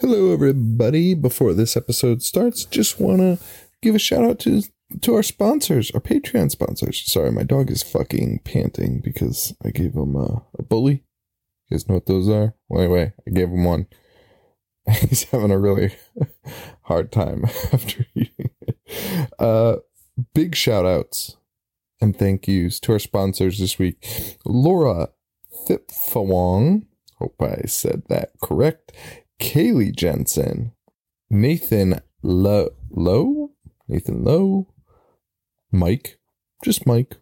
Hello, 0.00 0.32
everybody. 0.32 1.14
Before 1.14 1.54
this 1.54 1.76
episode 1.76 2.20
starts, 2.20 2.64
just 2.64 2.98
want 2.98 3.20
to 3.20 3.38
give 3.80 3.94
a 3.94 4.00
shout 4.00 4.24
out 4.24 4.40
to 4.40 4.62
to 5.00 5.14
our 5.14 5.22
sponsors, 5.22 5.92
our 5.92 6.00
Patreon 6.00 6.50
sponsors. 6.50 7.04
Sorry, 7.04 7.30
my 7.30 7.44
dog 7.44 7.70
is 7.70 7.84
fucking 7.84 8.40
panting 8.42 8.98
because 8.98 9.54
I 9.64 9.70
gave 9.70 9.94
him 9.94 10.16
a, 10.16 10.42
a 10.58 10.64
bully. 10.64 11.04
You 11.68 11.76
guys 11.76 11.88
know 11.88 11.94
what 11.94 12.06
those 12.06 12.28
are? 12.28 12.54
Well, 12.68 12.82
anyway, 12.82 13.12
I 13.28 13.30
gave 13.30 13.48
him 13.48 13.62
one. 13.62 13.86
He's 15.08 15.22
having 15.24 15.52
a 15.52 15.58
really 15.58 15.94
hard 16.82 17.12
time 17.12 17.44
after 17.72 18.06
eating 18.16 18.50
it. 18.62 19.30
Uh, 19.38 19.76
big 20.34 20.56
shout 20.56 20.84
outs 20.84 21.36
and 22.00 22.18
thank 22.18 22.48
yous 22.48 22.80
to 22.80 22.92
our 22.92 22.98
sponsors 22.98 23.60
this 23.60 23.78
week 23.78 24.04
Laura 24.44 25.10
Thipfawong. 25.68 26.86
Hope 27.20 27.40
I 27.40 27.62
said 27.66 28.02
that 28.08 28.32
correct. 28.42 28.92
Kaylee 29.40 29.94
Jensen, 29.94 30.72
Nathan 31.30 32.00
Low, 32.22 32.70
Low, 32.90 33.52
Nathan 33.88 34.24
Lowe, 34.24 34.68
Mike, 35.70 36.18
just 36.64 36.86
Mike, 36.86 37.16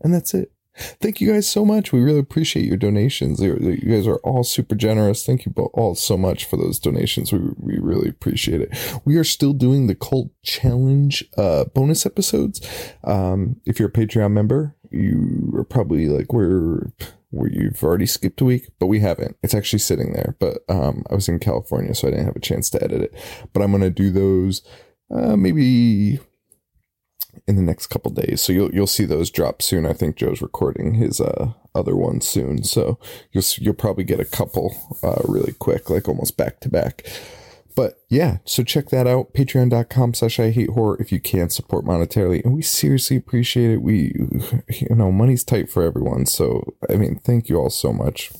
and 0.00 0.12
that's 0.12 0.34
it. 0.34 0.52
Thank 1.00 1.20
you 1.20 1.32
guys 1.32 1.48
so 1.48 1.64
much. 1.64 1.92
We 1.92 2.00
really 2.00 2.20
appreciate 2.20 2.64
your 2.64 2.76
donations. 2.76 3.40
You 3.40 3.76
guys 3.78 4.06
are 4.06 4.18
all 4.18 4.44
super 4.44 4.76
generous. 4.76 5.26
Thank 5.26 5.44
you 5.44 5.52
all 5.74 5.96
so 5.96 6.16
much 6.16 6.44
for 6.44 6.56
those 6.56 6.78
donations. 6.78 7.32
We, 7.32 7.40
we 7.56 7.78
really 7.80 8.08
appreciate 8.08 8.60
it. 8.60 9.00
We 9.04 9.16
are 9.16 9.24
still 9.24 9.54
doing 9.54 9.88
the 9.88 9.96
cult 9.96 10.30
challenge 10.44 11.24
uh, 11.36 11.64
bonus 11.74 12.06
episodes. 12.06 12.64
Um, 13.02 13.60
if 13.66 13.80
you're 13.80 13.88
a 13.88 13.92
Patreon 13.92 14.30
member, 14.30 14.76
you 14.90 15.52
are 15.56 15.64
probably 15.64 16.06
like, 16.08 16.32
we're 16.32 16.92
you've 17.30 17.82
already 17.82 18.06
skipped 18.06 18.40
a 18.40 18.44
week, 18.44 18.68
but 18.78 18.86
we 18.86 19.00
haven't. 19.00 19.36
It's 19.42 19.54
actually 19.54 19.80
sitting 19.80 20.12
there. 20.12 20.36
But 20.38 20.58
um, 20.68 21.04
I 21.10 21.14
was 21.14 21.28
in 21.28 21.38
California, 21.38 21.94
so 21.94 22.08
I 22.08 22.10
didn't 22.10 22.26
have 22.26 22.36
a 22.36 22.40
chance 22.40 22.70
to 22.70 22.82
edit 22.82 23.02
it. 23.02 23.14
But 23.52 23.62
I'm 23.62 23.72
gonna 23.72 23.90
do 23.90 24.10
those 24.10 24.62
uh, 25.10 25.36
maybe 25.36 26.20
in 27.46 27.56
the 27.56 27.62
next 27.62 27.86
couple 27.88 28.10
days. 28.10 28.40
So 28.40 28.52
you'll 28.52 28.74
you'll 28.74 28.86
see 28.86 29.04
those 29.04 29.30
drop 29.30 29.62
soon. 29.62 29.86
I 29.86 29.92
think 29.92 30.16
Joe's 30.16 30.42
recording 30.42 30.94
his 30.94 31.20
uh, 31.20 31.52
other 31.74 31.96
one 31.96 32.20
soon, 32.20 32.64
so 32.64 32.98
you'll 33.32 33.44
you'll 33.58 33.74
probably 33.74 34.04
get 34.04 34.20
a 34.20 34.24
couple 34.24 34.74
uh, 35.02 35.22
really 35.24 35.52
quick, 35.52 35.90
like 35.90 36.08
almost 36.08 36.36
back 36.36 36.60
to 36.60 36.68
back. 36.68 37.06
But 37.78 38.02
yeah, 38.08 38.38
so 38.44 38.64
check 38.64 38.88
that 38.88 39.06
out. 39.06 39.34
Patreon.com 39.34 40.12
slash 40.12 40.40
I 40.40 40.50
hate 40.50 40.70
horror 40.70 41.00
if 41.00 41.12
you 41.12 41.20
can 41.20 41.48
support 41.48 41.84
monetarily. 41.84 42.44
And 42.44 42.52
we 42.52 42.60
seriously 42.60 43.16
appreciate 43.16 43.70
it. 43.70 43.82
We, 43.82 44.14
you 44.68 44.96
know, 44.96 45.12
money's 45.12 45.44
tight 45.44 45.70
for 45.70 45.84
everyone. 45.84 46.26
So, 46.26 46.74
I 46.90 46.96
mean, 46.96 47.20
thank 47.20 47.48
you 47.48 47.56
all 47.56 47.70
so 47.70 47.92
much. 47.92 48.32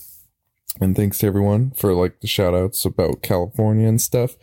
And 0.80 0.96
thanks 0.96 1.18
to 1.18 1.28
everyone 1.28 1.70
for 1.70 1.94
like 1.94 2.18
the 2.18 2.26
shout 2.26 2.52
outs 2.52 2.84
about 2.84 3.22
California 3.22 3.86
and 3.86 4.00
stuff, 4.00 4.34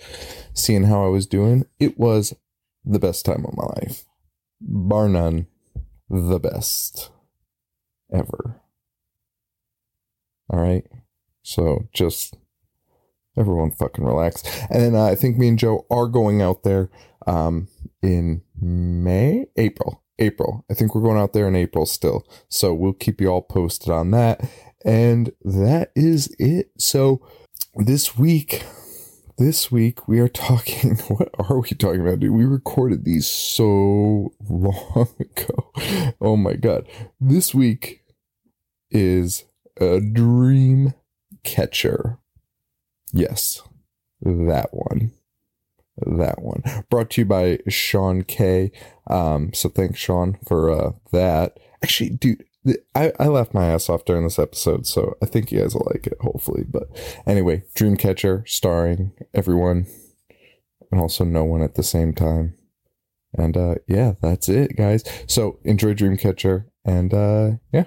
seeing 0.53 0.83
how 0.83 1.03
I 1.03 1.09
was 1.09 1.27
doing. 1.27 1.66
It 1.77 1.99
was 1.99 2.33
the 2.85 2.99
best 2.99 3.25
time 3.25 3.43
of 3.45 3.57
my 3.57 3.66
life. 3.66 4.05
Bar 4.61 5.09
none, 5.09 5.47
the 6.09 6.39
best 6.39 7.11
ever. 8.13 8.61
All 10.49 10.61
right. 10.61 10.85
So 11.43 11.89
just 11.93 12.38
everyone 13.38 13.72
fucking 13.72 14.03
relax. 14.03 14.44
And 14.69 14.81
then 14.81 14.95
uh, 14.95 15.05
I 15.05 15.16
think 15.16 15.38
me 15.38 15.47
and 15.47 15.59
Joe 15.59 15.86
are 15.89 16.08
going 16.08 16.41
out 16.41 16.64
there 16.64 16.89
um, 17.28 17.67
in 18.02 18.41
May, 18.59 19.45
April, 19.55 20.03
April. 20.19 20.66
I 20.69 20.73
think 20.73 20.94
we're 20.94 21.02
going 21.02 21.17
out 21.17 21.33
there 21.33 21.47
in 21.47 21.56
April 21.56 21.86
still. 21.86 22.25
So 22.50 22.73
we'll 22.73 22.94
keep 22.94 23.22
you 23.22 23.28
all 23.28 23.41
posted 23.41 23.91
on 23.91 24.11
that. 24.11 24.41
And 24.83 25.31
that 25.44 25.91
is 25.95 26.33
it. 26.39 26.72
So 26.78 27.25
this 27.75 28.17
week, 28.17 28.63
this 29.38 29.72
week 29.72 30.08
we 30.08 30.19
are 30.19 30.30
talking. 30.30 30.95
What 31.08 31.30
are 31.38 31.59
we 31.59 31.69
talking 31.69 32.02
about, 32.02 32.19
dude? 32.19 32.31
We 32.31 32.45
recorded 32.45 33.03
these 33.03 33.28
so 33.28 34.31
long 34.50 35.09
ago. 35.19 35.72
Oh 36.22 36.38
my 36.38 36.53
god! 36.53 36.88
This 37.19 37.53
week 37.53 38.02
is 38.91 39.44
a 39.79 40.00
dream 40.00 40.94
catcher 41.44 42.19
Yes, 43.16 43.62
that 44.22 44.70
one. 44.74 45.14
That 46.06 46.42
one. 46.42 46.64
Brought 46.90 47.12
to 47.12 47.22
you 47.22 47.26
by 47.26 47.59
Sean 47.70 48.24
K. 48.24 48.74
Um, 49.08 49.53
so 49.53 49.70
thanks, 49.70 49.98
Sean, 49.98 50.38
for 50.46 50.70
uh, 50.70 50.92
that. 51.14 51.58
Actually, 51.81 52.09
dude, 52.09 52.44
I, 52.94 53.14
I 53.18 53.28
laughed 53.28 53.53
my 53.53 53.68
ass 53.68 53.88
off 53.88 54.03
during 54.03 54.26
this 54.26 54.38
episode, 54.38 54.86
so 54.86 55.16
I 55.24 55.28
think 55.28 55.50
you 55.50 55.62
guys 55.62 55.74
will 55.74 55.88
like 55.94 56.08
it, 56.08 56.18
hopefully. 56.20 56.66
But 56.68 56.90
anyway, 57.26 57.64
Dreamcatcher, 57.76 58.48
starring 58.50 59.14
everyone 59.34 59.88
and 60.92 61.00
also 61.00 61.24
no 61.24 61.46
one 61.46 61.62
at 61.62 61.76
the 61.76 61.84
same 61.84 62.14
time. 62.14 62.56
And 63.34 63.56
uh, 63.56 63.76
yeah, 63.88 64.16
that's 64.22 64.50
it, 64.50 64.76
guys. 64.76 65.03
So 65.28 65.59
enjoy 65.64 65.94
Dreamcatcher, 65.94 66.66
and 66.84 67.14
uh, 67.14 67.52
yeah, 67.72 67.86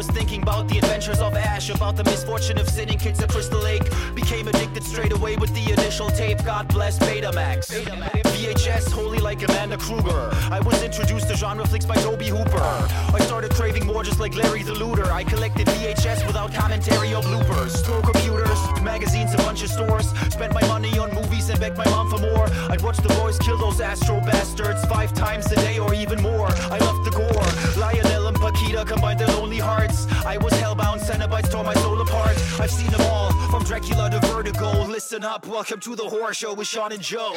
was 0.00 0.16
thinking 0.16 0.40
about 0.40 0.66
the 0.66 0.78
adventures 0.78 1.20
of 1.20 1.36
Ash, 1.36 1.68
about 1.68 1.94
the 1.94 2.02
misfortune 2.04 2.58
of 2.58 2.66
sitting 2.66 2.98
kids 2.98 3.22
at 3.22 3.28
Crystal 3.28 3.60
Lake. 3.60 3.82
Became 4.14 4.48
addicted 4.48 4.82
straight 4.82 5.12
away 5.12 5.36
with 5.36 5.52
the 5.52 5.72
initial 5.74 6.08
tape. 6.08 6.42
God 6.42 6.68
bless 6.68 6.98
Betamax. 6.98 7.68
Betamax. 7.70 8.22
VHS, 8.32 8.90
holy 8.92 9.18
like 9.18 9.46
Amanda 9.46 9.76
Kruger. 9.76 10.30
I 10.50 10.58
was 10.60 10.82
introduced 10.82 11.28
to 11.28 11.36
genre 11.36 11.66
flicks 11.66 11.84
by 11.84 11.96
Tobe 11.96 12.22
Hooper. 12.22 12.88
I 13.14 13.20
started 13.26 13.50
craving 13.50 13.84
more 13.86 14.02
just 14.02 14.18
like 14.18 14.34
Larry 14.34 14.62
the 14.62 14.72
Looter. 14.72 15.12
I 15.12 15.22
collected 15.22 15.66
VHS 15.66 16.26
without 16.26 16.54
commentary 16.54 17.12
or 17.12 17.20
bloopers. 17.20 17.72
Store 17.76 18.00
computers, 18.00 18.58
magazines, 18.80 19.34
a 19.34 19.36
bunch 19.36 19.62
of 19.62 19.68
stores. 19.68 20.08
Spent 20.30 20.54
my 20.54 20.66
money 20.66 20.98
on 20.98 21.14
movies 21.14 21.50
and 21.50 21.60
begged 21.60 21.76
my 21.76 21.84
mom 21.90 22.08
for 22.08 22.18
more. 22.18 22.46
I'd 22.70 22.80
watch 22.80 22.96
the 22.96 23.12
boys 23.20 23.38
kill 23.38 23.58
those 23.58 23.82
astro 23.82 24.18
bastards 24.20 24.82
five 24.86 25.12
times 25.12 25.52
a 25.52 25.56
day 25.56 25.78
or 25.78 25.92
even 25.92 26.22
more. 26.22 26.48
I 26.48 26.78
loved 26.78 27.04
the 27.04 27.10
gore. 27.10 27.50
Lionel 27.78 28.28
and 28.28 28.36
Paquita 28.38 28.86
combined 28.86 29.20
their 29.20 29.28
lonely 29.28 29.58
hearts. 29.58 29.89
I 30.26 30.36
was 30.36 30.52
hellbound, 30.54 31.00
Cenobites 31.00 31.50
tore 31.50 31.64
my 31.64 31.74
soul 31.74 32.00
apart. 32.00 32.36
I've 32.60 32.70
seen 32.70 32.90
them 32.90 33.00
all, 33.02 33.32
from 33.50 33.64
Dracula 33.64 34.10
to 34.10 34.20
Vertigo. 34.26 34.84
Listen 34.84 35.24
up, 35.24 35.46
welcome 35.46 35.80
to 35.80 35.96
the 35.96 36.04
horror 36.04 36.34
show 36.34 36.52
with 36.52 36.68
Sean 36.68 36.92
and 36.92 37.00
Joe. 37.00 37.34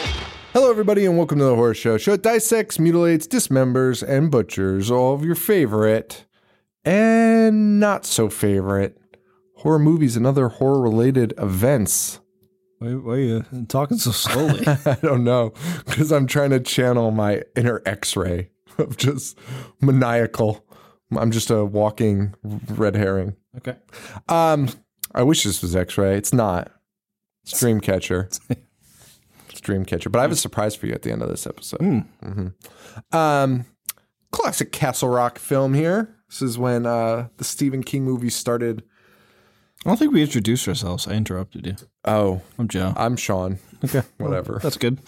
Hello, 0.51 0.69
everybody, 0.69 1.05
and 1.05 1.17
welcome 1.17 1.37
to 1.39 1.45
the 1.45 1.55
horror 1.55 1.73
show. 1.73 1.97
Show 1.97 2.17
dissects, 2.17 2.79
mutilates, 2.79 3.25
dismembers, 3.25 4.03
and 4.07 4.29
butchers 4.29 4.91
all 4.91 5.13
of 5.13 5.23
your 5.23 5.35
favorite 5.35 6.25
and 6.83 7.79
not 7.79 8.05
so 8.05 8.29
favorite 8.29 8.97
horror 9.57 9.79
movies 9.79 10.17
and 10.17 10.27
other 10.27 10.49
horror 10.49 10.81
related 10.81 11.33
events. 11.37 12.19
Why, 12.79 12.95
why, 12.95 13.13
are 13.13 13.19
you 13.19 13.45
talking 13.69 13.97
so 13.97 14.11
slowly? 14.11 14.67
I 14.67 14.97
don't 15.01 15.23
know, 15.23 15.53
because 15.85 16.11
I'm 16.11 16.27
trying 16.27 16.49
to 16.49 16.59
channel 16.59 17.11
my 17.11 17.43
inner 17.55 17.81
x 17.85 18.17
ray 18.17 18.49
of 18.77 18.97
just 18.97 19.37
maniacal 19.79 20.65
I'm 21.17 21.31
just 21.31 21.49
a 21.49 21.65
walking 21.65 22.35
red 22.43 22.95
herring. 22.95 23.35
Okay. 23.57 23.75
Um, 24.29 24.69
I 25.13 25.23
wish 25.23 25.43
this 25.43 25.61
was 25.61 25.75
X-ray. 25.75 26.17
It's 26.17 26.33
not. 26.33 26.71
It's 27.43 27.61
Dreamcatcher. 27.61 28.25
it's 29.49 29.61
Dreamcatcher. 29.61 30.11
But 30.11 30.19
I 30.19 30.21
have 30.23 30.31
a 30.31 30.35
surprise 30.35 30.75
for 30.75 30.87
you 30.87 30.93
at 30.93 31.01
the 31.03 31.11
end 31.11 31.21
of 31.21 31.29
this 31.29 31.45
episode. 31.45 31.79
Mm. 31.79 32.07
Mm-hmm. 32.23 33.15
Um, 33.15 33.65
classic 34.31 34.71
Castle 34.71 35.09
Rock 35.09 35.37
film 35.39 35.73
here. 35.73 36.15
This 36.29 36.41
is 36.41 36.57
when 36.57 36.85
uh, 36.85 37.27
the 37.37 37.43
Stephen 37.43 37.83
King 37.83 38.03
movie 38.03 38.29
started. 38.29 38.83
I 39.85 39.89
don't 39.89 39.97
think 39.97 40.13
we 40.13 40.21
introduced 40.21 40.65
ourselves. 40.67 41.07
I 41.07 41.11
interrupted 41.11 41.65
you. 41.65 41.75
Oh, 42.05 42.41
I'm 42.57 42.69
Joe. 42.69 42.93
I'm 42.95 43.17
Sean. 43.17 43.59
Okay, 43.83 44.01
whatever. 44.17 44.53
Well, 44.53 44.59
that's 44.59 44.77
good. 44.77 44.99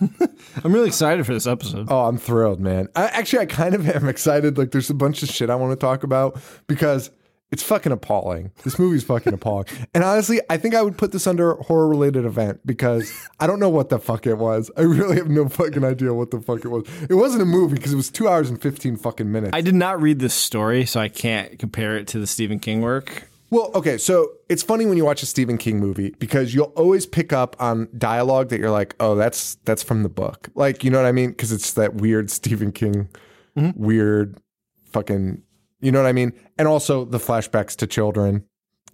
I'm 0.64 0.72
really 0.72 0.88
excited 0.88 1.24
for 1.24 1.32
this 1.32 1.46
episode. 1.46 1.86
Oh, 1.88 2.06
I'm 2.06 2.18
thrilled, 2.18 2.58
man. 2.58 2.88
I, 2.96 3.06
actually, 3.06 3.40
I 3.40 3.46
kind 3.46 3.76
of 3.76 3.88
am 3.88 4.08
excited. 4.08 4.58
Like, 4.58 4.72
there's 4.72 4.90
a 4.90 4.94
bunch 4.94 5.22
of 5.22 5.28
shit 5.28 5.50
I 5.50 5.54
want 5.54 5.70
to 5.70 5.76
talk 5.76 6.02
about 6.02 6.40
because 6.66 7.12
it's 7.52 7.62
fucking 7.62 7.92
appalling. 7.92 8.50
This 8.64 8.76
movie's 8.76 9.04
fucking 9.04 9.32
appalling. 9.32 9.66
And 9.94 10.02
honestly, 10.02 10.40
I 10.50 10.56
think 10.56 10.74
I 10.74 10.82
would 10.82 10.98
put 10.98 11.12
this 11.12 11.28
under 11.28 11.54
horror 11.54 11.88
related 11.88 12.24
event 12.24 12.60
because 12.66 13.12
I 13.38 13.46
don't 13.46 13.60
know 13.60 13.70
what 13.70 13.88
the 13.88 14.00
fuck 14.00 14.26
it 14.26 14.34
was. 14.34 14.68
I 14.76 14.80
really 14.82 15.16
have 15.16 15.28
no 15.28 15.48
fucking 15.48 15.84
idea 15.84 16.12
what 16.12 16.32
the 16.32 16.40
fuck 16.40 16.64
it 16.64 16.68
was. 16.68 16.84
It 17.08 17.14
wasn't 17.14 17.42
a 17.42 17.46
movie 17.46 17.76
because 17.76 17.92
it 17.92 17.96
was 17.96 18.10
two 18.10 18.28
hours 18.28 18.50
and 18.50 18.60
15 18.60 18.96
fucking 18.96 19.30
minutes. 19.30 19.52
I 19.54 19.60
did 19.60 19.76
not 19.76 20.02
read 20.02 20.18
this 20.18 20.34
story, 20.34 20.86
so 20.86 20.98
I 20.98 21.08
can't 21.08 21.56
compare 21.58 21.96
it 21.96 22.08
to 22.08 22.18
the 22.18 22.26
Stephen 22.26 22.58
King 22.58 22.80
work. 22.82 23.28
Well, 23.50 23.70
okay, 23.74 23.96
so 23.96 24.32
it's 24.48 24.62
funny 24.62 24.84
when 24.84 24.98
you 24.98 25.04
watch 25.04 25.22
a 25.22 25.26
Stephen 25.26 25.56
King 25.56 25.80
movie 25.80 26.14
because 26.18 26.54
you'll 26.54 26.72
always 26.76 27.06
pick 27.06 27.32
up 27.32 27.56
on 27.58 27.88
dialogue 27.96 28.50
that 28.50 28.60
you're 28.60 28.70
like, 28.70 28.94
"Oh, 29.00 29.14
that's 29.14 29.54
that's 29.64 29.82
from 29.82 30.02
the 30.02 30.08
book." 30.10 30.50
Like, 30.54 30.84
you 30.84 30.90
know 30.90 30.98
what 30.98 31.06
I 31.06 31.12
mean? 31.12 31.30
Because 31.30 31.52
it's 31.52 31.72
that 31.74 31.94
weird 31.94 32.30
Stephen 32.38 32.72
King, 32.72 33.08
mm-hmm. 33.56 33.82
weird, 33.82 34.38
fucking, 34.92 35.42
you 35.80 35.92
know 35.92 36.02
what 36.02 36.08
I 36.08 36.12
mean? 36.12 36.32
And 36.58 36.68
also 36.68 37.04
the 37.06 37.18
flashbacks 37.18 37.74
to 37.76 37.86
children, 37.86 38.44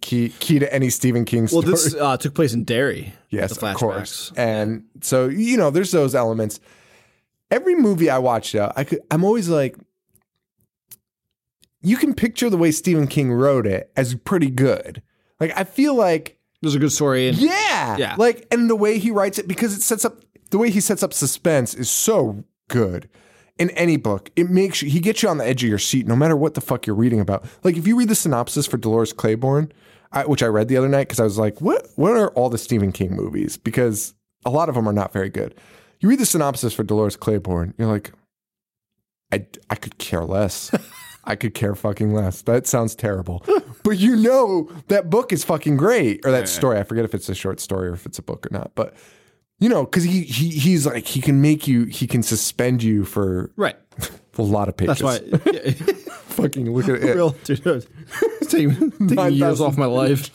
key 0.01 0.29
key 0.29 0.61
to 0.61 0.73
any 0.73 0.89
Stephen 0.91 1.25
King 1.25 1.49
Well, 1.51 1.63
story. 1.63 1.67
this 1.67 1.95
uh, 1.95 2.17
took 2.17 2.35
place 2.35 2.53
in 2.55 2.65
Derry. 2.65 3.13
Yes, 3.31 3.61
of 3.61 3.75
course. 3.75 4.31
And 4.37 4.85
so 5.01 5.27
you 5.29 5.57
know, 5.57 5.71
there's 5.71 5.91
those 5.91 6.15
elements. 6.15 6.61
Every 7.51 7.75
movie 7.75 8.09
I 8.09 8.19
watched, 8.19 8.53
though, 8.53 8.73
I 8.77 8.85
could. 8.85 9.01
I'm 9.11 9.25
always 9.25 9.49
like, 9.49 9.77
you 11.85 11.97
can 11.97 12.15
picture 12.15 12.51
the 12.51 12.57
way 12.57 12.71
Stephen 12.71 13.07
King 13.07 13.33
wrote 13.33 13.67
it 13.67 13.93
as 13.97 14.15
pretty 14.15 14.51
good. 14.51 15.03
Like 15.39 15.53
I 15.57 15.65
feel 15.65 15.95
like, 15.95 16.39
There's 16.63 16.75
a 16.75 16.79
good 16.79 16.93
story. 16.93 17.29
In, 17.29 17.35
yeah, 17.37 17.97
Yeah. 17.97 18.17
Like, 18.19 18.47
and 18.51 18.69
the 18.71 18.77
way 18.77 18.99
he 18.99 19.11
writes 19.11 19.39
it 19.39 19.47
because 19.47 19.77
it 19.77 19.83
sets 19.83 20.05
up 20.05 20.23
the 20.51 20.59
way 20.59 20.71
he 20.71 20.81
sets 20.81 21.03
up 21.03 21.13
suspense 21.13 21.75
is 21.75 21.91
so 21.91 22.45
good. 22.69 23.09
In 23.57 23.71
any 23.71 23.97
book, 23.97 24.31
it 24.35 24.51
makes 24.51 24.83
you, 24.83 24.91
he 24.91 24.99
gets 24.99 25.23
you 25.23 25.29
on 25.29 25.39
the 25.39 25.47
edge 25.47 25.63
of 25.63 25.69
your 25.69 25.79
seat 25.79 26.09
no 26.09 26.17
matter 26.17 26.37
what 26.37 26.55
the 26.55 26.61
fuck 26.61 26.89
you're 26.89 26.97
reading 26.97 27.21
about. 27.21 27.45
Like 27.63 27.77
if 27.77 27.87
you 27.87 27.97
read 27.97 28.09
the 28.09 28.17
synopsis 28.17 28.67
for 28.67 28.79
Dolores 28.79 29.13
Claiborne, 29.13 29.71
I, 30.11 30.25
which 30.25 30.43
I 30.43 30.47
read 30.47 30.67
the 30.67 30.77
other 30.77 30.89
night 30.89 31.07
because 31.09 31.21
I 31.21 31.25
was 31.25 31.39
like, 31.39 31.61
what 31.61 31.87
what 31.97 32.17
are 32.17 32.31
all 32.31 32.49
the 32.49 32.59
Stephen 32.59 32.91
King 32.91 33.15
movies? 33.15 33.57
Because 33.57 34.15
a 34.45 34.51
lot 34.51 34.69
of 34.69 34.75
them 34.75 34.89
are 34.89 34.93
not 34.93 35.13
very 35.13 35.29
good. 35.31 35.55
You 36.01 36.09
read 36.09 36.19
the 36.19 36.27
synopsis 36.27 36.75
for 36.75 36.83
Dolores 36.83 37.17
Claiborne, 37.17 37.75
you're 37.79 37.89
like, 37.89 38.13
I, 39.33 39.47
I 39.71 39.75
could 39.77 39.99
care 39.99 40.25
less. 40.25 40.71
I 41.27 41.37
could 41.37 41.55
care 41.55 41.75
fucking 41.75 42.13
less. 42.13 42.43
That 42.43 42.67
sounds 42.67 42.95
terrible. 42.95 43.45
but 43.83 43.99
you 43.99 44.17
know 44.17 44.71
that 44.89 45.11
book 45.11 45.33
is 45.33 45.45
fucking 45.45 45.77
great. 45.77 46.25
Or 46.25 46.31
that 46.31 46.49
story. 46.49 46.79
I 46.79 46.83
forget 46.83 47.05
if 47.05 47.15
it's 47.15 47.29
a 47.29 47.35
short 47.35 47.61
story 47.61 47.89
or 47.89 47.95
if 47.95 48.07
it's 48.07 48.19
a 48.19 48.23
book 48.23 48.47
or 48.47 48.51
not. 48.51 48.73
But 48.75 48.95
you 49.59 49.69
know, 49.69 49.85
because 49.85 50.05
he, 50.05 50.23
he 50.23 50.51
he's 50.51 50.87
like 50.87 51.07
he 51.07 51.21
can 51.21 51.41
make 51.41 51.67
you 51.67 51.85
he 51.85 52.07
can 52.07 52.23
suspend 52.23 52.83
you 52.83 53.05
for 53.05 53.51
Right. 53.57 53.77
a 54.39 54.43
lot 54.43 54.69
of 54.69 54.77
pages. 54.77 54.99
That's 54.99 55.23
why. 55.23 55.41
Yeah, 55.53 55.71
fucking 56.27 56.73
look 56.73 56.89
at 56.89 57.03
it. 57.03 57.15
real, 57.15 57.31
dude. 57.45 57.87
It's 58.41 58.51
taking, 58.51 58.91
taking 58.91 59.09
years 59.35 59.61
9,000 59.61 59.67
off 59.67 59.79
my 59.79 59.87
life. 59.87 60.31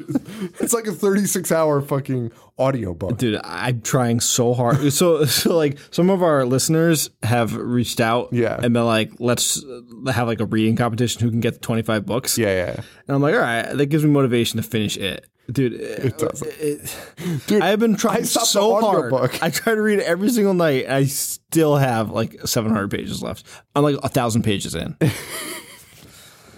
It's 0.60 0.74
like 0.74 0.88
a 0.88 0.92
36 0.92 1.52
hour 1.52 1.82
fucking 1.82 2.32
audio 2.58 2.94
book. 2.94 3.18
Dude, 3.18 3.40
I'm 3.44 3.82
trying 3.82 4.20
so 4.20 4.54
hard. 4.54 4.92
So, 4.94 5.26
so 5.26 5.56
like 5.56 5.78
some 5.92 6.10
of 6.10 6.22
our 6.24 6.46
listeners 6.46 7.10
have 7.24 7.56
reached 7.56 8.00
out, 8.00 8.30
Yeah. 8.32 8.60
and 8.62 8.74
been 8.74 8.86
like, 8.86 9.12
"Let's 9.20 9.64
have 10.12 10.28
like 10.28 10.40
a 10.40 10.46
reading 10.46 10.76
competition. 10.76 11.22
Who 11.22 11.30
can 11.32 11.40
get 11.40 11.54
the 11.54 11.60
25 11.60 12.06
books?" 12.06 12.38
Yeah, 12.38 12.48
yeah. 12.66 12.74
And 13.08 13.16
I'm 13.16 13.22
like, 13.22 13.34
"All 13.36 13.42
right, 13.42 13.64
that 13.72 13.86
gives 13.88 14.04
me 14.04 14.10
motivation 14.10 14.58
to 14.62 14.64
finish 14.68 14.98
it." 14.98 15.26
Dude, 15.52 15.74
it 15.74 16.16
doesn't. 16.20 17.48
Dude, 17.48 17.62
I 17.64 17.70
have 17.70 17.80
been 17.80 17.96
trying 17.96 18.24
so 18.24 18.80
hard. 18.80 19.12
audiobook. 19.12 19.42
I 19.42 19.50
try 19.50 19.74
to 19.74 19.82
read 19.82 20.00
every 20.00 20.30
single 20.30 20.54
night. 20.54 20.84
And 20.86 20.94
I 20.94 21.06
still 21.06 21.76
have 21.78 22.12
like 22.12 22.40
700 22.46 22.92
pages 22.92 23.24
left. 23.24 23.48
I'm 23.76 23.82
like 23.82 23.96
a 24.04 24.10
thousand 24.10 24.44
pages 24.44 24.76
in. 24.76 24.96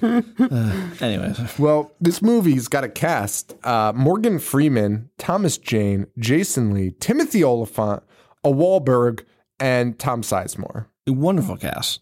uh, 0.01 0.21
anyways, 1.01 1.57
Well, 1.59 1.91
this 2.01 2.21
movie's 2.21 2.67
got 2.67 2.83
a 2.83 2.89
cast: 2.89 3.53
uh, 3.63 3.93
Morgan 3.95 4.39
Freeman, 4.39 5.09
Thomas 5.17 5.57
Jane, 5.57 6.07
Jason 6.17 6.73
Lee, 6.73 6.91
Timothy 6.99 7.43
Olyphant, 7.43 8.03
a 8.43 8.49
Wahlberg, 8.49 9.23
and 9.59 9.97
Tom 9.99 10.21
Sizemore. 10.21 10.85
a 11.07 11.11
wonderful 11.13 11.57
cast. 11.57 12.01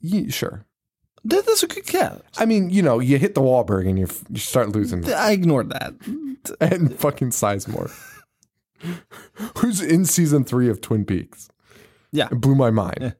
Ye- 0.00 0.30
sure. 0.30 0.64
That, 1.24 1.44
that's 1.44 1.62
a 1.64 1.66
good 1.66 1.86
cast. 1.86 2.22
I 2.38 2.44
mean, 2.46 2.70
you 2.70 2.82
know, 2.82 3.00
you 3.00 3.18
hit 3.18 3.34
the 3.34 3.40
Wahlberg 3.40 3.88
and 3.88 3.98
you 3.98 4.06
you 4.30 4.38
start 4.38 4.68
losing. 4.70 5.12
I 5.12 5.32
ignored 5.32 5.70
that. 5.70 5.94
and 6.60 6.94
fucking 6.96 7.30
Sizemore, 7.30 7.90
who's 9.58 9.80
in 9.80 10.04
season 10.04 10.44
three 10.44 10.68
of 10.68 10.80
Twin 10.80 11.04
Peaks. 11.04 11.48
Yeah, 12.12 12.28
It 12.30 12.40
blew 12.40 12.54
my 12.54 12.70
mind. 12.70 13.16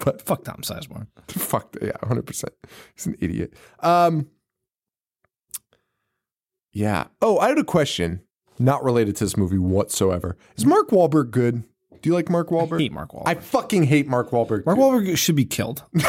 Fuck 0.00 0.44
Tom 0.44 0.62
Sizemore. 0.62 1.06
Fuck 1.28 1.76
yeah, 1.80 1.92
hundred 2.02 2.26
percent. 2.26 2.52
He's 2.94 3.06
an 3.06 3.16
idiot. 3.20 3.54
Um, 3.80 4.28
yeah. 6.72 7.04
Oh, 7.20 7.38
I 7.38 7.48
had 7.48 7.58
a 7.58 7.64
question, 7.64 8.22
not 8.58 8.82
related 8.84 9.16
to 9.16 9.24
this 9.24 9.36
movie 9.36 9.58
whatsoever. 9.58 10.36
Is 10.56 10.64
Mark 10.66 10.90
Wahlberg 10.90 11.30
good? 11.30 11.64
Do 12.02 12.08
you 12.08 12.14
like 12.14 12.30
Mark 12.30 12.48
Wahlberg? 12.48 12.80
hate 12.80 12.92
Mark 12.92 13.10
Wahlberg. 13.12 13.22
I 13.26 13.34
fucking 13.34 13.84
hate 13.84 14.06
Mark 14.06 14.30
Wahlberg. 14.30 14.64
Mark 14.64 14.78
Wahlberg 14.78 15.16
should 15.18 15.36
be 15.36 15.44
killed. 15.44 15.84
and 15.94 16.04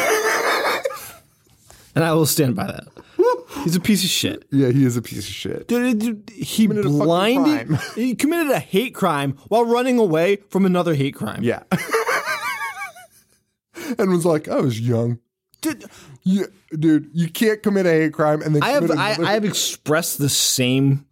I 2.06 2.14
will 2.14 2.26
stand 2.26 2.56
by 2.56 2.68
that. 2.68 2.88
He's 3.64 3.76
a 3.76 3.80
piece 3.80 4.04
of 4.04 4.10
shit. 4.10 4.46
yeah, 4.52 4.70
he 4.70 4.86
is 4.86 4.98
a 4.98 5.02
piece 5.02 5.20
of 5.28 5.34
shit. 5.34 5.68
Dude, 5.68 6.00
dude, 6.00 6.30
he 6.34 6.66
fucking 6.68 6.84
blinded. 6.84 7.78
He 7.96 8.16
committed 8.16 8.50
a 8.52 8.60
hate 8.60 8.96
crime 8.96 9.38
while 9.50 9.66
running 9.66 10.00
away 10.00 10.38
from 10.50 10.66
another 10.66 10.96
hate 10.96 11.14
crime. 11.16 11.44
Yeah. 11.44 11.64
And 14.00 14.10
was 14.12 14.26
like, 14.26 14.48
I 14.48 14.60
was 14.62 14.80
young. 14.80 15.20
Dude, 15.62 15.86
Yeah, 16.24 16.46
dude, 16.72 17.10
you 17.14 17.30
can't 17.30 17.62
commit 17.62 17.86
a 17.86 17.90
hate 17.92 18.14
crime 18.14 18.42
and 18.42 18.56
then 18.56 18.64
I 18.64 18.70
have 18.70 18.90
I, 18.92 19.16
I 19.24 19.34
have 19.34 19.46
expressed 19.46 20.18
the 20.18 20.30
same 20.30 21.06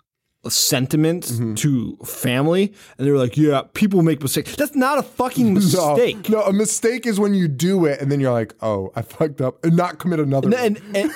sentiment 0.47 1.25
Mm-hmm. 1.25 1.55
to 1.55 1.97
family, 2.05 2.73
and 2.97 3.05
they 3.05 3.11
were 3.11 3.17
like, 3.17 3.35
"Yeah, 3.37 3.63
people 3.73 4.01
make 4.03 4.21
mistakes. 4.21 4.55
That's 4.55 4.73
not 4.75 4.97
a 4.97 5.03
fucking 5.03 5.53
mistake." 5.59 6.29
No, 6.29 6.41
a 6.43 6.53
mistake 6.53 7.05
is 7.05 7.19
when 7.19 7.33
you 7.33 7.47
do 7.47 7.85
it 7.85 7.99
and 8.01 8.09
then 8.11 8.19
you're 8.21 8.31
like, 8.31 8.55
oh, 8.61 8.91
I 8.95 9.01
fucked 9.01 9.41
up 9.41 9.63
and 9.65 9.75
not 9.75 9.99
commit 9.99 10.19
another 10.19 10.47
And, 10.55 10.79
one 10.79 10.95
and 10.95 11.11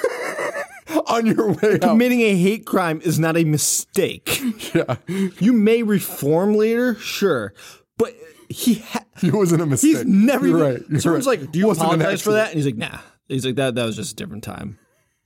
on 1.07 1.25
your 1.25 1.53
way 1.53 1.75
out. 1.75 1.81
committing 1.81 2.21
a 2.21 2.35
hate 2.35 2.65
crime 2.65 2.99
is 3.03 3.17
not 3.17 3.37
a 3.37 3.43
mistake. 3.45 4.41
Yeah, 4.75 4.95
You 5.39 5.53
may 5.53 5.83
reform 5.83 6.55
later, 6.55 6.95
sure, 6.95 7.53
but 7.97 8.13
he 8.53 8.75
ha- 8.75 9.03
it 9.23 9.33
wasn't 9.33 9.61
a 9.61 9.65
mistake. 9.65 9.97
he's 9.97 10.05
never 10.05 10.47
You're 10.47 10.57
even. 10.59 10.71
right. 10.73 10.83
You're 10.89 10.99
someone's 11.01 11.27
right. 11.27 11.39
like, 11.41 11.51
"Do 11.51 11.59
you 11.59 11.67
Wasn't 11.67 11.85
apologize 11.85 12.21
for 12.21 12.33
that?" 12.33 12.47
And 12.49 12.55
he's 12.55 12.65
like, 12.65 12.77
"Nah." 12.77 12.99
He's 13.27 13.45
like, 13.45 13.55
"That 13.55 13.75
that 13.75 13.85
was 13.85 13.95
just 13.95 14.13
a 14.13 14.15
different 14.15 14.43
time." 14.43 14.77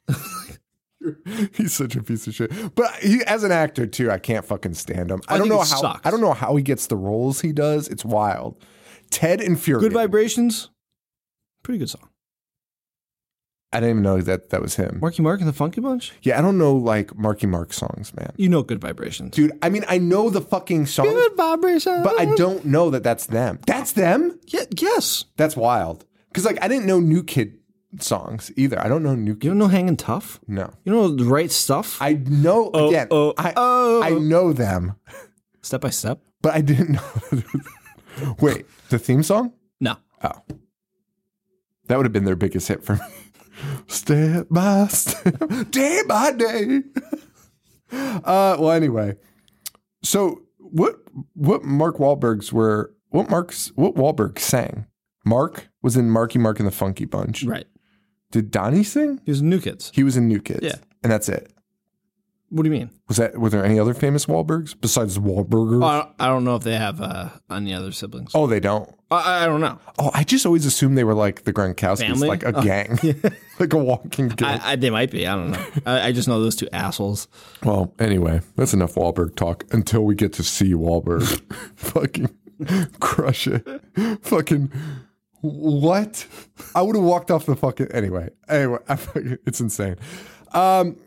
He's 1.54 1.74
such 1.74 1.96
a 1.96 2.04
piece 2.04 2.28
of 2.28 2.34
shit. 2.36 2.52
But 2.76 2.92
he, 2.96 3.22
as 3.26 3.44
an 3.44 3.52
actor 3.52 3.86
too, 3.88 4.12
I 4.12 4.18
can't 4.20 4.44
fucking 4.44 4.74
stand 4.74 5.10
him. 5.12 5.22
I, 5.28 5.36
I 5.36 5.38
don't 5.38 5.48
know 5.48 5.60
how. 5.60 5.64
sucks. 5.64 6.06
I 6.06 6.12
don't 6.12 6.20
know 6.22 6.34
how 6.34 6.56
he 6.58 6.64
gets 6.64 6.88
the 6.88 6.98
roles 6.98 7.40
he 7.42 7.54
does. 7.54 7.88
It's 7.88 8.04
wild. 8.04 8.62
Ted 9.10 9.40
and 9.40 9.60
Fury. 9.60 9.80
Good 9.80 9.94
vibrations, 9.94 10.70
pretty 11.64 11.78
good 11.78 11.90
song. 11.90 12.10
I 13.74 13.82
didn't 13.82 13.90
even 13.90 14.04
know 14.04 14.22
that 14.22 14.50
that 14.52 14.62
was 14.62 14.76
him. 14.76 15.00
Marky 15.02 15.22
Mark 15.22 15.42
and 15.42 15.50
the 15.50 15.54
Funky 15.54 15.82
Bunch. 15.82 16.14
Yeah, 16.22 16.40
I 16.40 16.42
don't 16.42 16.58
know 16.58 16.76
like 16.76 17.16
Marky 17.18 17.48
Mark 17.48 17.74
songs, 17.74 18.14
man. 18.16 18.32
You 18.38 18.48
know, 18.48 18.64
good 18.64 18.80
vibrations. 18.80 19.32
Dude, 19.36 19.52
I 19.62 19.70
mean, 19.70 19.84
I 19.90 19.98
know 19.98 20.30
the 20.30 20.40
fucking 20.40 20.86
songs, 20.86 21.12
Good 21.12 21.36
vibrations. 21.36 22.02
but 22.04 22.18
I 22.20 22.34
don't 22.36 22.64
know 22.66 22.90
that 22.92 23.04
that's 23.04 23.26
them. 23.26 23.60
That's 23.68 23.92
them. 23.92 24.40
Yeah, 24.48 24.64
yes. 24.80 25.26
That's 25.36 25.58
wild. 25.58 26.06
Because 26.30 26.46
like 26.46 26.64
I 26.64 26.70
didn't 26.70 26.86
know 26.86 27.02
New 27.02 27.24
Kid 27.24 27.60
songs 28.00 28.52
either. 28.56 28.80
I 28.80 28.88
don't 28.88 29.04
know 29.04 29.16
New 29.16 29.36
Kid. 29.36 29.44
You 29.46 29.50
don't 29.52 29.58
know 29.58 29.68
Hanging 29.68 29.98
Tough? 29.98 30.40
No, 30.48 30.72
You 30.86 30.94
know 30.94 31.10
the 31.14 31.26
right 31.26 31.52
stuff? 31.52 32.02
I 32.02 32.14
know 32.14 32.72
oh, 32.74 32.88
again. 32.88 33.08
oh, 33.12 33.34
I 33.38 33.54
oh. 33.56 34.02
I 34.02 34.12
know 34.12 34.54
them, 34.54 34.96
step 35.62 35.82
by 35.82 35.90
step? 35.90 36.22
but 36.42 36.54
I 36.54 36.62
didn't 36.62 36.92
know. 36.92 37.44
Wait, 38.40 38.66
the 38.90 38.98
theme 39.00 39.24
song? 39.24 39.54
No. 39.82 39.98
Oh, 40.24 40.32
that 41.88 41.98
would 41.98 42.06
have 42.06 42.14
been 42.14 42.26
their 42.26 42.36
biggest 42.36 42.68
hit 42.68 42.84
for 42.84 42.96
me. 42.96 43.02
Step 43.88 44.48
by 44.50 44.88
step, 44.88 45.40
day 45.72 46.02
by 46.08 46.32
day. 46.32 46.82
Uh, 47.90 48.58
well, 48.60 48.72
anyway, 48.72 49.16
so 50.04 50.42
what? 50.58 50.98
What 51.36 51.64
Mark 51.64 52.00
Wahlberg's 52.00 52.52
were? 52.52 52.94
What 53.12 53.30
Mark's? 53.30 53.70
What 53.76 53.96
Wahlberg 53.96 54.40
sang? 54.40 54.88
Mark 55.24 55.70
was 55.82 55.96
in 55.96 56.10
Marky 56.10 56.38
Mark 56.38 56.60
and 56.60 56.68
the 56.68 56.72
Funky 56.74 57.06
Bunch. 57.06 57.44
Right. 57.44 57.66
Did 58.32 58.52
Donnie 58.52 58.84
sing? 58.84 59.22
He 59.24 59.32
was 59.32 59.42
New 59.42 59.62
Kids. 59.62 59.90
He 59.96 60.04
was 60.04 60.18
in 60.18 60.28
New 60.28 60.42
Kids. 60.42 60.64
Yeah. 60.64 60.76
and 61.02 61.10
that's 61.10 61.30
it. 61.30 61.50
What 62.50 62.64
do 62.64 62.70
you 62.70 62.78
mean? 62.78 62.90
Was 63.10 63.18
that? 63.18 63.38
Were 63.38 63.50
there 63.50 63.66
any 63.66 63.78
other 63.78 63.94
famous 63.94 64.26
Wahlbergs 64.26 64.74
besides 64.80 65.18
Wahlburgers? 65.20 65.84
Oh, 65.84 65.86
I 65.86 65.98
don't- 66.00 66.10
I 66.20 66.28
don't 66.28 66.44
know 66.46 66.56
if 66.56 66.64
they 66.64 66.78
have 66.78 67.02
uh, 67.02 67.30
any 67.52 67.74
other 67.74 67.92
siblings. 67.92 68.32
oh, 68.34 68.48
they 68.48 68.62
don't. 68.62 68.90
I, 69.12 69.44
I 69.44 69.46
don't 69.46 69.60
know. 69.62 69.80
Oh, 70.00 70.12
I 70.14 70.24
just 70.24 70.46
always 70.46 70.66
assumed 70.66 70.98
they 70.98 71.04
were 71.04 71.14
like 71.14 71.44
the 71.44 71.52
Gronkowskis, 71.54 72.00
Family? 72.08 72.28
like 72.30 72.44
a 72.44 72.58
Oh. 72.58 72.62
gang, 72.62 72.98
like 73.60 73.74
a 73.74 73.78
walking 73.78 74.30
gang. 74.30 74.60
I, 74.62 74.72
I, 74.72 74.76
they 74.78 74.90
might 74.90 75.12
be. 75.12 75.28
I 75.28 75.36
don't 75.36 75.52
know. 75.52 75.66
I, 75.86 76.08
I 76.08 76.12
just 76.14 76.28
know 76.30 76.42
those 76.42 76.56
two 76.56 76.70
assholes. 76.72 77.28
Well, 77.64 77.94
anyway, 78.00 78.40
that's 78.56 78.74
enough 78.74 78.96
Wahlberg 78.96 79.36
talk 79.36 79.66
until 79.72 80.04
we 80.06 80.16
get 80.16 80.32
to 80.34 80.44
see 80.44 80.74
Wahlberg. 80.74 81.24
Fucking 81.76 82.30
crush 83.02 83.48
it. 83.48 83.66
Fucking 84.22 84.72
what? 85.42 86.26
I 86.76 86.82
would 86.82 86.96
have 86.96 87.06
walked 87.06 87.30
off 87.32 87.46
the 87.46 87.56
fucking 87.56 87.92
anyway. 87.92 88.30
Anyway, 88.50 88.80
I 88.88 88.96
fucking, 88.96 89.38
it's 89.46 89.60
insane. 89.62 89.98
Um, 90.54 90.98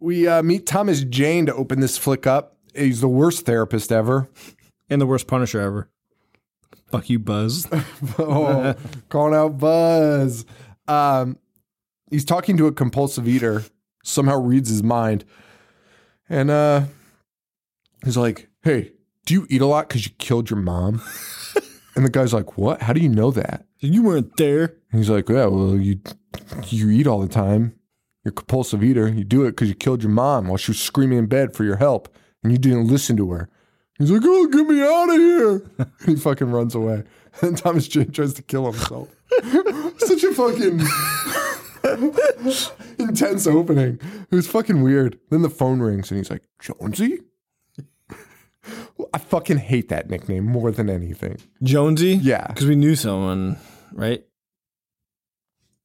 we 0.00 0.26
uh, 0.26 0.42
meet 0.42 0.66
Thomas 0.66 1.04
Jane 1.04 1.46
to 1.46 1.54
open 1.54 1.80
this 1.80 1.98
flick 1.98 2.26
up. 2.26 2.56
He's 2.74 3.00
the 3.00 3.08
worst 3.08 3.46
therapist 3.46 3.92
ever. 3.92 4.28
And 4.88 5.00
the 5.00 5.06
worst 5.06 5.28
Punisher 5.28 5.60
ever. 5.60 5.88
Fuck 6.90 7.08
you, 7.08 7.18
Buzz. 7.18 7.68
oh, 8.18 8.74
calling 9.08 9.34
out 9.34 9.58
Buzz. 9.58 10.44
Um, 10.88 11.38
he's 12.10 12.24
talking 12.24 12.56
to 12.56 12.66
a 12.66 12.72
compulsive 12.72 13.28
eater. 13.28 13.64
Somehow 14.02 14.40
reads 14.40 14.70
his 14.70 14.82
mind, 14.82 15.26
and 16.28 16.50
uh, 16.50 16.84
he's 18.02 18.16
like, 18.16 18.48
"Hey, 18.62 18.92
do 19.26 19.34
you 19.34 19.46
eat 19.50 19.60
a 19.60 19.66
lot 19.66 19.88
because 19.88 20.06
you 20.06 20.12
killed 20.16 20.48
your 20.48 20.58
mom?" 20.58 21.02
and 21.94 22.06
the 22.06 22.10
guy's 22.10 22.32
like, 22.32 22.56
"What? 22.56 22.80
How 22.80 22.94
do 22.94 23.00
you 23.00 23.10
know 23.10 23.30
that?" 23.30 23.66
you 23.78 24.02
weren't 24.02 24.36
there. 24.38 24.76
And 24.90 25.00
he's 25.00 25.10
like, 25.10 25.28
"Yeah, 25.28 25.46
well, 25.46 25.76
you 25.76 26.00
you 26.68 26.88
eat 26.88 27.06
all 27.06 27.20
the 27.20 27.28
time. 27.28 27.78
You're 28.24 28.30
a 28.32 28.34
compulsive 28.34 28.82
eater. 28.84 29.08
You 29.08 29.24
do 29.24 29.44
it 29.44 29.52
because 29.52 29.68
you 29.68 29.74
killed 29.74 30.02
your 30.02 30.12
mom 30.12 30.48
while 30.48 30.56
she 30.58 30.70
was 30.72 30.80
screaming 30.80 31.18
in 31.18 31.26
bed 31.26 31.54
for 31.54 31.64
your 31.64 31.76
help, 31.76 32.14
and 32.42 32.52
you 32.52 32.58
didn't 32.58 32.86
listen 32.88 33.16
to 33.16 33.30
her. 33.32 33.48
He's 33.98 34.10
like, 34.10 34.22
"Oh, 34.24 34.46
get 34.46 34.66
me 34.66 34.82
out 34.82 35.08
of 35.10 35.16
here!" 35.16 35.62
and 35.78 35.90
he 36.06 36.16
fucking 36.16 36.50
runs 36.50 36.74
away. 36.74 37.04
And 37.42 37.56
Thomas 37.56 37.86
Jane 37.86 38.10
tries 38.10 38.34
to 38.34 38.42
kill 38.42 38.72
himself. 38.72 39.08
Such 39.98 40.24
a 40.24 40.34
fucking 40.34 40.80
intense 42.98 43.46
opening. 43.46 44.00
It 44.30 44.34
was 44.34 44.48
fucking 44.48 44.82
weird. 44.82 45.18
Then 45.30 45.42
the 45.42 45.48
phone 45.50 45.80
rings, 45.80 46.10
and 46.10 46.18
he's 46.18 46.28
like, 46.30 46.42
"Jonesy." 46.60 47.20
I 49.14 49.18
fucking 49.18 49.58
hate 49.58 49.88
that 49.88 50.10
nickname 50.10 50.44
more 50.44 50.70
than 50.70 50.90
anything. 50.90 51.38
Jonesy. 51.62 52.14
Yeah. 52.16 52.46
because 52.48 52.66
we 52.66 52.76
knew 52.76 52.94
someone, 52.96 53.58
right? 53.92 54.24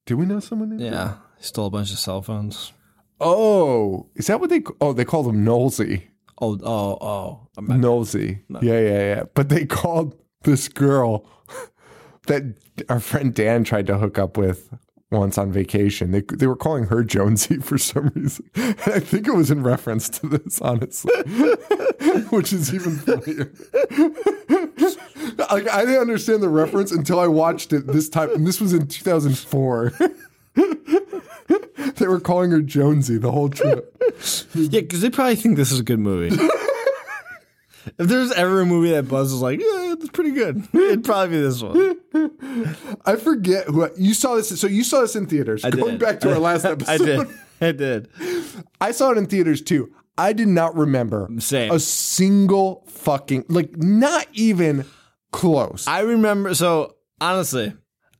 Did 0.04 0.14
we 0.14 0.26
know 0.26 0.40
someone? 0.40 0.78
Yeah, 0.78 1.14
stole 1.40 1.66
a 1.66 1.70
bunch 1.70 1.92
of 1.92 1.98
cell 1.98 2.22
phones. 2.22 2.72
Oh, 3.20 4.08
is 4.14 4.26
that 4.26 4.40
what 4.40 4.50
they? 4.50 4.62
Oh, 4.80 4.92
they 4.92 5.04
called 5.04 5.26
him 5.26 5.44
Nolsey. 5.44 6.04
Oh, 6.40 6.58
oh, 6.62 6.98
oh. 7.00 7.48
I'm- 7.56 7.80
Nosy. 7.80 8.40
Yeah, 8.50 8.60
yeah, 8.78 9.14
yeah. 9.14 9.22
But 9.34 9.48
they 9.48 9.64
called 9.64 10.14
this 10.42 10.68
girl 10.68 11.26
that 12.26 12.42
our 12.90 13.00
friend 13.00 13.34
Dan 13.34 13.64
tried 13.64 13.86
to 13.86 13.96
hook 13.96 14.18
up 14.18 14.36
with 14.36 14.68
once 15.10 15.38
on 15.38 15.50
vacation. 15.50 16.10
They 16.10 16.20
they 16.20 16.46
were 16.46 16.56
calling 16.56 16.84
her 16.84 17.02
Jonesy 17.02 17.56
for 17.62 17.78
some 17.78 18.08
reason. 18.14 18.50
And 18.54 18.76
I 18.86 19.00
think 19.00 19.26
it 19.26 19.34
was 19.34 19.50
in 19.50 19.62
reference 19.62 20.10
to 20.10 20.28
this, 20.28 20.60
honestly. 20.60 21.14
Which 22.30 22.52
is 22.52 22.74
even 22.74 22.96
funnier. 22.98 23.50
like 25.50 25.68
I 25.68 25.84
didn't 25.84 26.00
understand 26.00 26.42
the 26.42 26.48
reference 26.50 26.92
until 26.92 27.18
I 27.18 27.26
watched 27.28 27.72
it 27.72 27.86
this 27.86 28.08
time. 28.10 28.30
And 28.34 28.46
this 28.46 28.60
was 28.60 28.72
in 28.74 28.86
2004. 28.88 29.92
they 31.96 32.06
were 32.06 32.20
calling 32.20 32.50
her 32.50 32.60
Jonesy 32.62 33.18
the 33.18 33.30
whole 33.30 33.48
trip. 33.48 33.92
Yeah, 34.54 34.80
because 34.80 35.02
they 35.02 35.10
probably 35.10 35.36
think 35.36 35.56
this 35.56 35.70
is 35.70 35.80
a 35.80 35.82
good 35.82 35.98
movie. 35.98 36.34
if 37.98 38.08
there's 38.08 38.32
ever 38.32 38.62
a 38.62 38.66
movie 38.66 38.90
that 38.92 39.08
Buzz 39.08 39.30
is 39.32 39.42
like, 39.42 39.60
yeah, 39.60 39.92
it's 39.92 40.08
pretty 40.08 40.30
good, 40.30 40.66
it'd 40.72 41.04
probably 41.04 41.36
be 41.36 41.42
this 41.42 41.62
one. 41.62 41.96
I 43.04 43.16
forget 43.16 43.66
who 43.66 43.88
you 43.96 44.14
saw 44.14 44.36
this. 44.36 44.58
So 44.58 44.66
you 44.66 44.84
saw 44.84 45.02
this 45.02 45.14
in 45.16 45.26
theaters. 45.26 45.64
I 45.64 45.70
Going 45.70 45.92
did. 45.92 46.00
back 46.00 46.20
to 46.20 46.32
our 46.32 46.38
last 46.38 46.64
episode, 46.64 46.90
I 46.92 46.96
did. 46.98 47.28
I 47.60 47.72
did. 47.72 48.08
I 48.80 48.90
saw 48.92 49.10
it 49.10 49.18
in 49.18 49.26
theaters 49.26 49.60
too. 49.60 49.92
I 50.16 50.32
did 50.32 50.48
not 50.48 50.74
remember 50.74 51.28
Same. 51.38 51.70
a 51.72 51.78
single 51.78 52.84
fucking 52.88 53.44
like 53.48 53.76
not 53.76 54.26
even 54.32 54.86
close. 55.30 55.86
I 55.86 56.00
remember. 56.00 56.54
So 56.54 56.96
honestly, 57.20 57.74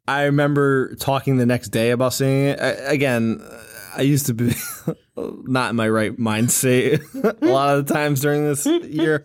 I 0.08 0.24
remember 0.24 0.94
talking 0.96 1.36
the 1.36 1.46
next 1.46 1.68
day 1.68 1.90
about 1.90 2.14
seeing 2.14 2.46
it. 2.46 2.60
I, 2.60 2.70
again, 2.92 3.42
I 3.96 4.02
used 4.02 4.26
to 4.26 4.34
be 4.34 4.54
not 5.16 5.70
in 5.70 5.76
my 5.76 5.88
right 5.88 6.16
mind 6.18 6.50
state 6.50 7.00
a 7.14 7.34
lot 7.46 7.76
of 7.76 7.86
the 7.86 7.94
times 7.94 8.20
during 8.20 8.44
this 8.44 8.66
year. 8.66 9.24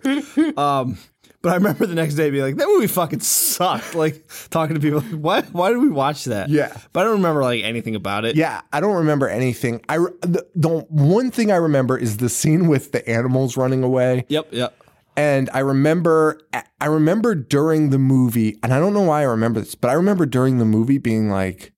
Um, 0.57 0.97
but 1.43 1.51
I 1.51 1.55
remember 1.55 1.87
the 1.87 1.95
next 1.95 2.13
day 2.15 2.29
being 2.29 2.43
like, 2.43 2.55
"That 2.57 2.67
movie 2.67 2.85
fucking 2.87 3.21
sucked." 3.21 3.95
Like 3.95 4.23
talking 4.51 4.75
to 4.75 4.79
people, 4.79 4.99
like, 5.01 5.11
"Why? 5.11 5.41
Why 5.51 5.69
did 5.69 5.79
we 5.79 5.89
watch 5.89 6.25
that?" 6.25 6.49
Yeah. 6.49 6.75
but 6.93 7.01
I 7.01 7.03
don't 7.05 7.13
remember 7.13 7.41
like 7.41 7.63
anything 7.63 7.95
about 7.95 8.25
it. 8.25 8.35
yeah, 8.35 8.61
I 8.71 8.79
don't 8.79 8.95
remember 8.97 9.27
anything. 9.27 9.81
I 9.89 9.97
the, 9.97 10.45
the 10.55 10.69
one 10.69 11.31
thing 11.31 11.51
I 11.51 11.55
remember 11.55 11.97
is 11.97 12.17
the 12.17 12.29
scene 12.29 12.67
with 12.67 12.91
the 12.91 13.07
animals 13.09 13.57
running 13.57 13.81
away. 13.83 14.25
Yep. 14.29 14.49
Yep. 14.51 14.80
And 15.21 15.51
I 15.53 15.59
remember, 15.59 16.41
I 16.79 16.87
remember 16.87 17.35
during 17.35 17.91
the 17.91 17.99
movie, 17.99 18.57
and 18.63 18.73
I 18.73 18.79
don't 18.79 18.95
know 18.95 19.03
why 19.03 19.19
I 19.19 19.25
remember 19.25 19.59
this, 19.59 19.75
but 19.75 19.89
I 19.91 19.93
remember 19.93 20.25
during 20.25 20.57
the 20.57 20.65
movie 20.65 20.97
being 20.97 21.29
like, 21.29 21.73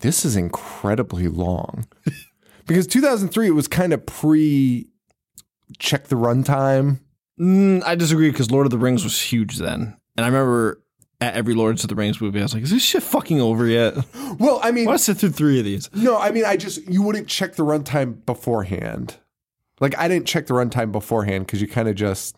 "This 0.00 0.24
is 0.24 0.34
incredibly 0.34 1.28
long," 1.28 1.86
because 2.66 2.88
2003 2.88 3.46
it 3.46 3.50
was 3.52 3.68
kind 3.68 3.92
of 3.92 4.04
pre 4.04 4.88
check 5.78 6.08
the 6.08 6.16
runtime. 6.16 6.98
Mm, 7.38 7.84
I 7.84 7.94
disagree 7.94 8.32
because 8.32 8.50
Lord 8.50 8.66
of 8.66 8.72
the 8.72 8.78
Rings 8.78 9.04
was 9.04 9.20
huge 9.20 9.58
then, 9.58 9.96
and 10.16 10.24
I 10.24 10.26
remember 10.26 10.82
at 11.20 11.34
every 11.34 11.54
Lord 11.54 11.78
of 11.78 11.86
the 11.86 11.94
Rings 11.94 12.20
movie, 12.20 12.40
I 12.40 12.42
was 12.42 12.52
like, 12.52 12.64
"Is 12.64 12.70
this 12.70 12.82
shit 12.82 13.04
fucking 13.04 13.40
over 13.40 13.68
yet?" 13.68 13.94
Well, 14.40 14.58
I 14.60 14.72
mean, 14.72 14.88
to 14.88 14.98
sit 14.98 15.18
through 15.18 15.30
three 15.30 15.60
of 15.60 15.64
these. 15.64 15.88
no, 15.94 16.18
I 16.18 16.32
mean, 16.32 16.44
I 16.44 16.56
just 16.56 16.84
you 16.88 17.02
wouldn't 17.02 17.28
check 17.28 17.54
the 17.54 17.64
runtime 17.64 18.26
beforehand. 18.26 19.18
Like 19.78 19.96
I 19.96 20.08
didn't 20.08 20.26
check 20.26 20.48
the 20.48 20.54
runtime 20.54 20.90
beforehand 20.90 21.46
because 21.46 21.60
you 21.60 21.68
kind 21.68 21.86
of 21.86 21.94
just 21.94 22.36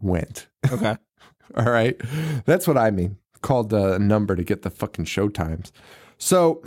went. 0.00 0.48
Okay. 0.70 0.96
All 1.56 1.70
right. 1.70 2.00
That's 2.46 2.66
what 2.66 2.76
I 2.78 2.90
mean. 2.90 3.18
Called 3.42 3.70
the 3.70 3.98
number 3.98 4.34
to 4.36 4.42
get 4.42 4.62
the 4.62 4.70
fucking 4.70 5.04
show 5.04 5.28
times. 5.28 5.72
So, 6.18 6.62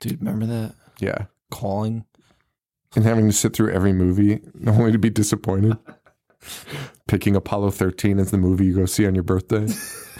Dude, 0.00 0.20
remember 0.20 0.46
that 0.46 0.74
yeah. 0.98 1.26
calling? 1.50 2.04
And 2.94 3.04
having 3.04 3.26
to 3.26 3.32
sit 3.32 3.54
through 3.54 3.70
every 3.72 3.92
movie 3.92 4.40
only 4.66 4.92
to 4.92 4.98
be 4.98 5.10
disappointed. 5.10 5.78
Picking 7.08 7.36
Apollo 7.36 7.70
13 7.70 8.18
as 8.18 8.32
the 8.32 8.38
movie 8.38 8.66
you 8.66 8.74
go 8.74 8.86
see 8.86 9.06
on 9.06 9.14
your 9.14 9.22
birthday. 9.22 9.66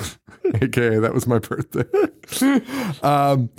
AKA, 0.55 1.01
that 1.01 1.13
was 1.13 1.27
my 1.27 1.39
birthday. 1.39 1.85
um, 3.03 3.51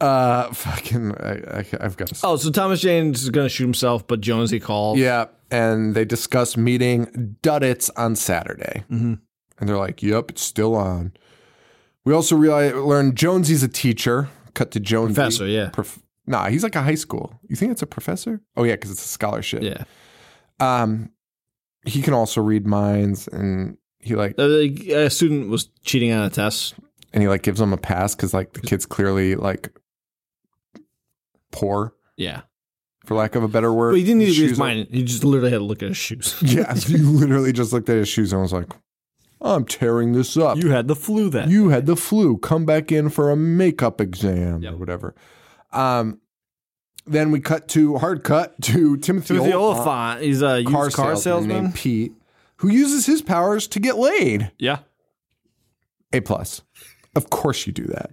uh, 0.00 0.52
fucking, 0.52 1.14
I, 1.16 1.58
I, 1.58 1.64
I've 1.80 1.96
got 1.96 2.08
to. 2.08 2.20
Oh, 2.24 2.36
so 2.36 2.50
Thomas 2.50 2.80
Jane's 2.80 3.22
is 3.22 3.30
gonna 3.30 3.48
shoot 3.48 3.64
himself, 3.64 4.06
but 4.06 4.20
Jonesy 4.20 4.60
calls. 4.60 4.98
Yeah. 4.98 5.26
And 5.50 5.94
they 5.94 6.04
discuss 6.06 6.56
meeting 6.56 7.36
Duddits 7.42 7.90
on 7.96 8.16
Saturday. 8.16 8.84
Mm-hmm. 8.90 9.14
And 9.58 9.68
they're 9.68 9.76
like, 9.76 10.02
yep, 10.02 10.30
it's 10.30 10.42
still 10.42 10.74
on. 10.74 11.12
We 12.04 12.14
also 12.14 12.36
realize, 12.36 12.72
learn 12.74 13.14
Jonesy's 13.14 13.62
a 13.62 13.68
teacher. 13.68 14.28
Cut 14.54 14.70
to 14.72 14.80
Jonesy. 14.80 15.14
Professor, 15.14 15.46
yeah. 15.46 15.68
Prof- 15.70 16.00
nah, 16.26 16.48
he's 16.48 16.62
like 16.62 16.74
a 16.74 16.82
high 16.82 16.94
school. 16.94 17.38
You 17.48 17.56
think 17.56 17.70
it's 17.72 17.82
a 17.82 17.86
professor? 17.86 18.40
Oh, 18.56 18.64
yeah, 18.64 18.74
because 18.74 18.90
it's 18.90 19.04
a 19.04 19.08
scholarship. 19.08 19.62
Yeah. 19.62 19.84
Um, 20.58 21.10
he 21.84 22.00
can 22.02 22.14
also 22.14 22.40
read 22.40 22.66
minds 22.66 23.28
and 23.28 23.76
he 24.00 24.14
like, 24.14 24.34
Uh, 24.38 24.46
like, 24.46 24.80
A 24.86 25.10
student 25.10 25.48
was 25.48 25.68
cheating 25.84 26.12
on 26.12 26.24
a 26.24 26.30
test. 26.30 26.74
And 27.12 27.22
he 27.22 27.28
like 27.28 27.42
gives 27.42 27.60
him 27.60 27.72
a 27.72 27.76
pass 27.76 28.14
because 28.14 28.32
like 28.32 28.52
the 28.54 28.60
kid's 28.60 28.86
clearly 28.86 29.34
like 29.34 29.70
poor, 31.50 31.94
Yeah. 32.16 32.42
for 33.04 33.14
lack 33.14 33.34
of 33.34 33.42
a 33.42 33.48
better 33.48 33.72
word. 33.72 33.92
But 33.92 33.98
he 33.98 34.04
didn't 34.04 34.20
need 34.20 34.34
to 34.34 34.40
read 34.40 34.50
his 34.50 34.58
mind. 34.58 34.88
He 34.90 35.02
just 35.04 35.24
literally 35.24 35.50
had 35.50 35.58
to 35.58 35.64
look 35.64 35.82
at 35.82 35.88
his 35.88 35.96
shoes. 35.96 36.36
Yeah, 36.42 36.74
he 36.74 36.96
literally 36.98 37.52
just 37.52 37.72
looked 37.72 37.88
at 37.88 37.96
his 37.96 38.08
shoes 38.08 38.32
and 38.32 38.40
was 38.42 38.52
like, 38.52 38.72
I'm 39.40 39.64
tearing 39.64 40.12
this 40.12 40.36
up. 40.36 40.56
you 40.58 40.70
had 40.70 40.86
the 40.88 40.94
flu 40.94 41.28
then. 41.28 41.50
you 41.50 41.68
had 41.70 41.86
the 41.86 41.96
flu. 41.96 42.38
Come 42.38 42.64
back 42.64 42.92
in 42.92 43.08
for 43.08 43.30
a 43.30 43.36
makeup 43.36 44.00
exam 44.00 44.62
Yep. 44.62 44.72
or 44.72 44.76
whatever. 44.76 45.14
Um, 45.72 46.20
then 47.06 47.32
we 47.32 47.40
cut 47.40 47.66
to 47.68 47.98
hard 47.98 48.22
cut 48.22 48.60
to 48.62 48.96
Timothy, 48.98 49.34
Timothy 49.34 49.52
Olyphant, 49.52 49.86
Olyphant. 49.88 50.22
He's 50.22 50.42
a 50.42 50.60
used 50.60 50.70
car, 50.72 50.90
car, 50.90 51.16
salesman, 51.16 51.20
salesman. 51.22 51.62
named 51.64 51.74
Pete, 51.74 52.12
who 52.58 52.68
uses 52.68 53.06
his 53.06 53.20
powers 53.20 53.66
to 53.68 53.80
get 53.80 53.98
laid. 53.98 54.52
Yeah. 54.58 54.78
A 56.12 56.20
plus. 56.20 56.62
Of 57.14 57.30
course 57.30 57.66
you 57.66 57.72
do 57.72 57.84
that. 57.84 58.10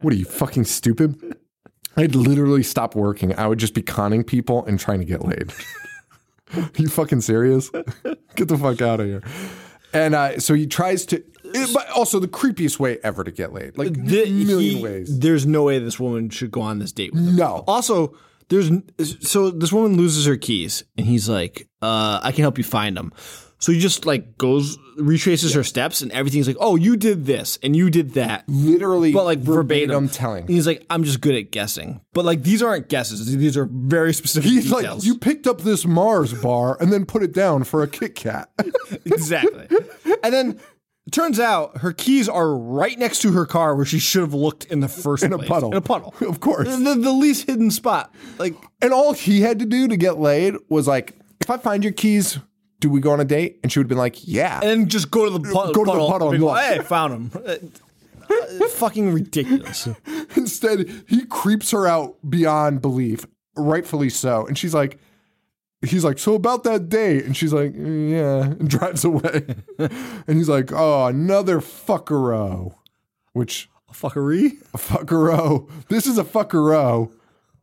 What 0.00 0.12
are 0.12 0.16
you 0.16 0.24
fucking 0.24 0.64
stupid? 0.64 1.36
I'd 1.96 2.14
literally 2.14 2.62
stop 2.62 2.94
working. 2.94 3.34
I 3.38 3.46
would 3.46 3.58
just 3.58 3.74
be 3.74 3.82
conning 3.82 4.24
people 4.24 4.64
and 4.66 4.78
trying 4.78 4.98
to 4.98 5.04
get 5.04 5.24
laid. 5.24 5.52
Are 6.56 6.70
you 6.76 6.88
fucking 6.88 7.20
serious? 7.20 7.70
Get 8.36 8.48
the 8.48 8.58
fuck 8.58 8.82
out 8.82 9.00
of 9.00 9.06
here. 9.06 9.22
And 9.92 10.14
uh, 10.14 10.40
so 10.40 10.54
he 10.54 10.66
tries 10.66 11.06
to, 11.06 11.22
but 11.72 11.88
also 11.90 12.18
the 12.18 12.26
creepiest 12.28 12.80
way 12.80 12.98
ever 13.04 13.22
to 13.22 13.30
get 13.30 13.52
laid. 13.52 13.78
Like 13.78 13.92
The- 13.94 14.28
million 14.44 14.76
he- 14.78 14.82
ways. 14.82 15.18
There's 15.20 15.46
no 15.46 15.62
way 15.62 15.78
this 15.78 16.00
woman 16.00 16.30
should 16.30 16.50
go 16.50 16.60
on 16.60 16.80
this 16.80 16.90
date 16.90 17.12
with 17.14 17.28
him. 17.28 17.36
No. 17.36 17.62
Also, 17.68 18.12
there's 18.48 18.70
so 19.20 19.50
this 19.52 19.72
woman 19.72 19.96
loses 19.96 20.26
her 20.26 20.36
keys, 20.36 20.82
and 20.98 21.06
he's 21.06 21.28
like, 21.28 21.68
uh, 21.80 22.18
"I 22.22 22.32
can 22.32 22.42
help 22.42 22.58
you 22.58 22.64
find 22.64 22.96
them." 22.96 23.12
So 23.64 23.72
he 23.72 23.78
just 23.78 24.04
like 24.04 24.36
goes 24.36 24.76
retraces 24.98 25.54
her 25.54 25.64
steps, 25.64 26.02
and 26.02 26.12
everything's 26.12 26.46
like, 26.46 26.58
"Oh, 26.60 26.76
you 26.76 26.98
did 26.98 27.24
this, 27.24 27.58
and 27.62 27.74
you 27.74 27.88
did 27.88 28.12
that." 28.12 28.44
Literally, 28.46 29.10
But 29.10 29.24
like 29.24 29.38
verbatim, 29.38 30.10
telling. 30.10 30.42
And 30.42 30.50
he's 30.50 30.66
like, 30.66 30.84
"I'm 30.90 31.02
just 31.02 31.22
good 31.22 31.34
at 31.34 31.50
guessing," 31.50 32.02
but 32.12 32.26
like 32.26 32.42
these 32.42 32.62
aren't 32.62 32.90
guesses; 32.90 33.34
these 33.34 33.56
are 33.56 33.64
very 33.64 34.12
specific 34.12 34.50
He's 34.50 34.70
like, 34.70 35.02
you 35.02 35.16
picked 35.16 35.46
up 35.46 35.62
this 35.62 35.86
Mars 35.86 36.34
bar 36.34 36.76
and 36.78 36.92
then 36.92 37.06
put 37.06 37.22
it 37.22 37.32
down 37.32 37.64
for 37.64 37.82
a 37.82 37.88
Kit 37.88 38.14
Kat. 38.14 38.50
exactly. 39.06 39.66
and 40.22 40.34
then 40.34 40.60
it 41.06 41.12
turns 41.14 41.40
out 41.40 41.78
her 41.78 41.94
keys 41.94 42.28
are 42.28 42.54
right 42.54 42.98
next 42.98 43.22
to 43.22 43.32
her 43.32 43.46
car, 43.46 43.74
where 43.74 43.86
she 43.86 43.98
should 43.98 44.20
have 44.20 44.34
looked 44.34 44.66
in 44.66 44.80
the 44.80 44.88
first 44.88 45.22
In 45.24 45.32
a 45.32 45.38
puddle. 45.38 45.70
In 45.70 45.78
a 45.78 45.80
puddle, 45.80 46.12
Of 46.20 46.38
course. 46.40 46.68
the, 46.68 46.96
the 46.96 47.12
least 47.12 47.46
hidden 47.46 47.70
spot. 47.70 48.14
Like 48.36 48.56
And 48.82 48.92
all 48.92 49.14
he 49.14 49.40
had 49.40 49.58
to 49.60 49.64
do 49.64 49.88
to 49.88 49.96
get 49.96 50.18
laid 50.18 50.54
was 50.68 50.86
like, 50.86 51.14
if 51.40 51.48
I 51.48 51.56
find 51.56 51.82
your 51.82 51.94
keys, 51.94 52.38
do 52.84 52.90
we 52.90 53.00
go 53.00 53.12
on 53.12 53.20
a 53.20 53.24
date? 53.24 53.60
And 53.62 53.72
she 53.72 53.78
would 53.78 53.84
have 53.84 53.88
been 53.88 53.96
like, 53.96 54.28
yeah. 54.28 54.60
and 54.62 54.90
just 54.90 55.10
go 55.10 55.24
to 55.24 55.30
the 55.30 55.40
puddle. 55.40 55.72
Go 55.72 55.84
to 55.86 55.90
the 55.90 56.06
puddle 56.06 56.32
and 56.32 56.40
look. 56.42 56.52
like, 56.52 56.76
hey, 56.76 56.82
found 56.82 57.14
him. 57.14 57.42
Uh, 57.42 57.56
uh, 58.30 58.68
fucking 58.68 59.10
ridiculous. 59.10 59.88
Instead, 60.36 61.04
he 61.08 61.24
creeps 61.24 61.70
her 61.70 61.86
out 61.86 62.16
beyond 62.28 62.82
belief, 62.82 63.24
rightfully 63.56 64.10
so. 64.10 64.46
And 64.46 64.58
she's 64.58 64.74
like, 64.74 64.98
he's 65.80 66.04
like, 66.04 66.18
so 66.18 66.34
about 66.34 66.62
that 66.64 66.90
date. 66.90 67.24
And 67.24 67.34
she's 67.34 67.54
like, 67.54 67.72
yeah, 67.74 68.42
and 68.42 68.68
drives 68.68 69.02
away. 69.02 69.46
and 69.78 70.36
he's 70.36 70.50
like, 70.50 70.70
oh, 70.70 71.06
another 71.06 71.60
fuckero. 71.60 72.74
Which, 73.32 73.70
A 73.88 73.94
Fuckery. 73.94 74.60
a 74.74 74.76
fuckero. 74.76 75.70
This 75.88 76.06
is 76.06 76.18
a 76.18 76.24
fuckero. 76.24 77.10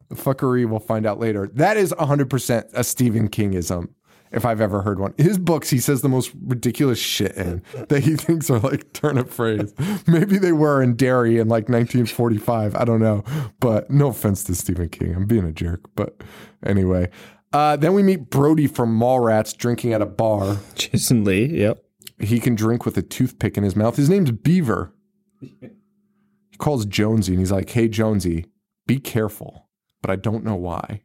The 0.09 0.15
fuckery. 0.15 0.67
We'll 0.67 0.79
find 0.79 1.05
out 1.05 1.19
later. 1.19 1.47
That 1.53 1.77
is 1.77 1.93
100% 1.93 2.69
a 2.73 2.83
Stephen 2.83 3.29
Kingism. 3.29 3.89
If 4.31 4.45
I've 4.45 4.61
ever 4.61 4.81
heard 4.81 4.99
one, 4.99 5.13
his 5.17 5.37
books, 5.37 5.69
he 5.69 5.79
says 5.79 6.01
the 6.01 6.09
most 6.09 6.31
ridiculous 6.41 6.99
shit 6.99 7.33
in 7.35 7.61
that 7.89 8.03
he 8.03 8.15
thinks 8.17 8.49
are 8.49 8.59
like 8.59 8.93
turnip 8.93 9.27
of 9.27 9.33
phrase. 9.33 9.73
Maybe 10.07 10.37
they 10.37 10.53
were 10.53 10.81
in 10.81 10.95
Derry 10.95 11.37
in 11.37 11.49
like 11.49 11.67
1945. 11.67 12.75
I 12.75 12.85
don't 12.85 13.01
know, 13.01 13.23
but 13.59 13.89
no 13.89 14.07
offense 14.07 14.43
to 14.45 14.55
Stephen 14.55 14.89
King. 14.89 15.15
I'm 15.15 15.25
being 15.25 15.45
a 15.45 15.51
jerk, 15.51 15.81
but 15.95 16.21
anyway. 16.65 17.09
Uh, 17.53 17.75
then 17.75 17.93
we 17.93 18.01
meet 18.03 18.29
Brodie 18.29 18.67
from 18.67 18.97
Mallrats 18.97 19.55
drinking 19.55 19.93
at 19.93 20.01
a 20.01 20.05
bar. 20.05 20.57
Jason 20.75 21.25
Lee. 21.25 21.45
Yep. 21.45 21.83
He 22.19 22.39
can 22.39 22.55
drink 22.55 22.85
with 22.85 22.97
a 22.97 23.01
toothpick 23.01 23.57
in 23.57 23.63
his 23.63 23.75
mouth. 23.75 23.97
His 23.97 24.09
name's 24.09 24.31
Beaver. 24.31 24.93
He 25.39 26.57
calls 26.57 26.85
Jonesy 26.85 27.33
and 27.33 27.39
he's 27.39 27.51
like, 27.51 27.69
"Hey 27.69 27.87
Jonesy, 27.87 28.45
be 28.85 28.99
careful." 28.99 29.67
But 30.01 30.11
I 30.11 30.15
don't 30.15 30.43
know 30.43 30.55
why. 30.55 31.01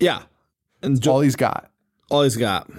Yeah. 0.00 0.22
And 0.84 1.00
jo- 1.00 1.12
all 1.12 1.20
he's 1.20 1.36
got. 1.36 1.70
all 2.10 2.22
he's 2.22 2.36
got. 2.36 2.70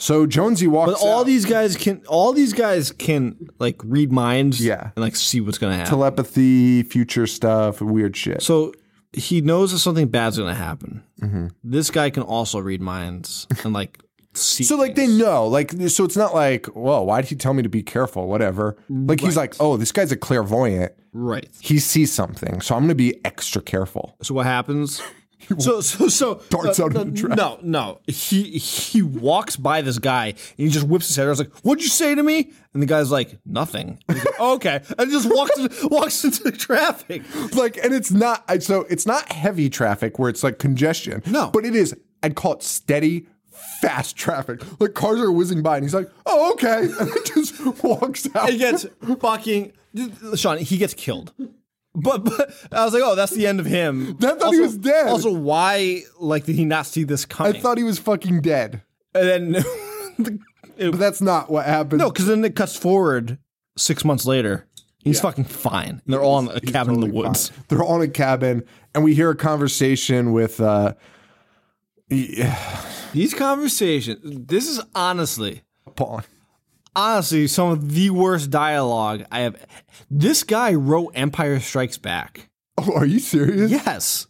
So 0.00 0.26
Jonesy 0.26 0.66
walks. 0.68 0.92
But 0.92 1.00
all 1.04 1.20
out. 1.20 1.26
these 1.26 1.44
guys 1.44 1.76
can 1.76 2.02
all 2.06 2.32
these 2.32 2.52
guys 2.52 2.92
can 2.92 3.48
like 3.58 3.80
read 3.84 4.12
minds 4.12 4.64
Yeah. 4.64 4.90
and 4.94 5.02
like 5.02 5.16
see 5.16 5.40
what's 5.40 5.58
gonna 5.58 5.74
happen. 5.76 5.90
telepathy, 5.90 6.82
future 6.84 7.26
stuff, 7.26 7.80
weird 7.80 8.16
shit. 8.16 8.42
So 8.42 8.72
he 9.12 9.40
knows 9.40 9.72
that 9.72 9.78
something 9.78 10.06
bad's 10.08 10.38
gonna 10.38 10.54
happen. 10.54 11.02
Mm-hmm. 11.20 11.48
This 11.64 11.90
guy 11.90 12.10
can 12.10 12.22
also 12.22 12.60
read 12.60 12.80
minds 12.80 13.48
and 13.64 13.72
like 13.72 13.98
see. 14.34 14.62
So 14.62 14.76
like 14.76 14.94
they 14.94 15.08
know, 15.08 15.48
like 15.48 15.72
so 15.88 16.04
it's 16.04 16.16
not 16.16 16.32
like, 16.32 16.66
whoa, 16.66 17.02
why 17.02 17.20
did 17.22 17.30
he 17.30 17.34
tell 17.34 17.52
me 17.54 17.64
to 17.64 17.68
be 17.68 17.82
careful? 17.82 18.28
Whatever. 18.28 18.76
Like 18.88 19.20
he's 19.20 19.36
like, 19.36 19.56
oh, 19.58 19.76
this 19.76 19.90
guy's 19.90 20.12
a 20.12 20.16
clairvoyant. 20.16 20.92
right. 21.12 21.48
He 21.60 21.80
sees 21.80 22.12
something, 22.12 22.60
so 22.60 22.76
I'm 22.76 22.82
gonna 22.84 22.94
be 22.94 23.18
extra 23.24 23.60
careful. 23.60 24.16
So 24.22 24.32
what 24.34 24.46
happens? 24.46 25.02
So 25.58 25.80
so 25.80 26.08
so 26.08 26.42
Darts 26.50 26.78
uh, 26.78 26.84
out 26.84 26.96
of 26.96 27.14
the 27.14 27.20
trap. 27.20 27.36
No, 27.38 27.58
no. 27.62 28.00
He 28.06 28.58
he 28.58 29.02
walks 29.02 29.56
by 29.56 29.80
this 29.82 29.98
guy 29.98 30.26
and 30.26 30.36
he 30.56 30.68
just 30.68 30.86
whips 30.86 31.06
his 31.08 31.16
head. 31.16 31.26
I 31.26 31.30
was 31.30 31.38
like, 31.38 31.52
"What'd 31.62 31.82
you 31.82 31.88
say 31.88 32.14
to 32.14 32.22
me?" 32.22 32.52
And 32.74 32.82
the 32.82 32.86
guy's 32.86 33.10
like, 33.10 33.38
"Nothing." 33.46 33.98
He's 34.08 34.24
like, 34.24 34.34
"Oh, 34.38 34.54
okay, 34.56 34.80
and 34.98 35.10
just 35.10 35.28
walks 35.32 35.82
walks 35.84 36.24
into 36.24 36.42
the 36.42 36.52
traffic. 36.52 37.22
Like, 37.54 37.76
and 37.78 37.94
it's 37.94 38.10
not 38.10 38.62
so 38.62 38.82
it's 38.90 39.06
not 39.06 39.32
heavy 39.32 39.70
traffic 39.70 40.18
where 40.18 40.28
it's 40.28 40.42
like 40.42 40.58
congestion. 40.58 41.22
No. 41.26 41.50
but 41.50 41.64
it 41.64 41.74
is. 41.74 41.94
I'd 42.22 42.34
call 42.34 42.54
it 42.54 42.62
steady. 42.62 43.26
Fast 43.80 44.16
traffic, 44.16 44.60
like 44.80 44.94
cars 44.94 45.18
are 45.20 45.32
whizzing 45.32 45.62
by, 45.62 45.76
and 45.76 45.84
he's 45.84 45.94
like, 45.94 46.08
"Oh, 46.26 46.52
okay," 46.52 46.82
and 46.82 46.94
then 46.94 47.24
just 47.24 47.82
walks 47.82 48.28
out. 48.34 48.50
He 48.50 48.58
gets 48.58 48.86
fucking 49.20 49.72
Sean. 50.36 50.58
He 50.58 50.78
gets 50.78 50.94
killed. 50.94 51.32
But, 52.02 52.24
but 52.24 52.50
I 52.72 52.84
was 52.84 52.94
like, 52.94 53.02
"Oh, 53.04 53.14
that's 53.14 53.32
the 53.32 53.46
end 53.46 53.60
of 53.60 53.66
him." 53.66 54.16
I 54.22 54.32
thought 54.32 54.52
he 54.54 54.60
was 54.60 54.76
dead. 54.76 55.08
Also, 55.08 55.32
why 55.32 56.02
like 56.20 56.44
did 56.44 56.56
he 56.56 56.64
not 56.64 56.86
see 56.86 57.04
this 57.04 57.24
coming? 57.24 57.56
I 57.56 57.60
thought 57.60 57.78
he 57.78 57.84
was 57.84 57.98
fucking 57.98 58.40
dead, 58.42 58.82
and 59.14 59.28
then 59.28 59.52
the, 60.18 60.38
but 60.78 60.98
that's 60.98 61.20
not 61.20 61.50
what 61.50 61.66
happened. 61.66 61.98
no, 62.00 62.10
because 62.10 62.26
then 62.26 62.44
it 62.44 62.54
cuts 62.56 62.76
forward 62.76 63.38
six 63.76 64.04
months 64.04 64.26
later. 64.26 64.66
He's 65.04 65.20
fucking 65.20 65.44
fine. 65.44 65.88
And 65.88 66.02
they're 66.06 66.22
all 66.22 66.38
in 66.38 66.48
a 66.54 66.60
cabin 66.60 66.94
in 66.94 67.00
the 67.00 67.06
woods. 67.06 67.48
fine. 67.48 67.64
They're 67.68 67.82
all 67.82 68.02
in 68.02 68.10
a 68.10 68.12
cabin, 68.12 68.64
and 68.94 69.02
we 69.04 69.14
hear 69.14 69.30
a 69.30 69.36
conversation 69.36 70.32
with. 70.32 70.60
uh 70.60 70.94
yeah, 72.10 72.58
These 73.12 73.34
conversations, 73.34 74.18
this 74.46 74.68
is 74.68 74.80
honestly, 74.94 75.62
Paul. 75.96 76.22
Honestly, 76.98 77.46
some 77.46 77.70
of 77.70 77.92
the 77.92 78.10
worst 78.10 78.50
dialogue 78.50 79.24
I 79.30 79.40
have. 79.40 79.56
This 80.10 80.42
guy 80.42 80.74
wrote 80.74 81.12
Empire 81.14 81.60
Strikes 81.60 81.98
Back. 81.98 82.50
Oh, 82.76 82.92
are 82.94 83.06
you 83.06 83.18
serious? 83.20 83.70
Yes. 83.70 84.26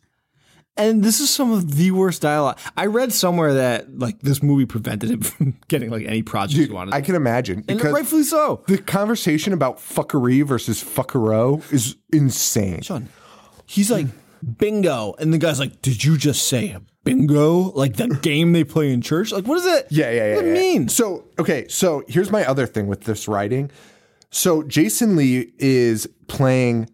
And 0.77 1.03
this 1.03 1.19
is 1.19 1.29
some 1.29 1.51
of 1.51 1.75
the 1.75 1.91
worst 1.91 2.23
dialogue. 2.23 2.57
I 2.77 2.87
read 2.87 3.13
somewhere 3.13 3.55
that 3.55 3.99
like 3.99 4.21
this 4.21 4.43
movie 4.43 4.65
prevented 4.65 5.11
him 5.11 5.21
from 5.23 5.57
getting 5.67 5.91
like 5.91 6.07
any 6.07 6.23
project 6.23 6.69
he 6.69 6.73
wanted. 6.73 6.95
I 6.95 7.01
can 7.01 7.17
imagine 7.17 7.65
and 7.69 7.83
rightfully 7.83 8.23
so. 8.23 8.63
the 8.69 8.79
conversation 8.79 9.53
about 9.53 9.79
fuckery 9.79 10.47
versus 10.47 10.83
fuckero 10.83 11.61
is 11.73 11.97
insane. 12.13 12.83
Sean, 12.83 13.09
he's 13.67 13.91
like, 13.91 14.07
bingo. 14.59 15.15
And 15.19 15.33
the 15.33 15.39
guy's 15.39 15.59
like, 15.61 15.83
did 15.83 16.05
you 16.05 16.17
just 16.17 16.47
say 16.49 16.77
bingo? 17.05 17.71
Like 17.73 17.97
that 17.97 18.23
game 18.23 18.53
they 18.53 18.65
play 18.65 18.93
in 18.93 19.01
church? 19.01 19.33
Like, 19.33 19.47
what 19.47 19.57
does 19.57 19.67
it, 19.67 19.87
Yeah, 19.91 20.11
yeah, 20.11 20.29
yeah. 20.31 20.35
what 20.37 20.43
does 20.43 20.51
it 20.51 20.55
yeah. 20.55 20.61
mean? 20.61 20.89
So, 20.89 21.25
okay, 21.39 21.67
so 21.69 22.03
here's 22.09 22.31
my 22.31 22.45
other 22.47 22.67
thing 22.67 22.87
with 22.87 23.03
this 23.03 23.29
writing. 23.29 23.71
So, 24.31 24.63
Jason 24.63 25.17
Lee 25.17 25.53
is 25.59 26.07
playing 26.27 26.91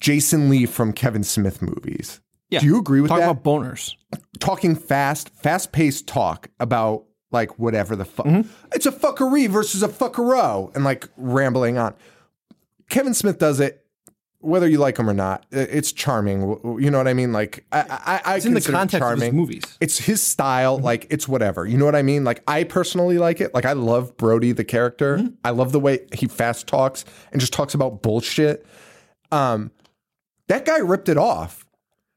Jason 0.00 0.48
Lee 0.48 0.64
from 0.66 0.92
Kevin 0.92 1.22
Smith 1.22 1.60
movies. 1.60 2.20
Yeah. 2.50 2.60
Do 2.60 2.66
you 2.66 2.78
agree 2.78 3.02
with 3.02 3.10
Talk 3.10 3.20
that? 3.20 3.30
about 3.30 3.44
boners. 3.44 3.94
Talking 4.40 4.74
fast, 4.74 5.28
fast 5.30 5.70
paced 5.72 6.06
talk 6.06 6.48
about 6.58 7.04
like 7.30 7.58
whatever 7.58 7.94
the 7.94 8.06
fuck. 8.06 8.24
Mm-hmm. 8.24 8.48
It's 8.72 8.86
a 8.86 8.92
fuckery 8.92 9.48
versus 9.50 9.82
a 9.82 9.88
fuckero 9.88 10.74
and 10.74 10.82
like 10.82 11.06
rambling 11.18 11.76
on. 11.76 11.94
Kevin 12.88 13.12
Smith 13.12 13.38
does 13.38 13.60
it. 13.60 13.84
Whether 14.40 14.68
you 14.68 14.78
like 14.78 14.96
him 14.96 15.10
or 15.10 15.14
not, 15.14 15.44
it's 15.50 15.90
charming. 15.90 16.42
You 16.80 16.90
know 16.92 16.98
what 16.98 17.08
I 17.08 17.12
mean? 17.14 17.32
Like 17.32 17.64
I, 17.72 17.80
I, 18.24 18.32
I 18.32 18.36
It's 18.36 18.46
in 18.46 18.54
the 18.54 18.60
context 18.60 18.94
of 18.94 19.10
his 19.10 19.20
charming. 19.20 19.34
movies. 19.34 19.64
It's 19.80 19.98
his 19.98 20.22
style. 20.22 20.78
Like 20.78 21.08
it's 21.10 21.26
whatever. 21.26 21.66
You 21.66 21.76
know 21.76 21.84
what 21.84 21.96
I 21.96 22.02
mean? 22.02 22.22
Like 22.22 22.42
I 22.46 22.62
personally 22.62 23.18
like 23.18 23.40
it. 23.40 23.52
Like 23.52 23.64
I 23.64 23.72
love 23.72 24.16
Brodie 24.16 24.52
the 24.52 24.62
character. 24.64 25.28
I 25.44 25.50
love 25.50 25.72
the 25.72 25.80
way 25.80 26.06
he 26.14 26.28
fast 26.28 26.68
talks 26.68 27.04
and 27.32 27.40
just 27.40 27.52
talks 27.52 27.74
about 27.74 28.00
bullshit. 28.02 28.64
Um, 29.32 29.72
that 30.46 30.64
guy 30.64 30.78
ripped 30.78 31.08
it 31.08 31.18
off. 31.18 31.66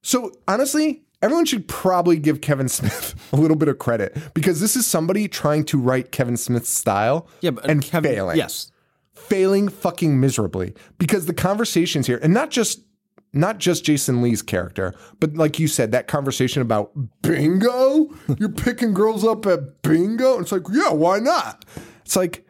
So 0.03 0.31
honestly, 0.47 1.01
everyone 1.23 1.45
should 1.45 1.67
probably 1.67 2.17
give 2.17 2.39
Kevin 2.41 2.69
Smith 2.69 3.15
a 3.33 3.35
little 3.35 3.57
bit 3.57 3.67
of 3.67 3.79
credit 3.79 4.15
because 4.35 4.59
this 4.61 4.75
is 4.75 4.85
somebody 4.85 5.27
trying 5.27 5.63
to 5.65 5.79
write 5.79 6.11
Kevin 6.11 6.37
Smith's 6.37 6.69
style 6.69 7.27
Yeah, 7.41 7.49
but 7.51 7.67
and 7.69 7.81
Kevin, 7.83 8.13
failing 8.13 8.37
Yes. 8.37 8.71
Failing 9.31 9.69
fucking 9.69 10.19
miserably 10.19 10.73
because 10.97 11.25
the 11.25 11.33
conversations 11.33 12.05
here 12.05 12.19
and 12.21 12.33
not 12.33 12.49
just 12.49 12.81
not 13.33 13.59
just 13.59 13.85
Jason 13.85 14.21
Lee's 14.21 14.41
character, 14.41 14.93
but 15.21 15.35
like 15.35 15.57
you 15.57 15.69
said, 15.69 15.93
that 15.93 16.07
conversation 16.09 16.61
about 16.61 16.91
bingo, 17.21 18.09
you're 18.37 18.49
picking 18.49 18.93
girls 18.93 19.23
up 19.23 19.45
at 19.45 19.81
bingo. 19.83 20.37
It's 20.39 20.51
like, 20.51 20.63
yeah, 20.69 20.91
why 20.91 21.19
not? 21.19 21.63
It's 22.03 22.17
like, 22.17 22.45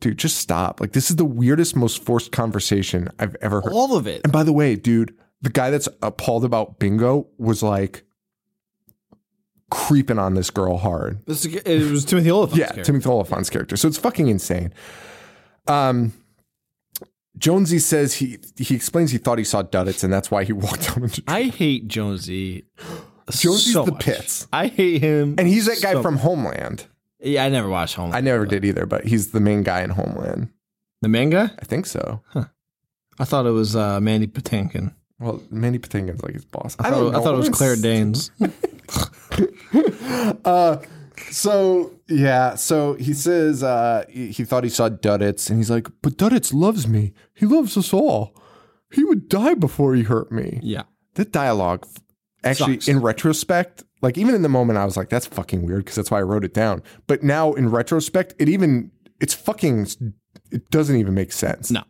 dude, 0.00 0.18
just 0.18 0.36
stop. 0.36 0.82
Like, 0.82 0.92
this 0.92 1.08
is 1.08 1.16
the 1.16 1.24
weirdest, 1.24 1.74
most 1.76 2.04
forced 2.04 2.30
conversation 2.30 3.08
I've 3.18 3.36
ever 3.40 3.62
heard. 3.62 3.72
All 3.72 3.96
of 3.96 4.06
it. 4.06 4.20
And 4.22 4.30
by 4.30 4.42
the 4.42 4.52
way, 4.52 4.76
dude, 4.76 5.16
the 5.40 5.48
guy 5.48 5.70
that's 5.70 5.88
appalled 6.02 6.44
about 6.44 6.78
bingo 6.78 7.26
was 7.38 7.62
like 7.62 8.04
creeping 9.70 10.18
on 10.18 10.34
this 10.34 10.50
girl 10.50 10.76
hard. 10.76 11.24
This 11.24 11.46
it 11.46 11.90
was 11.90 12.04
Timothy 12.04 12.30
Olyphant's 12.30 12.58
Yeah, 12.58 12.66
character. 12.66 12.84
Timothy 12.84 13.08
Olyphant's 13.08 13.48
character. 13.48 13.76
So 13.78 13.88
it's 13.88 13.96
fucking 13.98 14.28
insane. 14.28 14.74
Um, 15.66 16.12
Jonesy 17.38 17.78
says 17.78 18.14
he 18.14 18.38
he 18.56 18.74
explains 18.74 19.10
he 19.10 19.18
thought 19.18 19.38
he 19.38 19.44
saw 19.44 19.62
Duddits 19.62 20.02
and 20.04 20.12
that's 20.12 20.30
why 20.30 20.44
he 20.44 20.52
walked 20.64 20.90
out 20.90 20.98
into. 20.98 21.22
I 21.26 21.44
hate 21.44 21.88
Jonesy. 21.88 22.64
Jonesy's 23.30 23.72
so 23.72 23.84
the 23.84 23.92
much. 23.92 24.04
pits. 24.04 24.46
I 24.52 24.66
hate 24.68 25.02
him. 25.02 25.34
And 25.38 25.46
he's 25.46 25.66
that 25.66 25.80
guy 25.82 25.92
so- 25.92 26.02
from 26.02 26.16
Homeland. 26.18 26.86
Yeah, 27.20 27.44
I 27.44 27.48
never 27.48 27.68
watched 27.68 27.96
Homeland. 27.96 28.16
I 28.16 28.20
never 28.20 28.46
did 28.46 28.64
either, 28.64 28.86
but 28.86 29.04
he's 29.04 29.32
the 29.32 29.40
main 29.40 29.62
guy 29.64 29.82
in 29.82 29.90
Homeland. 29.90 30.50
the 31.02 31.08
manga. 31.08 31.52
I 31.58 31.64
think 31.64 31.86
so. 31.86 32.22
Huh. 32.28 32.44
I 33.18 33.24
thought 33.24 33.44
it 33.44 33.50
was 33.50 33.74
uh, 33.74 34.00
Mandy 34.00 34.28
Patinkin. 34.28 34.94
Well, 35.18 35.42
Mandy 35.50 35.80
Patinkin's 35.80 36.22
like 36.22 36.34
his 36.34 36.44
boss. 36.44 36.76
I, 36.78 36.86
I, 36.86 36.90
thought. 36.92 37.14
I 37.16 37.20
thought 37.20 37.34
it 37.34 37.38
was 37.38 37.48
Claire 37.48 37.74
Danes. 37.76 38.30
So 41.30 41.97
yeah, 42.08 42.54
so 42.54 42.94
he 42.94 43.12
says 43.12 43.62
uh, 43.62 44.04
he, 44.08 44.28
he 44.28 44.44
thought 44.44 44.64
he 44.64 44.70
saw 44.70 44.88
Duddits, 44.88 45.50
and 45.50 45.58
he's 45.58 45.70
like, 45.70 45.88
"But 46.02 46.16
Duddits 46.16 46.54
loves 46.54 46.88
me. 46.88 47.12
He 47.34 47.44
loves 47.46 47.76
us 47.76 47.92
all. 47.92 48.34
He 48.92 49.04
would 49.04 49.28
die 49.28 49.54
before 49.54 49.94
he 49.94 50.02
hurt 50.02 50.32
me." 50.32 50.60
yeah. 50.62 50.82
That 51.14 51.32
dialogue, 51.32 51.84
actually, 52.44 52.74
Sucks. 52.74 52.88
in 52.88 53.00
retrospect, 53.00 53.82
like 54.02 54.16
even 54.16 54.34
in 54.34 54.42
the 54.42 54.48
moment, 54.48 54.78
I 54.78 54.84
was 54.84 54.96
like, 54.96 55.08
"That's 55.10 55.26
fucking 55.26 55.66
weird," 55.66 55.84
because 55.84 55.96
that's 55.96 56.10
why 56.10 56.20
I 56.20 56.22
wrote 56.22 56.44
it 56.44 56.54
down. 56.54 56.82
But 57.06 57.22
now, 57.22 57.52
in 57.52 57.70
retrospect, 57.70 58.34
it 58.38 58.48
even 58.48 58.90
it's 59.20 59.34
fucking 59.34 59.88
it 60.50 60.70
doesn't 60.70 60.96
even 60.96 61.14
make 61.14 61.32
sense. 61.32 61.70
No. 61.70 61.82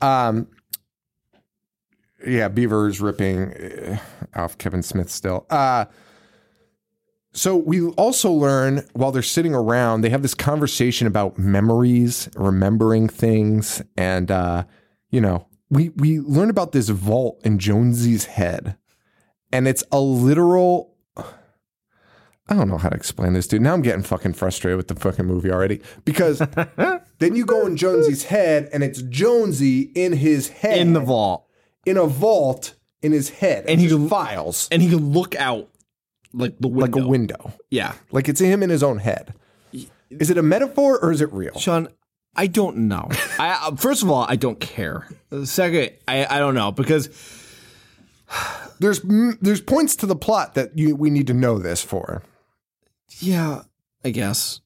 Um. 0.00 0.48
Yeah, 2.26 2.48
Beaver 2.48 2.88
is 2.88 3.00
ripping 3.00 3.52
uh, 3.52 3.98
off 4.34 4.58
Kevin 4.58 4.82
Smith 4.82 5.10
still. 5.10 5.46
Uh 5.50 5.86
so 7.34 7.56
we 7.56 7.82
also 7.82 8.30
learn 8.30 8.86
while 8.92 9.10
they're 9.12 9.22
sitting 9.22 9.54
around, 9.54 10.00
they 10.00 10.10
have 10.10 10.22
this 10.22 10.34
conversation 10.34 11.06
about 11.06 11.36
memories, 11.36 12.28
remembering 12.36 13.08
things, 13.08 13.82
and 13.96 14.30
uh, 14.30 14.64
you 15.10 15.20
know, 15.20 15.48
we 15.68 15.88
we 15.90 16.20
learn 16.20 16.48
about 16.48 16.72
this 16.72 16.88
vault 16.88 17.40
in 17.44 17.58
Jonesy's 17.58 18.26
head, 18.26 18.76
and 19.52 19.66
it's 19.66 19.82
a 19.90 20.00
literal. 20.00 20.94
I 22.46 22.54
don't 22.54 22.68
know 22.68 22.76
how 22.78 22.90
to 22.90 22.96
explain 22.96 23.32
this, 23.32 23.46
dude. 23.48 23.62
Now 23.62 23.72
I'm 23.72 23.82
getting 23.82 24.02
fucking 24.02 24.34
frustrated 24.34 24.76
with 24.76 24.88
the 24.88 24.94
fucking 24.96 25.24
movie 25.24 25.50
already 25.50 25.80
because 26.04 26.38
then 27.18 27.34
you 27.34 27.46
go 27.46 27.66
in 27.66 27.76
Jonesy's 27.76 28.24
head, 28.24 28.68
and 28.72 28.84
it's 28.84 29.02
Jonesy 29.02 29.90
in 29.94 30.12
his 30.12 30.48
head 30.50 30.78
In 30.78 30.92
the 30.92 31.00
vault. 31.00 31.48
in 31.86 31.96
a 31.96 32.06
vault 32.06 32.74
in 33.02 33.12
his 33.12 33.30
head, 33.30 33.64
and 33.66 33.80
he 33.80 33.88
files 34.08 34.68
and 34.70 34.82
he 34.82 34.90
can 34.90 35.10
look 35.12 35.34
out 35.36 35.70
like 36.34 36.58
the 36.58 36.68
window. 36.68 36.80
like 36.98 37.04
a 37.04 37.08
window, 37.08 37.52
Yeah, 37.70 37.94
like 38.10 38.28
it's 38.28 38.40
him 38.40 38.62
in 38.62 38.70
his 38.70 38.82
own 38.82 38.98
head. 38.98 39.34
Is 40.10 40.30
it 40.30 40.36
a 40.38 40.42
metaphor 40.42 40.98
or 41.00 41.10
is 41.12 41.20
it 41.20 41.32
real? 41.32 41.58
Sean. 41.58 41.88
I 42.36 42.46
don't 42.48 42.76
know. 42.88 43.08
I 43.38 43.50
uh, 43.68 43.76
first 43.76 44.02
of 44.02 44.10
all, 44.10 44.26
I 44.28 44.36
don't 44.36 44.58
care. 44.60 45.08
Second, 45.44 45.90
I, 46.08 46.26
I 46.26 46.38
don't 46.40 46.54
know 46.54 46.72
because 46.72 47.08
There's 48.80 49.00
mm, 49.00 49.38
there's 49.40 49.60
points 49.60 49.94
to 49.96 50.06
the 50.06 50.16
plot 50.16 50.54
that 50.54 50.76
you 50.76 50.96
we 50.96 51.10
need 51.10 51.26
to 51.28 51.34
know 51.34 51.58
this 51.58 51.82
for. 51.82 52.22
yeah, 53.20 53.62
I 54.04 54.10
guess, 54.10 54.60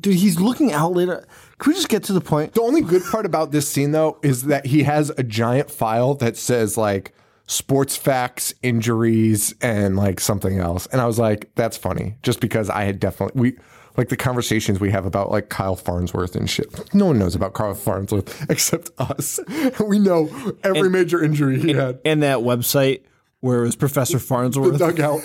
dude, 0.00 0.16
he's 0.16 0.40
looking 0.40 0.72
out 0.72 0.92
later. 0.92 1.24
Can 1.58 1.70
we 1.70 1.74
just 1.76 1.88
get 1.88 2.02
to 2.04 2.12
the 2.12 2.20
point? 2.20 2.54
The 2.54 2.62
only 2.62 2.80
good 2.82 3.02
part 3.10 3.24
about 3.26 3.52
this 3.52 3.68
scene 3.68 3.92
though 3.92 4.18
is 4.22 4.42
that 4.44 4.66
he 4.66 4.82
has 4.82 5.10
a 5.10 5.22
giant 5.22 5.70
file 5.70 6.14
that 6.16 6.36
says 6.36 6.76
like 6.76 7.14
sports 7.46 7.96
facts, 7.96 8.54
injuries, 8.62 9.54
and 9.60 9.96
like 9.96 10.20
something 10.20 10.58
else. 10.58 10.86
And 10.86 11.00
I 11.00 11.06
was 11.06 11.18
like, 11.18 11.50
that's 11.54 11.76
funny. 11.76 12.16
Just 12.22 12.40
because 12.40 12.70
I 12.70 12.84
had 12.84 13.00
definitely 13.00 13.40
we 13.40 13.58
like 13.96 14.08
the 14.08 14.16
conversations 14.16 14.80
we 14.80 14.90
have 14.90 15.06
about 15.06 15.30
like 15.30 15.48
Kyle 15.48 15.76
Farnsworth 15.76 16.34
and 16.34 16.48
shit. 16.48 16.94
No 16.94 17.06
one 17.06 17.18
knows 17.18 17.34
about 17.34 17.54
Kyle 17.54 17.74
Farnsworth 17.74 18.46
except 18.50 18.90
us. 18.98 19.38
we 19.86 19.98
know 19.98 20.30
every 20.62 20.90
major 20.90 21.22
injury 21.22 21.60
he 21.60 21.72
had. 21.72 22.00
And 22.04 22.22
that 22.22 22.38
website 22.38 23.02
where 23.40 23.62
it 23.62 23.66
was 23.66 23.76
Professor 23.76 24.18
Farnsworth. 24.18 24.78
Dugout. 24.78 25.20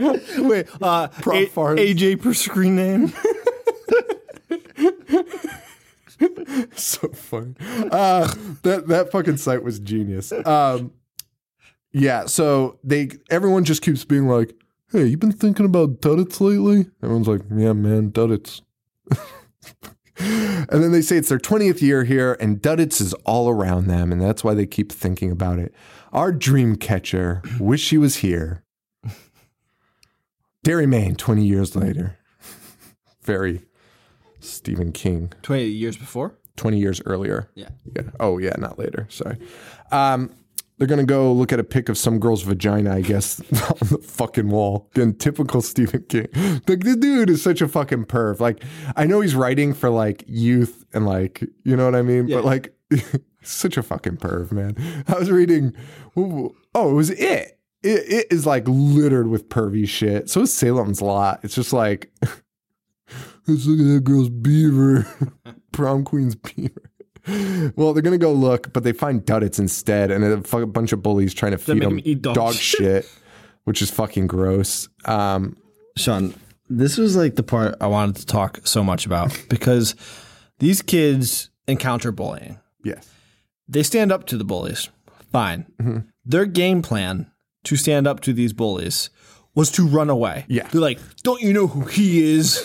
Wait, 0.38 0.66
uh. 0.82 1.08
A- 1.32 1.46
Farns. 1.46 1.80
AJ 1.80 2.20
per 2.22 2.34
screen 2.34 2.76
name. 2.76 3.12
so 6.74 7.08
funny. 7.08 7.54
Uh, 7.60 8.32
that 8.62 8.84
that 8.88 9.10
fucking 9.10 9.36
site 9.36 9.62
was 9.62 9.78
genius. 9.78 10.32
Um, 10.32 10.92
yeah. 11.92 12.26
So 12.26 12.78
they 12.84 13.10
everyone 13.30 13.64
just 13.64 13.82
keeps 13.82 14.04
being 14.04 14.28
like, 14.28 14.54
"Hey, 14.90 15.06
you've 15.06 15.20
been 15.20 15.32
thinking 15.32 15.66
about 15.66 16.00
Duddits 16.00 16.40
lately?" 16.40 16.90
Everyone's 17.02 17.28
like, 17.28 17.42
"Yeah, 17.54 17.72
man, 17.72 18.10
Duddits." 18.10 18.62
and 20.18 20.82
then 20.82 20.92
they 20.92 21.02
say 21.02 21.16
it's 21.16 21.28
their 21.28 21.38
20th 21.38 21.80
year 21.80 22.04
here, 22.04 22.36
and 22.40 22.60
Duddits 22.60 23.00
is 23.00 23.14
all 23.24 23.48
around 23.48 23.86
them, 23.86 24.12
and 24.12 24.20
that's 24.20 24.44
why 24.44 24.54
they 24.54 24.66
keep 24.66 24.92
thinking 24.92 25.30
about 25.30 25.58
it. 25.58 25.74
Our 26.12 26.32
dream 26.32 26.76
catcher, 26.76 27.42
wish 27.60 27.90
he 27.90 27.98
was 27.98 28.16
here. 28.16 28.64
Derry, 30.64 30.86
Maine, 30.86 31.16
20 31.16 31.44
years 31.44 31.74
later. 31.74 32.18
Very 33.22 33.64
Stephen 34.42 34.92
King. 34.92 35.32
Twenty 35.42 35.66
years 35.66 35.96
before. 35.96 36.38
20 36.56 36.78
years 36.78 37.00
earlier. 37.06 37.50
Yeah. 37.54 37.70
Yeah. 37.96 38.02
Oh, 38.20 38.38
yeah, 38.38 38.54
not 38.58 38.78
later. 38.78 39.06
Sorry. 39.08 39.38
Um, 39.90 40.34
they're 40.78 40.86
going 40.86 41.00
to 41.00 41.06
go 41.06 41.32
look 41.32 41.52
at 41.52 41.60
a 41.60 41.64
pic 41.64 41.88
of 41.88 41.96
some 41.96 42.18
girl's 42.18 42.42
vagina, 42.42 42.94
I 42.94 43.02
guess, 43.02 43.40
on 43.70 43.88
the 43.88 43.98
fucking 43.98 44.48
wall. 44.48 44.90
Again, 44.94 45.14
typical 45.14 45.62
Stephen 45.62 46.04
King. 46.08 46.28
Like, 46.66 46.80
the 46.80 46.96
dude 46.98 47.30
is 47.30 47.42
such 47.42 47.60
a 47.60 47.68
fucking 47.68 48.06
perv. 48.06 48.40
Like, 48.40 48.62
I 48.96 49.06
know 49.06 49.20
he's 49.20 49.34
writing 49.34 49.74
for 49.74 49.90
like 49.90 50.24
youth 50.26 50.84
and 50.92 51.06
like, 51.06 51.44
you 51.64 51.76
know 51.76 51.84
what 51.84 51.94
I 51.94 52.02
mean? 52.02 52.26
But 52.28 52.44
like, 52.44 52.74
such 53.42 53.76
a 53.76 53.82
fucking 53.82 54.16
perv, 54.16 54.52
man. 54.52 54.76
I 55.08 55.18
was 55.18 55.30
reading, 55.30 55.74
oh, 56.16 56.54
it 56.74 56.92
was 56.92 57.10
it. 57.10 57.58
It, 57.82 58.12
it 58.12 58.26
is 58.30 58.46
like 58.46 58.64
littered 58.66 59.28
with 59.28 59.48
pervy 59.48 59.88
shit. 59.88 60.30
So 60.30 60.42
is 60.42 60.52
Salem's 60.52 61.02
Lot. 61.02 61.40
It's 61.42 61.54
just 61.54 61.72
like, 61.72 62.12
let's 63.46 63.66
look 63.66 63.80
at 63.80 63.92
that 63.94 64.04
girl's 64.04 64.28
beaver. 64.30 65.06
Prom 65.72 66.04
queen's 66.04 66.34
beaver. 66.34 66.90
Well, 67.76 67.92
they're 67.92 68.02
gonna 68.02 68.18
go 68.18 68.32
look, 68.32 68.72
but 68.72 68.82
they 68.82 68.92
find 68.92 69.22
Duddits 69.24 69.58
instead, 69.58 70.10
and 70.10 70.24
a 70.24 70.42
fu- 70.42 70.66
bunch 70.66 70.92
of 70.92 71.02
bullies 71.02 71.32
trying 71.32 71.52
to 71.52 71.58
feed 71.58 71.74
make 71.74 71.82
them 71.82 71.98
him 71.98 72.02
eat 72.04 72.22
dog 72.22 72.34
dog 72.34 72.54
shit. 72.56 73.04
shit, 73.04 73.18
which 73.64 73.80
is 73.80 73.90
fucking 73.90 74.26
gross. 74.26 74.88
Um, 75.04 75.56
Sean, 75.96 76.34
this 76.68 76.98
was 76.98 77.14
like 77.16 77.36
the 77.36 77.42
part 77.44 77.76
I 77.80 77.86
wanted 77.86 78.16
to 78.16 78.26
talk 78.26 78.60
so 78.66 78.82
much 78.82 79.06
about 79.06 79.40
because 79.48 79.94
these 80.58 80.82
kids 80.82 81.50
encounter 81.68 82.10
bullying. 82.10 82.58
yes, 82.84 83.08
They 83.68 83.84
stand 83.84 84.10
up 84.10 84.26
to 84.26 84.36
the 84.36 84.44
bullies. 84.44 84.88
Fine. 85.30 85.66
Mm-hmm. 85.80 85.98
Their 86.24 86.44
game 86.46 86.82
plan 86.82 87.30
to 87.64 87.76
stand 87.76 88.06
up 88.08 88.18
to 88.20 88.32
these 88.32 88.52
bullies 88.52 89.10
was 89.54 89.70
to 89.72 89.86
run 89.86 90.10
away. 90.10 90.44
Yeah. 90.48 90.66
They're 90.68 90.80
like, 90.80 90.98
don't 91.22 91.40
you 91.40 91.52
know 91.52 91.66
who 91.68 91.82
he 91.86 92.34
is? 92.34 92.58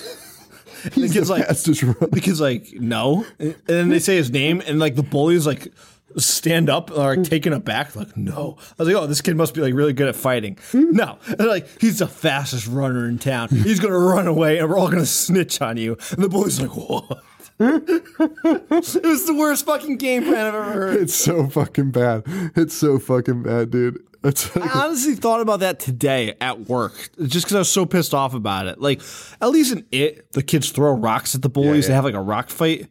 And 0.83 0.93
the 0.93 1.01
he's 1.01 1.13
kid's 1.13 1.27
the 1.27 1.33
like, 1.35 1.47
fastest 1.47 1.83
runner. 1.83 2.07
the 2.11 2.21
kid's 2.21 2.41
like, 2.41 2.73
no. 2.73 3.25
And 3.39 3.55
then 3.65 3.89
they 3.89 3.99
say 3.99 4.15
his 4.15 4.31
name, 4.31 4.61
and 4.65 4.79
like 4.79 4.95
the 4.95 5.03
bullies 5.03 5.45
like 5.47 5.71
stand 6.17 6.69
up 6.69 6.89
or 6.91 7.15
like 7.15 7.23
taken 7.23 7.53
aback, 7.53 7.95
like, 7.95 8.15
no. 8.17 8.57
I 8.59 8.83
was 8.83 8.87
like, 8.87 8.95
oh, 8.97 9.07
this 9.07 9.21
kid 9.21 9.35
must 9.35 9.53
be 9.53 9.61
like 9.61 9.73
really 9.73 9.93
good 9.93 10.07
at 10.07 10.15
fighting. 10.15 10.57
No. 10.73 11.19
And 11.27 11.37
they're 11.37 11.47
like, 11.47 11.67
he's 11.79 11.99
the 11.99 12.07
fastest 12.07 12.67
runner 12.67 13.07
in 13.07 13.19
town. 13.19 13.49
He's 13.49 13.79
gonna 13.79 13.97
run 13.99 14.27
away 14.27 14.57
and 14.57 14.69
we're 14.69 14.77
all 14.77 14.89
gonna 14.89 15.05
snitch 15.05 15.61
on 15.61 15.77
you. 15.77 15.97
And 16.11 16.23
the 16.23 16.29
bully's 16.29 16.61
like, 16.61 16.75
what? 16.75 17.23
It 17.59 19.03
was 19.03 19.25
the 19.25 19.35
worst 19.37 19.65
fucking 19.65 19.97
game 19.97 20.23
plan 20.23 20.45
I've 20.45 20.53
ever 20.55 20.63
heard. 20.73 21.01
It's 21.01 21.15
so 21.15 21.47
fucking 21.47 21.91
bad. 21.91 22.23
It's 22.55 22.73
so 22.73 22.99
fucking 22.99 23.43
bad, 23.43 23.71
dude. 23.71 23.99
It's 24.23 24.55
I 24.57 24.85
honestly 24.85 25.15
thought 25.15 25.41
about 25.41 25.59
that 25.61 25.79
today 25.79 26.35
at 26.41 26.61
work, 26.67 26.93
just 27.27 27.45
because 27.45 27.55
I 27.55 27.59
was 27.59 27.69
so 27.69 27.85
pissed 27.85 28.13
off 28.13 28.33
about 28.33 28.67
it. 28.67 28.81
Like, 28.81 29.01
at 29.41 29.49
least 29.49 29.71
in 29.73 29.85
it, 29.91 30.31
the 30.33 30.43
kids 30.43 30.71
throw 30.71 30.91
rocks 30.93 31.35
at 31.35 31.41
the 31.41 31.49
bullies. 31.49 31.85
yeah. 31.85 31.89
They 31.89 31.93
have 31.95 32.03
like 32.03 32.13
a 32.15 32.21
rock 32.21 32.49
fight. 32.49 32.87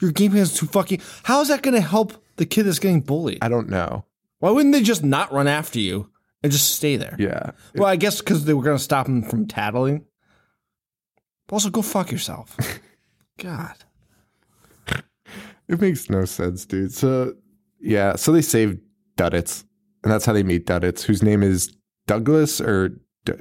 Your 0.00 0.10
game 0.12 0.32
plan 0.32 0.42
is 0.42 0.54
too 0.54 0.66
fucking. 0.66 1.00
How 1.22 1.40
is 1.40 1.48
that 1.48 1.62
going 1.62 1.74
to 1.74 1.80
help 1.80 2.12
the 2.36 2.46
kid 2.46 2.64
that's 2.64 2.78
getting 2.78 3.00
bullied? 3.00 3.38
I 3.42 3.48
don't 3.48 3.68
know. 3.68 4.04
Why 4.40 4.50
wouldn't 4.50 4.74
they 4.74 4.82
just 4.82 5.02
not 5.04 5.32
run 5.32 5.46
after 5.48 5.78
you 5.78 6.10
and 6.42 6.52
just 6.52 6.74
stay 6.74 6.96
there? 6.96 7.16
Yeah, 7.18 7.52
Well, 7.74 7.88
I 7.88 7.96
guess 7.96 8.20
because 8.20 8.44
they 8.44 8.52
were 8.54 8.62
going 8.62 8.76
to 8.76 8.82
stop 8.82 9.06
him 9.08 9.22
from 9.22 9.46
tattling. 9.46 10.04
But 11.46 11.56
also, 11.56 11.70
go 11.70 11.80
fuck 11.82 12.10
yourself. 12.10 12.56
God. 13.38 13.74
It 15.68 15.80
makes 15.80 16.08
no 16.10 16.24
sense, 16.24 16.64
dude. 16.64 16.92
So 16.92 17.34
yeah, 17.80 18.16
so 18.16 18.32
they 18.32 18.42
save 18.42 18.78
Duddits, 19.16 19.64
and 20.02 20.12
that's 20.12 20.24
how 20.24 20.32
they 20.32 20.42
meet 20.42 20.66
Duddits, 20.66 21.02
whose 21.02 21.22
name 21.22 21.42
is 21.42 21.76
Douglas 22.06 22.60
or 22.60 22.90
D- 23.24 23.32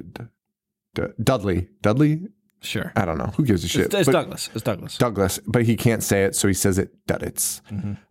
D- 0.95 1.03
Dudley. 1.21 1.67
Dudley. 1.81 2.27
Sure. 2.61 2.91
I 2.95 3.05
don't 3.05 3.17
know. 3.17 3.31
Who 3.37 3.45
gives 3.45 3.63
a 3.63 3.67
shit? 3.67 3.87
It's, 3.87 3.95
it's 3.95 4.09
Douglas. 4.09 4.49
It's 4.53 4.63
Douglas. 4.63 4.97
Douglas, 4.97 5.39
but 5.45 5.63
he 5.65 5.75
can't 5.75 6.01
say 6.01 6.23
it, 6.23 6.35
so 6.35 6.47
he 6.47 6.53
says 6.53 6.79
it 6.79 7.05
Duddits. 7.05 7.61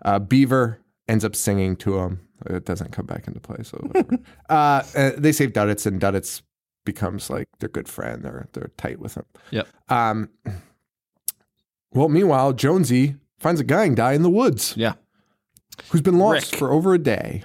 Uh, 0.02 0.18
Beaver 0.20 0.80
ends 1.08 1.24
up 1.24 1.34
singing 1.34 1.76
to 1.76 1.98
him. 1.98 2.20
It 2.46 2.64
doesn't 2.64 2.92
come 2.92 3.06
back 3.06 3.26
into 3.26 3.40
play, 3.40 3.62
so 3.62 3.90
uh, 4.48 4.82
they 5.16 5.32
save 5.32 5.52
Duddits, 5.52 5.86
and 5.86 6.00
Duddits 6.00 6.42
becomes 6.84 7.30
like 7.30 7.48
their 7.58 7.68
good 7.70 7.88
friend. 7.88 8.22
They're 8.22 8.48
they're 8.52 8.70
tight 8.76 9.00
with 9.00 9.14
him. 9.16 9.24
Yep. 9.50 9.66
Um, 9.88 10.28
well, 11.92 12.08
meanwhile, 12.08 12.52
Jonesy 12.52 13.16
finds 13.44 13.60
a 13.60 13.64
guy 13.64 13.84
and 13.84 13.94
die 13.94 14.14
in 14.14 14.22
the 14.22 14.30
woods 14.30 14.74
Yeah. 14.76 14.94
who's 15.90 16.00
been 16.00 16.18
lost 16.18 16.50
Rick. 16.52 16.58
for 16.58 16.72
over 16.72 16.94
a 16.94 16.98
day. 16.98 17.44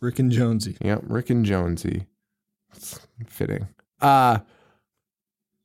Rick 0.00 0.18
and 0.18 0.30
Jonesy. 0.32 0.76
Yeah, 0.80 0.98
Rick 1.02 1.30
and 1.30 1.44
Jonesy. 1.44 2.06
It's 2.74 2.98
fitting. 3.26 3.68
Uh 4.00 4.38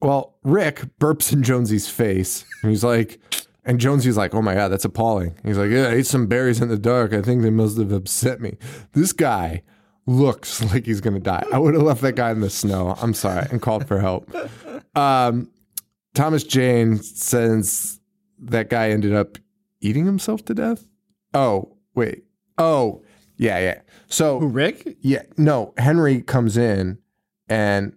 well, 0.01 0.35
Rick 0.43 0.81
burps 0.99 1.33
in 1.33 1.41
Jonesy's 1.41 1.87
face. 1.89 2.45
And 2.61 2.69
he's 2.69 2.83
like, 2.83 3.19
and 3.63 3.79
Jonesy's 3.79 4.17
like, 4.17 4.35
oh 4.35 4.41
my 4.41 4.53
God, 4.53 4.67
that's 4.67 4.85
appalling. 4.85 5.35
He's 5.43 5.57
like, 5.57 5.71
yeah, 5.71 5.87
I 5.87 5.93
ate 5.93 6.05
some 6.05 6.27
berries 6.27 6.61
in 6.61 6.67
the 6.67 6.77
dark. 6.77 7.13
I 7.13 7.21
think 7.21 7.41
they 7.41 7.49
must 7.49 7.77
have 7.79 7.91
upset 7.91 8.39
me. 8.41 8.57
This 8.93 9.13
guy 9.13 9.63
looks 10.05 10.61
like 10.71 10.85
he's 10.85 11.01
gonna 11.01 11.19
die. 11.19 11.43
I 11.51 11.57
would 11.57 11.73
have 11.73 11.83
left 11.83 12.01
that 12.01 12.15
guy 12.15 12.29
in 12.31 12.41
the 12.41 12.49
snow. 12.49 12.95
I'm 13.01 13.13
sorry, 13.15 13.47
and 13.51 13.61
called 13.61 13.87
for 13.87 13.99
help. 13.99 14.29
Um 14.95 15.49
Thomas 16.13 16.43
Jane 16.45 16.97
says 17.01 17.99
that 18.45 18.69
guy 18.69 18.89
ended 18.89 19.13
up 19.13 19.37
eating 19.81 20.05
himself 20.05 20.43
to 20.45 20.53
death. 20.53 20.87
Oh, 21.33 21.77
wait. 21.93 22.23
Oh, 22.57 23.03
yeah, 23.37 23.59
yeah. 23.59 23.81
So 24.07 24.39
Who, 24.39 24.47
Rick? 24.47 24.97
yeah, 25.01 25.23
no. 25.37 25.73
Henry 25.77 26.21
comes 26.21 26.57
in 26.57 26.99
and 27.49 27.93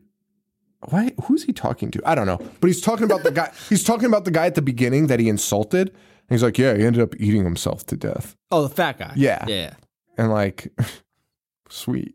why? 0.91 1.13
Who's 1.25 1.45
he 1.45 1.53
talking 1.53 1.91
to? 1.93 2.03
I 2.05 2.15
don't 2.15 2.27
know. 2.27 2.39
But 2.61 2.69
he's 2.69 2.81
talking 2.81 3.05
about 3.05 3.23
the 3.25 3.33
guy. 3.33 3.53
He's 3.69 3.83
talking 3.85 4.07
about 4.07 4.25
the 4.25 4.31
guy 4.31 4.47
at 4.47 4.55
the 4.55 4.63
beginning 4.63 5.09
that 5.09 5.19
he 5.19 5.29
insulted. 5.29 5.89
And 5.91 6.37
he's 6.37 6.43
like, 6.43 6.57
yeah, 6.59 6.77
he 6.77 6.85
ended 6.85 7.03
up 7.03 7.15
eating 7.19 7.43
himself 7.43 7.85
to 7.87 7.97
death. 7.97 8.37
Oh, 8.51 8.63
the 8.63 8.69
fat 8.69 8.99
guy. 8.99 9.13
Yeah. 9.17 9.45
Yeah. 9.49 9.75
And 10.17 10.31
like, 10.31 10.73
sweet. 11.69 12.15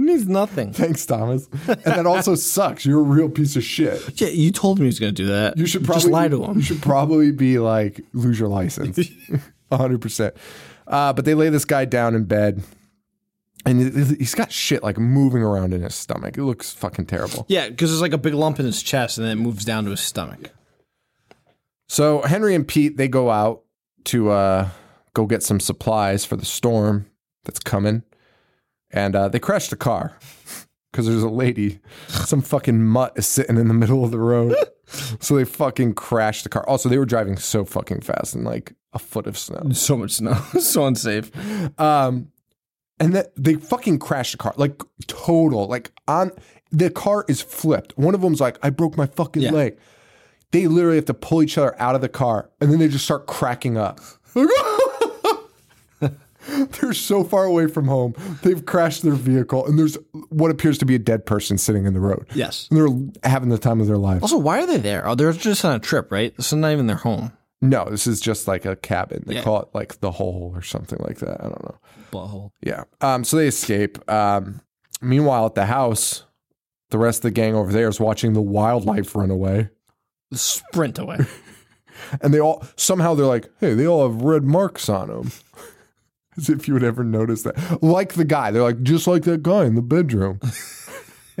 Means 0.00 0.26
nothing. 0.28 0.72
Thanks, 0.72 1.04
Thomas. 1.04 1.46
And 1.68 1.78
that 1.84 2.06
also 2.06 2.34
sucks. 2.36 2.86
You're 2.86 3.00
a 3.00 3.02
real 3.02 3.28
piece 3.28 3.54
of 3.56 3.62
shit. 3.62 4.18
Yeah, 4.20 4.28
you 4.28 4.50
told 4.50 4.78
him 4.78 4.84
he 4.84 4.86
was 4.86 4.98
going 4.98 5.14
to 5.14 5.22
do 5.22 5.28
that. 5.28 5.58
You 5.58 5.66
should 5.66 5.84
probably 5.84 6.00
just 6.02 6.12
lie 6.12 6.28
to 6.28 6.42
him. 6.42 6.56
You 6.56 6.62
should 6.62 6.80
probably 6.80 7.32
be 7.32 7.58
like 7.58 8.00
lose 8.14 8.40
your 8.40 8.48
license, 8.48 8.98
hundred 9.72 10.00
percent. 10.00 10.34
Uh, 10.86 11.12
but 11.12 11.24
they 11.26 11.34
lay 11.34 11.50
this 11.50 11.64
guy 11.66 11.84
down 11.84 12.14
in 12.14 12.24
bed, 12.24 12.62
and 13.66 13.80
he- 13.94 14.16
he's 14.16 14.34
got 14.34 14.50
shit 14.50 14.82
like 14.82 14.96
moving 14.98 15.42
around 15.42 15.74
in 15.74 15.82
his 15.82 15.94
stomach. 15.94 16.38
It 16.38 16.44
looks 16.44 16.72
fucking 16.72 17.04
terrible. 17.06 17.44
Yeah, 17.48 17.68
because 17.68 17.90
there's 17.90 18.00
like 18.00 18.14
a 18.14 18.18
big 18.18 18.32
lump 18.34 18.58
in 18.58 18.64
his 18.66 18.82
chest, 18.82 19.18
and 19.18 19.26
then 19.26 19.38
it 19.38 19.40
moves 19.42 19.64
down 19.66 19.84
to 19.84 19.90
his 19.90 20.00
stomach. 20.00 20.50
So 21.88 22.22
Henry 22.22 22.54
and 22.54 22.66
Pete 22.66 22.96
they 22.96 23.08
go 23.08 23.30
out 23.30 23.62
to 24.04 24.30
uh, 24.30 24.68
go 25.14 25.26
get 25.26 25.42
some 25.42 25.60
supplies 25.60 26.24
for 26.24 26.36
the 26.36 26.44
storm 26.46 27.06
that's 27.44 27.58
coming. 27.58 28.02
And 28.92 29.14
uh, 29.16 29.28
they 29.28 29.38
crashed 29.38 29.70
the 29.70 29.76
car 29.76 30.16
because 30.90 31.06
there's 31.06 31.22
a 31.22 31.28
lady, 31.28 31.78
some 32.08 32.42
fucking 32.42 32.82
mutt 32.84 33.12
is 33.16 33.26
sitting 33.26 33.56
in 33.56 33.68
the 33.68 33.74
middle 33.74 34.04
of 34.04 34.10
the 34.10 34.18
road. 34.18 34.54
so 35.20 35.36
they 35.36 35.44
fucking 35.44 35.94
crashed 35.94 36.42
the 36.44 36.48
car. 36.50 36.68
Also, 36.68 36.88
they 36.88 36.98
were 36.98 37.06
driving 37.06 37.36
so 37.36 37.64
fucking 37.64 38.00
fast 38.00 38.34
in 38.34 38.42
like 38.44 38.74
a 38.92 38.98
foot 38.98 39.26
of 39.26 39.38
snow. 39.38 39.70
So 39.72 39.96
much 39.96 40.12
snow. 40.12 40.34
so 40.60 40.84
unsafe. 40.86 41.30
Um, 41.78 42.32
and 42.98 43.14
that 43.14 43.32
they 43.36 43.54
fucking 43.54 43.98
crashed 44.00 44.32
the 44.32 44.38
car, 44.38 44.52
like 44.56 44.82
total, 45.06 45.66
like 45.68 45.92
on 46.08 46.32
the 46.72 46.90
car 46.90 47.24
is 47.28 47.40
flipped. 47.40 47.96
One 47.96 48.14
of 48.14 48.20
them's 48.20 48.40
like, 48.40 48.58
I 48.62 48.70
broke 48.70 48.96
my 48.96 49.06
fucking 49.06 49.42
Yeah. 49.42 49.52
leg. 49.52 49.78
They 50.52 50.66
literally 50.66 50.96
have 50.96 51.04
to 51.06 51.14
pull 51.14 51.42
each 51.44 51.56
other 51.56 51.80
out 51.80 51.94
of 51.94 52.00
the 52.00 52.08
car, 52.08 52.50
and 52.60 52.72
then 52.72 52.80
they 52.80 52.88
just 52.88 53.04
start 53.04 53.26
cracking 53.28 53.76
up. 53.78 54.00
They're 56.80 56.92
so 56.92 57.24
far 57.24 57.44
away 57.44 57.66
from 57.66 57.86
home. 57.88 58.14
They've 58.42 58.64
crashed 58.64 59.02
their 59.02 59.14
vehicle, 59.14 59.66
and 59.66 59.78
there's 59.78 59.96
what 60.30 60.50
appears 60.50 60.78
to 60.78 60.84
be 60.84 60.94
a 60.94 60.98
dead 60.98 61.26
person 61.26 61.58
sitting 61.58 61.84
in 61.86 61.94
the 61.94 62.00
road. 62.00 62.26
Yes. 62.34 62.68
And 62.70 62.78
they're 62.78 63.30
having 63.30 63.48
the 63.48 63.58
time 63.58 63.80
of 63.80 63.86
their 63.86 63.96
lives. 63.98 64.22
Also, 64.22 64.38
why 64.38 64.62
are 64.62 64.66
they 64.66 64.76
there? 64.78 65.06
Oh, 65.06 65.14
they're 65.14 65.32
just 65.32 65.64
on 65.64 65.74
a 65.76 65.78
trip, 65.78 66.10
right? 66.12 66.36
This 66.36 66.46
is 66.48 66.54
not 66.54 66.72
even 66.72 66.86
their 66.86 66.96
home. 66.96 67.32
No, 67.62 67.84
this 67.90 68.06
is 68.06 68.20
just 68.20 68.48
like 68.48 68.64
a 68.64 68.74
cabin. 68.76 69.22
They 69.26 69.34
Yeah. 69.34 69.42
call 69.42 69.60
it 69.60 69.68
like 69.74 70.00
the 70.00 70.10
hole 70.12 70.50
or 70.54 70.62
something 70.62 70.98
like 71.02 71.18
that. 71.18 71.40
I 71.40 71.44
don't 71.44 71.62
know. 71.64 71.78
Butthole. 72.10 72.50
Yeah. 72.62 72.84
Um, 73.02 73.22
so 73.22 73.36
they 73.36 73.46
escape. 73.48 73.98
Um, 74.10 74.60
meanwhile, 75.02 75.44
at 75.46 75.54
the 75.54 75.66
house, 75.66 76.24
the 76.88 76.96
rest 76.98 77.18
of 77.18 77.22
the 77.24 77.30
gang 77.32 77.54
over 77.54 77.70
there 77.70 77.88
is 77.88 78.00
watching 78.00 78.32
the 78.32 78.40
wildlife 78.40 79.14
run 79.14 79.30
away. 79.30 79.68
Sprint 80.32 80.98
away. 80.98 81.18
And 82.22 82.32
they 82.32 82.40
all, 82.40 82.64
somehow 82.76 83.14
they're 83.14 83.26
like, 83.26 83.50
hey, 83.60 83.74
they 83.74 83.86
all 83.86 84.08
have 84.10 84.22
red 84.22 84.42
marks 84.42 84.88
on 84.88 85.08
them. 85.08 85.32
As 86.36 86.48
if 86.48 86.68
you 86.68 86.74
would 86.74 86.84
ever 86.84 87.02
notice 87.02 87.42
that. 87.42 87.82
Like 87.82 88.14
the 88.14 88.24
guy. 88.24 88.50
They're 88.50 88.62
like, 88.62 88.82
just 88.82 89.06
like 89.06 89.24
that 89.24 89.42
guy 89.42 89.64
in 89.64 89.74
the 89.74 89.82
bedroom. 89.82 90.40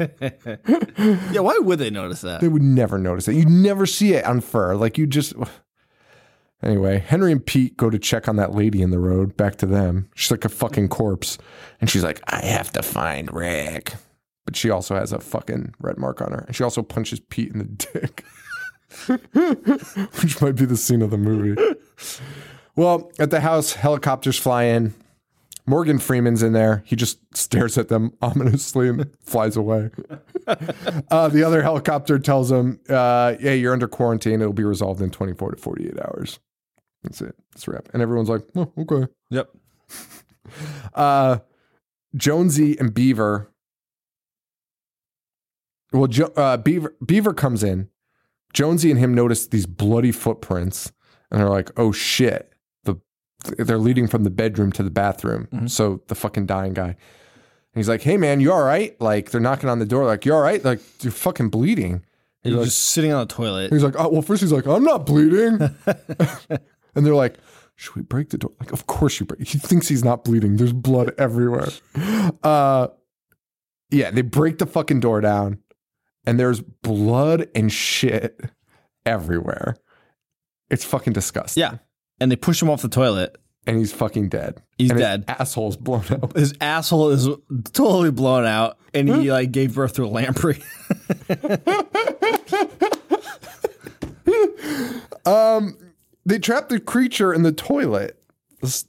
yeah, 0.00 1.40
why 1.40 1.58
would 1.58 1.78
they 1.78 1.90
notice 1.90 2.22
that? 2.22 2.40
They 2.40 2.48
would 2.48 2.62
never 2.62 2.98
notice 2.98 3.28
it. 3.28 3.34
You'd 3.34 3.48
never 3.48 3.84
see 3.84 4.14
it 4.14 4.24
on 4.24 4.40
fur. 4.40 4.74
Like 4.74 4.98
you 4.98 5.06
just. 5.06 5.34
Anyway, 6.62 6.98
Henry 6.98 7.32
and 7.32 7.46
Pete 7.46 7.74
go 7.78 7.88
to 7.88 7.98
check 7.98 8.28
on 8.28 8.36
that 8.36 8.54
lady 8.54 8.82
in 8.82 8.90
the 8.90 8.98
road. 8.98 9.34
Back 9.34 9.56
to 9.56 9.66
them. 9.66 10.10
She's 10.14 10.30
like 10.30 10.44
a 10.44 10.50
fucking 10.50 10.88
corpse, 10.88 11.38
and 11.80 11.88
she's 11.88 12.04
like, 12.04 12.20
"I 12.26 12.44
have 12.44 12.70
to 12.72 12.82
find 12.82 13.32
Rick." 13.32 13.94
But 14.44 14.56
she 14.56 14.68
also 14.68 14.94
has 14.94 15.10
a 15.10 15.20
fucking 15.20 15.72
red 15.80 15.96
mark 15.96 16.20
on 16.20 16.32
her, 16.32 16.44
and 16.46 16.54
she 16.54 16.62
also 16.62 16.82
punches 16.82 17.18
Pete 17.18 17.50
in 17.50 17.60
the 17.60 17.64
dick, 17.64 18.26
which 20.20 20.42
might 20.42 20.56
be 20.56 20.66
the 20.66 20.76
scene 20.76 21.00
of 21.00 21.10
the 21.10 21.16
movie. 21.16 21.58
Well, 22.80 23.12
at 23.18 23.30
the 23.30 23.40
house, 23.40 23.74
helicopters 23.74 24.38
fly 24.38 24.62
in. 24.62 24.94
Morgan 25.66 25.98
Freeman's 25.98 26.42
in 26.42 26.54
there. 26.54 26.82
He 26.86 26.96
just 26.96 27.18
stares 27.36 27.76
at 27.76 27.88
them 27.88 28.14
ominously 28.22 28.88
and 28.88 29.10
flies 29.22 29.56
away. 29.56 29.90
Uh, 31.12 31.28
the 31.28 31.44
other 31.44 31.62
helicopter 31.62 32.18
tells 32.18 32.50
him, 32.50 32.80
uh, 32.88 33.34
"Yeah, 33.38 33.52
you're 33.52 33.72
under 33.72 33.86
quarantine. 33.86 34.40
It'll 34.40 34.52
be 34.52 34.64
resolved 34.64 35.00
in 35.00 35.10
24 35.10 35.52
to 35.52 35.56
48 35.56 36.00
hours." 36.00 36.40
That's 37.04 37.20
it. 37.20 37.36
That's 37.52 37.68
a 37.68 37.70
wrap. 37.70 37.88
And 37.92 38.02
everyone's 38.02 38.28
like, 38.28 38.42
"Oh, 38.56 38.72
okay." 38.78 39.06
Yep. 39.30 39.50
Uh, 40.94 41.38
Jonesy 42.16 42.76
and 42.80 42.92
Beaver. 42.92 43.52
Well, 45.92 46.08
jo- 46.08 46.32
uh, 46.36 46.56
Beaver 46.56 46.96
Beaver 47.04 47.34
comes 47.34 47.62
in. 47.62 47.88
Jonesy 48.52 48.90
and 48.90 48.98
him 48.98 49.14
notice 49.14 49.46
these 49.46 49.66
bloody 49.66 50.10
footprints, 50.10 50.90
and 51.30 51.38
they're 51.40 51.48
like, 51.48 51.70
"Oh 51.78 51.92
shit!" 51.92 52.49
The 53.44 53.64
they're 53.64 53.78
leading 53.78 54.06
from 54.08 54.24
the 54.24 54.30
bedroom 54.30 54.72
to 54.72 54.82
the 54.82 54.90
bathroom. 54.90 55.68
So 55.68 56.02
the 56.08 56.14
fucking 56.14 56.46
dying 56.46 56.74
guy. 56.74 56.88
And 56.88 56.96
he's 57.74 57.88
like, 57.88 58.02
"Hey 58.02 58.16
man, 58.16 58.40
you 58.40 58.52
all 58.52 58.62
right?" 58.64 59.00
Like 59.00 59.30
they're 59.30 59.40
knocking 59.40 59.68
on 59.68 59.78
the 59.78 59.86
door, 59.86 60.04
like, 60.06 60.24
"You 60.24 60.34
all 60.34 60.40
right?" 60.42 60.64
Like 60.64 60.80
you're 61.02 61.12
fucking 61.12 61.50
bleeding. 61.50 62.04
You're 62.42 62.56
like- 62.58 62.66
just 62.66 62.78
sitting 62.86 63.12
on 63.12 63.26
the 63.28 63.32
toilet. 63.34 63.70
He's 63.72 63.84
like, 63.84 63.96
oh, 63.98 64.08
well, 64.08 64.22
first 64.22 64.40
he's 64.40 64.50
like, 64.50 64.66
I'm 64.66 64.82
not 64.82 65.04
bleeding. 65.04 65.60
and 66.94 67.06
they're 67.06 67.14
like, 67.14 67.36
should 67.76 67.94
we 67.96 68.00
break 68.02 68.30
the 68.30 68.38
door? 68.38 68.52
Like, 68.58 68.72
of 68.72 68.86
course 68.86 69.20
you 69.20 69.26
break. 69.26 69.46
He 69.46 69.58
thinks 69.58 69.88
he's 69.88 70.02
not 70.02 70.24
bleeding. 70.24 70.56
There's 70.56 70.72
blood 70.72 71.12
everywhere. 71.18 71.68
Uh, 72.42 72.88
yeah, 73.90 74.10
they 74.10 74.22
break 74.22 74.56
the 74.58 74.64
fucking 74.66 75.00
door 75.00 75.20
down 75.20 75.58
and 76.24 76.40
there's 76.40 76.60
blood 76.62 77.48
and 77.54 77.70
shit 77.70 78.40
everywhere. 79.04 79.76
It's 80.70 80.84
fucking 80.84 81.12
disgusting. 81.12 81.60
Yeah. 81.60 81.76
And 82.20 82.30
they 82.30 82.36
push 82.36 82.60
him 82.62 82.68
off 82.70 82.82
the 82.82 82.88
toilet. 82.88 83.36
And 83.66 83.78
he's 83.78 83.92
fucking 83.92 84.28
dead. 84.30 84.62
He's 84.78 84.90
and 84.90 84.98
his 84.98 85.06
dead. 85.08 85.24
asshole's 85.28 85.76
blown 85.76 86.04
out. 86.10 86.32
His 86.36 86.54
asshole 86.60 87.10
is 87.10 87.28
totally 87.72 88.10
blown 88.10 88.46
out, 88.46 88.78
and 88.94 89.06
he 89.08 89.30
like 89.30 89.52
gave 89.52 89.74
birth 89.74 89.94
to 89.94 90.04
a 90.04 90.06
lamprey. 90.06 90.62
Um, 95.26 95.76
they 96.24 96.38
trap 96.38 96.68
the 96.68 96.80
creature 96.80 97.32
in 97.34 97.42
the 97.42 97.52
toilet 97.52 98.22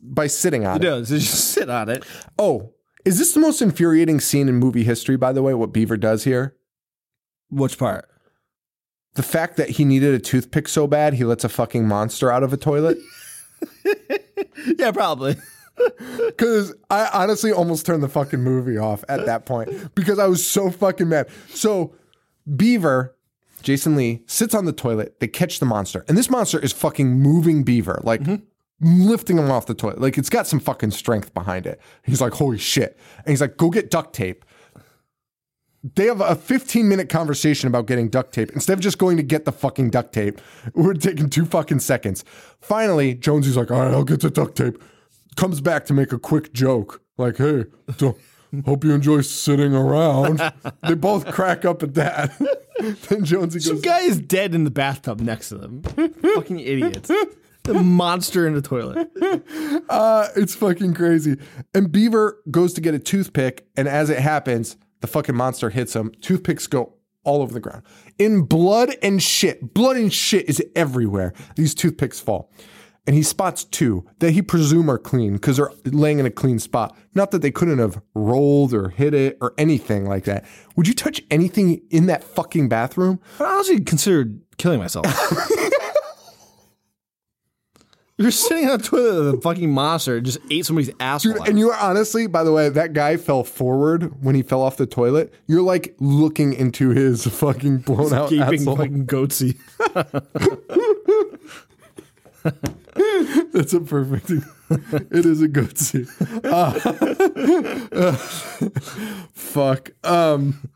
by 0.02 0.28
sitting 0.28 0.66
on 0.66 0.78
it. 0.78 0.80
does. 0.84 1.10
Just 1.10 1.52
sit 1.52 1.70
on 1.70 1.90
it. 1.90 2.06
Oh, 2.40 2.74
is 3.06 3.18
this 3.20 3.34
the 3.34 3.40
most 3.40 3.62
infuriating 3.62 4.20
scene 4.20 4.48
in 4.48 4.56
movie 4.56 4.84
history, 4.84 5.18
by 5.18 5.34
the 5.34 5.42
way, 5.44 5.54
what 5.54 5.74
Beaver 5.74 5.98
does 5.98 6.24
here? 6.24 6.56
Which 7.50 7.78
part? 7.78 8.08
The 9.16 9.24
fact 9.24 9.58
that 9.58 9.72
he 9.72 9.84
needed 9.86 10.14
a 10.14 10.20
toothpick 10.20 10.68
so 10.70 10.88
bad, 10.88 11.16
he 11.16 11.26
lets 11.26 11.44
a 11.44 11.50
fucking 11.50 11.86
monster 11.88 12.32
out 12.32 12.44
of 12.44 12.54
a 12.54 12.58
toilet. 12.58 12.98
Yeah, 14.78 14.92
probably. 14.92 15.36
Because 16.28 16.76
I 16.92 17.10
honestly 17.12 17.52
almost 17.52 17.88
turned 17.88 18.04
the 18.04 18.10
fucking 18.10 18.42
movie 18.42 18.78
off 18.78 19.04
at 19.10 19.26
that 19.26 19.48
point 19.48 19.96
because 19.96 20.20
I 20.20 20.28
was 20.28 20.46
so 20.46 20.70
fucking 20.70 21.10
mad. 21.10 21.28
So, 21.50 21.96
Beaver, 22.56 23.16
Jason 23.64 23.96
Lee, 23.96 24.22
sits 24.28 24.54
on 24.54 24.66
the 24.66 24.74
toilet. 24.74 25.20
They 25.20 25.28
catch 25.28 25.60
the 25.60 25.66
monster. 25.66 26.06
And 26.08 26.16
this 26.16 26.30
monster 26.30 26.60
is 26.60 26.72
fucking 26.72 27.08
moving 27.08 27.64
Beaver, 27.64 28.00
like 28.04 28.22
mm-hmm. 28.22 29.08
lifting 29.08 29.40
him 29.40 29.50
off 29.50 29.66
the 29.66 29.74
toilet. 29.74 30.00
Like 30.00 30.20
it's 30.20 30.30
got 30.30 30.46
some 30.46 30.60
fucking 30.60 30.92
strength 30.92 31.34
behind 31.34 31.66
it. 31.66 31.82
He's 32.04 32.22
like, 32.22 32.34
holy 32.34 32.60
shit. 32.60 33.00
And 33.18 33.30
he's 33.30 33.42
like, 33.42 33.58
go 33.58 33.72
get 33.72 33.90
duct 33.90 34.14
tape. 34.14 34.46
They 35.84 36.06
have 36.06 36.22
a 36.22 36.36
15 36.36 36.88
minute 36.88 37.10
conversation 37.10 37.68
about 37.68 37.88
getting 37.88 38.10
duct 38.10 38.34
tape. 38.34 38.52
Instead 38.52 38.74
of 38.74 38.80
just 38.82 39.00
going 39.00 39.18
to 39.18 39.24
get 39.24 39.46
the 39.46 39.52
fucking 39.52 39.90
duct 39.90 40.14
tape, 40.14 40.40
we're 40.74 40.94
taking 40.94 41.30
two 41.30 41.46
fucking 41.46 41.80
seconds. 41.80 42.24
Finally, 42.60 43.16
Jonesy's 43.16 43.58
like, 43.58 43.72
all 43.72 43.80
right, 43.80 43.94
I'll 43.94 44.04
get 44.04 44.22
the 44.22 44.30
duct 44.30 44.56
tape. 44.56 44.82
Comes 45.38 45.62
back 45.62 45.86
to 45.86 45.94
make 45.94 46.12
a 46.12 46.20
quick 46.20 46.54
joke. 46.54 47.02
Like, 47.18 47.38
hey, 47.38 47.66
don't, 47.98 48.18
hope 48.66 48.84
you 48.84 48.94
enjoy 48.94 49.22
sitting 49.22 49.74
around. 49.74 50.40
they 50.88 50.94
both 50.94 51.26
crack 51.32 51.66
up 51.66 51.82
at 51.84 51.94
that. 51.96 52.38
then 53.10 53.26
Jonesy 53.26 53.60
Some 53.60 53.76
goes, 53.78 53.84
guy 53.84 54.02
is 54.02 54.20
dead 54.20 54.54
in 54.54 54.66
the 54.66 54.72
bathtub 54.72 55.20
next 55.20 55.50
to 55.50 55.58
them. 55.58 55.82
Fucking 55.84 56.60
idiots. 56.60 57.10
The 57.64 57.76
monster 57.76 58.48
in 58.48 58.56
the 58.56 58.62
toilet. 58.62 59.10
uh, 59.90 60.28
it's 60.36 60.56
fucking 60.56 60.96
crazy. 60.96 61.38
And 61.74 61.92
Beaver 61.92 62.42
goes 62.50 62.74
to 62.74 62.82
get 62.82 62.94
a 62.94 63.00
toothpick, 63.00 63.68
and 63.78 63.88
as 63.88 64.10
it 64.10 64.20
happens, 64.20 64.78
the 65.02 65.08
fucking 65.08 65.36
monster 65.36 65.70
hits 65.70 65.96
him. 65.96 66.12
Toothpicks 66.22 66.68
go 66.68 66.94
all 67.24 67.42
over 67.42 67.54
the 67.54 67.60
ground. 67.60 67.84
In 68.18 68.44
blood 68.44 68.96
and 69.04 69.22
shit. 69.22 69.74
Blood 69.74 69.98
and 69.98 70.12
shit 70.12 70.50
is 70.50 70.64
everywhere. 70.76 71.34
These 71.56 71.76
toothpicks 71.76 72.20
fall. 72.20 72.52
And 73.08 73.16
he 73.16 73.24
spots 73.24 73.64
two 73.64 74.06
that 74.20 74.32
he 74.32 74.44
presume 74.44 74.90
are 74.90 75.00
clean 75.00 75.34
because 75.34 75.58
they're 75.58 75.72
laying 75.86 76.20
in 76.20 76.26
a 76.28 76.32
clean 76.32 76.60
spot. 76.60 76.96
Not 77.16 77.32
that 77.32 77.42
they 77.42 77.50
couldn't 77.50 77.80
have 77.80 78.00
rolled 78.14 78.76
or 78.76 78.90
hit 78.90 79.16
it 79.16 79.38
or 79.42 79.56
anything 79.58 80.06
like 80.06 80.26
that. 80.26 80.46
Would 80.76 80.88
you 80.88 80.94
touch 80.94 81.22
anything 81.32 81.82
in 81.90 82.06
that 82.06 82.24
fucking 82.24 82.70
bathroom? 82.70 83.20
I 83.40 83.46
honestly 83.46 83.82
considered 83.82 84.40
killing 84.58 84.80
myself. 84.80 85.06
You're 88.22 88.32
sitting 88.32 88.70
on 88.70 88.78
the 88.78 88.84
toilet 88.84 89.26
with 89.26 89.36
a 89.36 89.42
fucking 89.42 89.72
monster 89.72 90.22
just 90.22 90.38
ate 90.52 90.66
somebody's 90.66 90.92
asshole. 91.00 91.34
Dude, 91.34 91.42
out. 91.42 91.50
and 91.50 91.58
you 91.58 91.72
are 91.72 91.80
honestly, 91.80 92.28
by 92.28 92.44
the 92.44 92.52
way, 92.52 92.70
that 92.70 92.94
guy 92.94 93.18
fell 93.18 93.44
forward 93.44 94.24
when 94.24 94.36
he 94.36 94.44
fell 94.44 94.62
off 94.62 94.78
the 94.78 94.86
toilet. 94.86 95.34
You're 95.48 95.64
like 95.64 95.96
looking 96.00 96.54
into 96.54 96.90
his 96.90 97.26
fucking 97.26 97.80
blown 97.80 98.14
out 98.14 98.30
gaping 98.30 98.62
asshole. 98.62 98.78
fucking 98.78 99.08
goatse. 99.08 99.58
That's 103.54 103.74
a 103.74 103.80
perfect. 103.82 104.32
it 104.70 105.26
is 105.26 105.42
a 105.42 105.48
good 105.48 105.78
scene. 105.78 106.08
Uh, 106.44 106.80
uh, 107.92 108.12
fuck. 109.34 109.92
Um. 110.04 110.70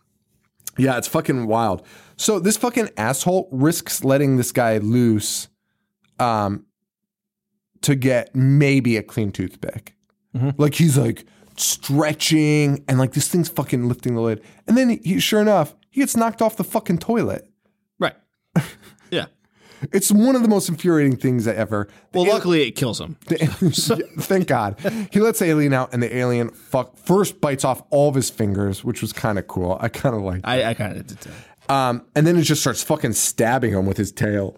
Yeah, 0.77 0.97
it's 0.97 1.07
fucking 1.07 1.47
wild. 1.47 1.85
So 2.17 2.39
this 2.39 2.57
fucking 2.57 2.89
asshole 2.97 3.49
risks 3.51 4.03
letting 4.03 4.37
this 4.37 4.51
guy 4.51 4.77
loose, 4.77 5.47
um, 6.19 6.65
to 7.85 7.95
get 7.95 8.35
maybe 8.35 8.97
a 8.97 9.03
clean 9.03 9.31
toothpick. 9.31 9.95
Like 10.57 10.75
he's 10.75 10.97
like 10.97 11.25
stretching 11.55 12.83
and 12.87 12.97
like 12.99 13.13
this 13.13 13.27
thing's 13.29 13.47
fucking 13.49 13.87
lifting 13.87 14.15
the 14.15 14.21
lid, 14.21 14.41
and 14.67 14.77
then 14.77 14.99
he, 15.03 15.19
sure 15.19 15.39
enough, 15.41 15.75
he 15.89 16.01
gets 16.01 16.17
knocked 16.17 16.41
off 16.41 16.57
the 16.57 16.63
fucking 16.63 16.97
toilet. 16.99 17.49
right. 17.99 18.15
Yeah. 19.11 19.25
It's 19.91 20.11
one 20.11 20.35
of 20.35 20.41
the 20.41 20.47
most 20.47 20.67
infuriating 20.67 21.15
things 21.17 21.47
ever. 21.47 21.87
The 22.11 22.17
Well, 22.19 22.27
al- 22.27 22.33
luckily 22.33 22.63
it 22.67 22.71
kills 22.71 22.99
him. 22.99 23.17
Thank 23.27 24.47
God. 24.47 24.79
He 25.11 25.19
lets 25.19 25.39
the 25.39 25.45
alien 25.45 25.73
out, 25.73 25.93
and 25.93 26.01
the 26.01 26.13
alien 26.15 26.49
fuck 26.49 26.97
first 26.97 27.39
bites 27.39 27.63
off 27.63 27.83
all 27.91 28.09
of 28.09 28.15
his 28.15 28.29
fingers, 28.31 28.83
which 28.83 29.01
was 29.01 29.13
kind 29.13 29.37
of 29.37 29.47
cool. 29.47 29.77
I 29.79 29.89
kind 29.89 30.15
of 30.15 30.21
like. 30.23 30.41
I, 30.43 30.71
I 30.71 30.73
kind 30.73 30.97
of 30.97 31.05
did 31.05 31.21
too. 31.21 31.29
Um, 31.69 32.03
and 32.15 32.25
then 32.25 32.35
it 32.35 32.41
just 32.43 32.61
starts 32.61 32.81
fucking 32.83 33.13
stabbing 33.13 33.73
him 33.73 33.85
with 33.85 33.97
his 33.97 34.11
tail. 34.11 34.57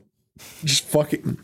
Just 0.64 0.86
fucking. 0.86 1.40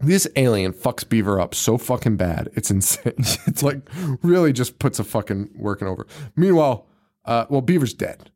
This 0.00 0.26
alien 0.36 0.72
fucks 0.72 1.06
Beaver 1.08 1.40
up 1.40 1.54
so 1.54 1.76
fucking 1.78 2.16
bad. 2.16 2.48
It's 2.54 2.70
insane. 2.70 3.12
It's 3.18 3.62
like 3.62 3.80
really 4.22 4.52
just 4.52 4.78
puts 4.78 4.98
a 4.98 5.04
fucking 5.04 5.50
working 5.54 5.86
over. 5.88 6.06
Meanwhile, 6.36 6.86
uh, 7.24 7.44
well, 7.50 7.60
Beaver's 7.60 7.92
dead. 7.94 8.30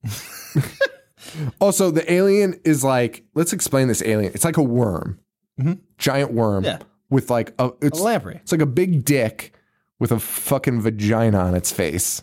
also, 1.61 1.91
the 1.91 2.11
alien 2.13 2.61
is 2.65 2.85
like, 2.85 3.25
let's 3.35 3.53
explain 3.53 3.89
this 3.89 4.03
alien. 4.03 4.33
It's 4.35 4.45
like 4.45 4.57
a 4.59 4.63
worm, 4.63 5.19
giant 5.99 6.33
worm 6.33 6.65
Yeah. 6.65 6.79
with 7.11 7.31
like 7.31 7.55
a, 7.59 7.71
it's, 7.81 7.99
A 7.99 8.03
lamprey. 8.03 8.37
it's 8.37 8.53
like 8.53 8.61
a 8.61 8.67
big 8.67 9.05
dick 9.05 9.55
with 9.99 10.13
a 10.13 10.19
fucking 10.21 10.83
vagina 10.83 11.39
on 11.39 11.55
its 11.55 11.73
face 11.73 12.23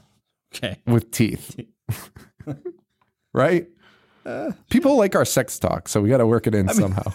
Okay. 0.54 0.78
with 0.86 1.10
teeth. 1.12 1.60
right? 3.34 3.68
People 4.70 4.98
like 4.98 5.16
our 5.16 5.26
sex 5.26 5.58
talk, 5.58 5.88
so 5.88 6.00
we 6.02 6.10
got 6.10 6.18
to 6.18 6.28
work 6.28 6.46
it 6.46 6.54
in 6.54 6.70
somehow. 6.70 7.12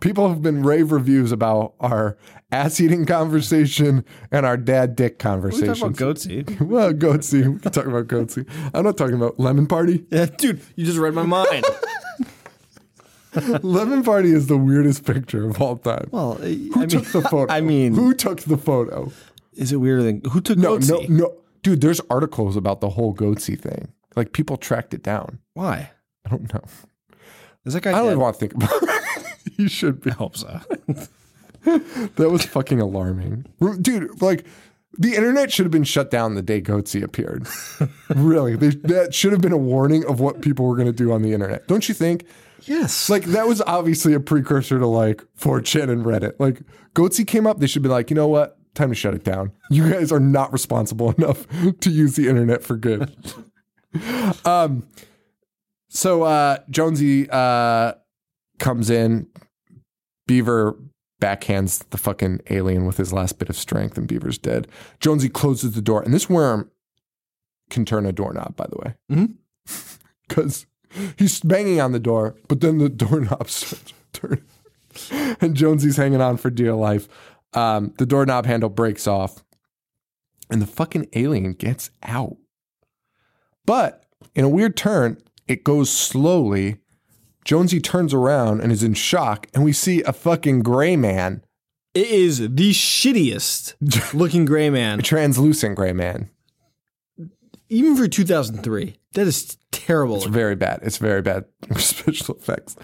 People 0.00 0.28
have 0.28 0.42
been 0.42 0.62
rave 0.62 0.92
reviews 0.92 1.32
about 1.32 1.74
our 1.80 2.16
ass 2.52 2.80
eating 2.80 3.04
conversation 3.06 4.04
and 4.30 4.46
our 4.46 4.56
dad 4.56 4.94
dick 4.96 5.12
We 5.12 5.16
talk 5.18 5.18
conversation. 5.18 5.70
about 5.86 5.92
goatse. 5.96 6.60
well, 6.66 6.92
goatse. 6.92 7.32
We 7.32 7.58
can 7.58 7.72
talk 7.72 7.86
about 7.86 8.06
goatse. 8.06 8.46
I'm 8.72 8.84
not 8.84 8.96
talking 8.96 9.16
about 9.16 9.38
lemon 9.40 9.66
party. 9.66 10.04
Yeah, 10.10 10.26
dude, 10.26 10.60
you 10.76 10.84
just 10.84 10.98
read 10.98 11.14
my 11.14 11.24
mind. 11.24 11.64
lemon 13.62 14.02
party 14.04 14.32
is 14.32 14.46
the 14.46 14.56
weirdest 14.56 15.04
picture 15.04 15.48
of 15.48 15.60
all 15.60 15.76
time. 15.76 16.08
well, 16.12 16.38
I 16.40 16.46
Who 16.46 16.80
mean, 16.80 16.88
took 16.88 17.04
the 17.06 17.22
photo? 17.22 17.52
I 17.52 17.60
mean, 17.60 17.94
who 17.94 18.14
took 18.14 18.40
the 18.42 18.56
photo? 18.56 19.10
is 19.54 19.72
it 19.72 19.76
weirder 19.76 20.02
than 20.02 20.20
who 20.30 20.40
took 20.40 20.58
No, 20.58 20.78
goatse? 20.78 20.88
no, 21.08 21.16
no. 21.26 21.36
Dude, 21.62 21.80
there's 21.80 22.00
articles 22.10 22.56
about 22.56 22.80
the 22.80 22.90
whole 22.90 23.14
goatse 23.14 23.58
thing. 23.58 23.88
Like 24.16 24.32
people 24.32 24.56
tracked 24.56 24.94
it 24.94 25.02
down. 25.02 25.38
Why? 25.54 25.90
I 26.24 26.28
don't 26.28 26.52
know. 26.52 26.62
Is 27.64 27.72
that 27.74 27.82
guy? 27.82 27.90
I 27.90 27.94
don't 27.94 28.04
dead? 28.04 28.10
even 28.10 28.20
want 28.20 28.34
to 28.36 28.40
think 28.40 28.54
about 28.54 28.70
it. 28.82 29.03
you 29.56 29.68
should 29.68 30.00
be. 30.00 30.10
I 30.10 30.14
hope 30.14 30.36
so. 30.36 30.60
That 31.64 32.30
was 32.30 32.44
fucking 32.44 32.80
alarming. 32.80 33.46
Dude, 33.80 34.20
like, 34.20 34.44
the 34.98 35.14
internet 35.14 35.50
should 35.52 35.64
have 35.64 35.72
been 35.72 35.84
shut 35.84 36.10
down 36.10 36.34
the 36.34 36.42
day 36.42 36.60
Goatse 36.60 37.02
appeared. 37.02 37.46
really. 38.14 38.54
They, 38.56 38.68
that 38.68 39.14
should 39.14 39.32
have 39.32 39.40
been 39.40 39.52
a 39.52 39.58
warning 39.58 40.04
of 40.04 40.20
what 40.20 40.40
people 40.42 40.66
were 40.66 40.76
going 40.76 40.86
to 40.86 40.92
do 40.92 41.12
on 41.12 41.22
the 41.22 41.32
internet. 41.32 41.66
Don't 41.66 41.88
you 41.88 41.94
think? 41.94 42.26
yes. 42.62 43.08
Like, 43.10 43.24
that 43.24 43.46
was 43.48 43.60
obviously 43.62 44.14
a 44.14 44.20
precursor 44.20 44.78
to, 44.78 44.86
like, 44.86 45.24
4chan 45.38 45.90
and 45.90 46.04
Reddit. 46.04 46.34
Like, 46.38 46.62
Goatse 46.94 47.26
came 47.26 47.46
up, 47.46 47.60
they 47.60 47.66
should 47.66 47.82
be 47.82 47.88
like, 47.88 48.10
you 48.10 48.16
know 48.16 48.28
what? 48.28 48.58
Time 48.74 48.88
to 48.90 48.94
shut 48.94 49.14
it 49.14 49.24
down. 49.24 49.52
You 49.70 49.90
guys 49.90 50.12
are 50.12 50.20
not 50.20 50.52
responsible 50.52 51.12
enough 51.18 51.46
to 51.80 51.90
use 51.90 52.16
the 52.16 52.28
internet 52.28 52.62
for 52.62 52.76
good. 52.76 53.14
um, 54.44 54.86
so 55.88 56.22
uh, 56.24 56.58
Jonesy 56.70 57.28
uh, 57.30 57.94
comes 58.58 58.90
in. 58.90 59.26
Beaver 60.26 60.76
backhands 61.20 61.88
the 61.90 61.98
fucking 61.98 62.40
alien 62.50 62.86
with 62.86 62.96
his 62.96 63.12
last 63.12 63.38
bit 63.38 63.48
of 63.48 63.56
strength, 63.56 63.96
and 63.96 64.08
Beaver's 64.08 64.38
dead. 64.38 64.68
Jonesy 65.00 65.28
closes 65.28 65.72
the 65.72 65.82
door, 65.82 66.02
and 66.02 66.12
this 66.12 66.28
worm 66.28 66.70
can 67.70 67.84
turn 67.84 68.06
a 68.06 68.12
doorknob, 68.12 68.56
by 68.56 68.66
the 68.66 68.76
way, 68.76 69.28
because 70.28 70.66
he's 71.16 71.40
banging 71.40 71.80
on 71.80 71.92
the 71.92 71.98
door, 71.98 72.36
but 72.48 72.60
then 72.60 72.78
the 72.78 72.88
doorknob 72.88 73.48
starts 73.48 73.92
turning, 74.12 74.44
and 75.40 75.54
Jonesy's 75.54 75.96
hanging 75.96 76.20
on 76.20 76.36
for 76.36 76.50
dear 76.50 76.74
life. 76.74 77.08
Um, 77.52 77.94
the 77.98 78.06
doorknob 78.06 78.46
handle 78.46 78.68
breaks 78.70 79.06
off, 79.06 79.44
and 80.50 80.60
the 80.60 80.66
fucking 80.66 81.08
alien 81.14 81.52
gets 81.52 81.90
out. 82.02 82.36
But 83.66 84.04
in 84.34 84.44
a 84.44 84.48
weird 84.48 84.76
turn, 84.76 85.18
it 85.46 85.64
goes 85.64 85.90
slowly. 85.90 86.78
Jonesy 87.44 87.80
turns 87.80 88.14
around 88.14 88.60
and 88.60 88.72
is 88.72 88.82
in 88.82 88.94
shock, 88.94 89.46
and 89.54 89.64
we 89.64 89.72
see 89.72 90.02
a 90.02 90.12
fucking 90.12 90.62
gray 90.62 90.96
man, 90.96 91.44
it 91.94 92.06
is 92.06 92.38
the 92.38 92.70
shittiest 92.72 93.74
looking 94.14 94.44
gray 94.44 94.70
man, 94.70 94.98
a 95.00 95.02
translucent 95.02 95.76
gray 95.76 95.92
man. 95.92 96.30
even 97.68 97.96
for 97.96 98.08
2003. 98.08 98.96
That 99.12 99.26
is 99.28 99.56
terrible. 99.70 100.16
It's 100.16 100.24
very 100.26 100.56
bad. 100.56 100.80
It's 100.82 100.96
very 100.98 101.22
bad 101.22 101.44
special 101.76 102.34
effects. 102.34 102.74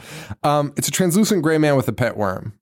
Um, 0.44 0.72
it's 0.76 0.86
a 0.88 0.92
translucent 0.92 1.42
gray 1.42 1.58
man 1.58 1.74
with 1.74 1.88
a 1.88 1.92
pet 1.92 2.16
worm, 2.16 2.52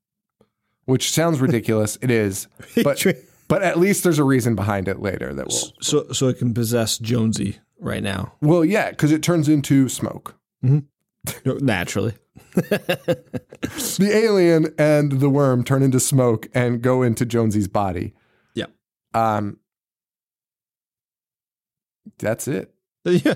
which 0.85 1.11
sounds 1.11 1.39
ridiculous. 1.41 1.97
it 2.01 2.09
is, 2.09 2.47
but 2.83 3.05
but 3.47 3.61
at 3.61 3.77
least 3.77 4.03
there's 4.03 4.19
a 4.19 4.23
reason 4.23 4.55
behind 4.55 4.87
it 4.87 4.99
later 4.99 5.33
that 5.33 5.47
will. 5.47 5.73
so 5.81 6.11
so 6.11 6.27
it 6.29 6.37
can 6.39 6.53
possess 6.53 6.97
Jonesy 6.97 7.59
right 7.79 8.01
now. 8.01 8.33
Well, 8.41 8.65
yeah, 8.65 8.89
because 8.89 9.11
it 9.11 9.21
turns 9.21 9.47
into 9.49 9.87
smoke. 9.89 10.35
No, 10.63 10.81
Naturally. 11.45 12.13
The 13.99 14.09
alien 14.13 14.73
and 14.77 15.19
the 15.19 15.29
worm 15.29 15.63
turn 15.63 15.83
into 15.83 15.99
smoke 15.99 16.47
and 16.53 16.81
go 16.81 17.03
into 17.03 17.25
Jonesy's 17.25 17.67
body. 17.67 18.13
Yeah. 18.55 18.67
Um, 19.13 19.59
that's 22.17 22.47
it. 22.47 22.73
Yeah. 23.05 23.35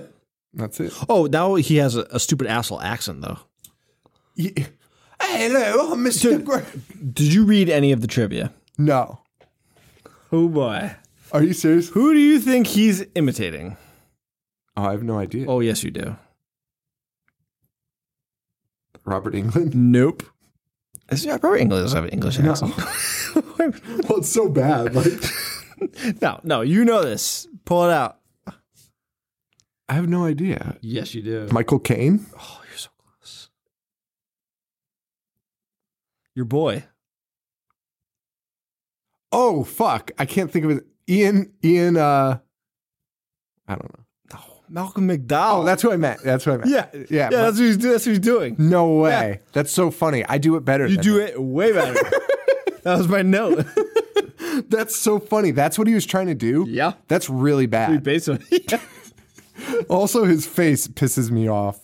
That's 0.54 0.80
it. 0.80 0.94
Oh, 1.10 1.26
now 1.26 1.56
he 1.56 1.78
has 1.78 1.96
a, 1.96 2.02
a 2.12 2.20
stupid 2.20 2.48
asshole 2.48 2.80
accent 2.82 3.22
though. 3.22 3.40
Hey, 4.36 4.54
hello, 5.22 5.96
Mr. 5.96 6.44
Gray. 6.44 6.64
Did 7.12 7.34
you 7.34 7.44
read 7.44 7.70
any 7.70 7.92
of 7.92 8.02
the 8.02 8.08
trivia? 8.08 8.54
No. 8.78 9.20
Oh 10.32 10.48
boy. 10.48 10.96
Are 11.32 11.42
you 11.44 11.54
serious? 11.54 11.90
Who 11.90 12.14
do 12.14 12.20
you 12.20 12.40
think 12.40 12.68
he's 12.68 13.04
imitating? 13.16 13.78
Oh, 14.78 14.84
I 14.86 14.92
have 14.92 15.04
no 15.04 15.18
idea. 15.18 15.46
Oh, 15.48 15.60
yes, 15.60 15.84
you 15.84 15.92
do. 15.92 16.16
Robert 19.06 19.34
Englund. 19.34 19.74
Nope. 19.74 20.24
Is, 21.10 21.26
yeah, 21.26 21.38
probably 21.38 21.62
English 21.62 21.82
doesn't 21.84 21.96
have 21.96 22.06
an 22.06 22.12
English 22.12 22.40
accent. 22.40 22.74
Well, 23.56 24.20
it's 24.20 24.30
so 24.30 24.50
bad. 24.50 24.94
Like, 24.94 25.22
no, 26.22 26.40
no, 26.44 26.62
you 26.62 26.84
know 26.84 27.02
this. 27.02 27.48
Pull 27.66 27.86
it 27.86 27.94
out. 27.94 28.18
I 29.88 29.94
have 29.94 30.08
no 30.10 30.26
idea. 30.26 30.78
Yes, 30.82 31.14
you 31.16 31.22
do. 31.22 31.48
Michael 31.52 31.80
Caine. 31.80 32.26
Oh, 32.38 32.62
you're 32.68 32.78
so 32.78 32.90
close. 32.98 33.50
Your 36.36 36.46
boy. 36.46 36.84
Oh 39.32 39.64
fuck! 39.64 40.12
I 40.18 40.26
can't 40.26 40.52
think 40.52 40.66
of 40.66 40.72
it. 40.72 40.86
Ian. 41.10 41.54
Ian. 41.64 41.98
Uh, 41.98 42.40
I 43.68 43.76
don't 43.76 43.98
know. 43.98 44.03
Malcolm 44.74 45.08
McDowell. 45.08 45.60
Oh, 45.60 45.64
that's 45.64 45.84
who 45.84 45.92
I 45.92 45.98
meant. 45.98 46.24
That's 46.24 46.44
who 46.46 46.52
I 46.54 46.58
meant. 46.58 46.70
yeah, 46.72 46.88
yeah. 46.94 47.04
yeah. 47.10 47.30
That's 47.30 47.58
what 47.60 47.66
he's 47.66 47.78
doing. 47.78 47.92
That's 47.92 48.06
what 48.08 48.10
he's 48.10 48.20
doing. 48.20 48.56
no 48.58 48.96
way. 48.96 49.42
That's 49.52 49.72
so 49.72 49.92
funny. 49.92 50.26
I 50.26 50.40
do 50.40 50.56
it 50.56 50.66
better. 50.66 50.88
You 50.88 50.98
do 50.98 51.20
it 51.20 51.40
way 51.40 51.72
better. 51.72 51.94
that 52.84 52.98
was 52.98 53.08
my 53.08 53.22
note. 53.22 53.66
That's 54.70 54.96
so 54.96 55.20
funny. 55.20 55.52
That's 55.52 55.78
what 55.78 55.88
he 55.88 55.94
was 55.94 56.06
trying 56.08 56.28
to 56.28 56.36
do. 56.36 56.66
Yeah. 56.68 56.94
That's 57.08 57.30
really 57.30 57.68
bad. 57.68 58.02
Based 58.04 58.28
on 58.28 58.40
Also, 59.90 60.26
his 60.26 60.46
face 60.48 60.88
pisses 60.88 61.30
me 61.30 61.48
off. 61.48 61.80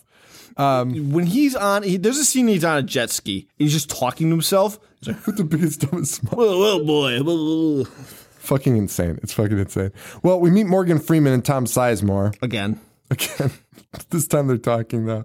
Um, 0.56 1.12
when 1.12 1.26
he's 1.26 1.54
on, 1.54 1.84
he, 1.84 1.96
there's 1.96 2.18
a 2.18 2.24
scene 2.24 2.48
he's 2.48 2.64
on 2.64 2.78
a 2.78 2.82
jet 2.82 3.10
ski. 3.10 3.48
He's 3.56 3.72
just 3.72 3.88
talking 3.88 4.26
to 4.28 4.32
himself. 4.32 4.78
He's 5.00 5.14
like, 5.14 5.26
With 5.26 5.36
the 5.36 5.44
biggest 5.44 5.80
dumbest 5.80 6.14
smile. 6.16 6.34
"Well, 6.36 6.58
well, 6.58 6.84
boy." 6.84 7.84
Fucking 8.40 8.76
insane. 8.76 9.18
It's 9.22 9.32
fucking 9.32 9.58
insane. 9.58 9.92
Well, 10.22 10.40
we 10.40 10.50
meet 10.50 10.64
Morgan 10.64 10.98
Freeman 10.98 11.32
and 11.32 11.44
Tom 11.44 11.66
Sizemore 11.66 12.34
Again, 12.42 12.80
again. 13.10 13.52
this 14.10 14.26
time 14.26 14.46
they're 14.46 14.56
talking 14.56 15.04
though, 15.06 15.24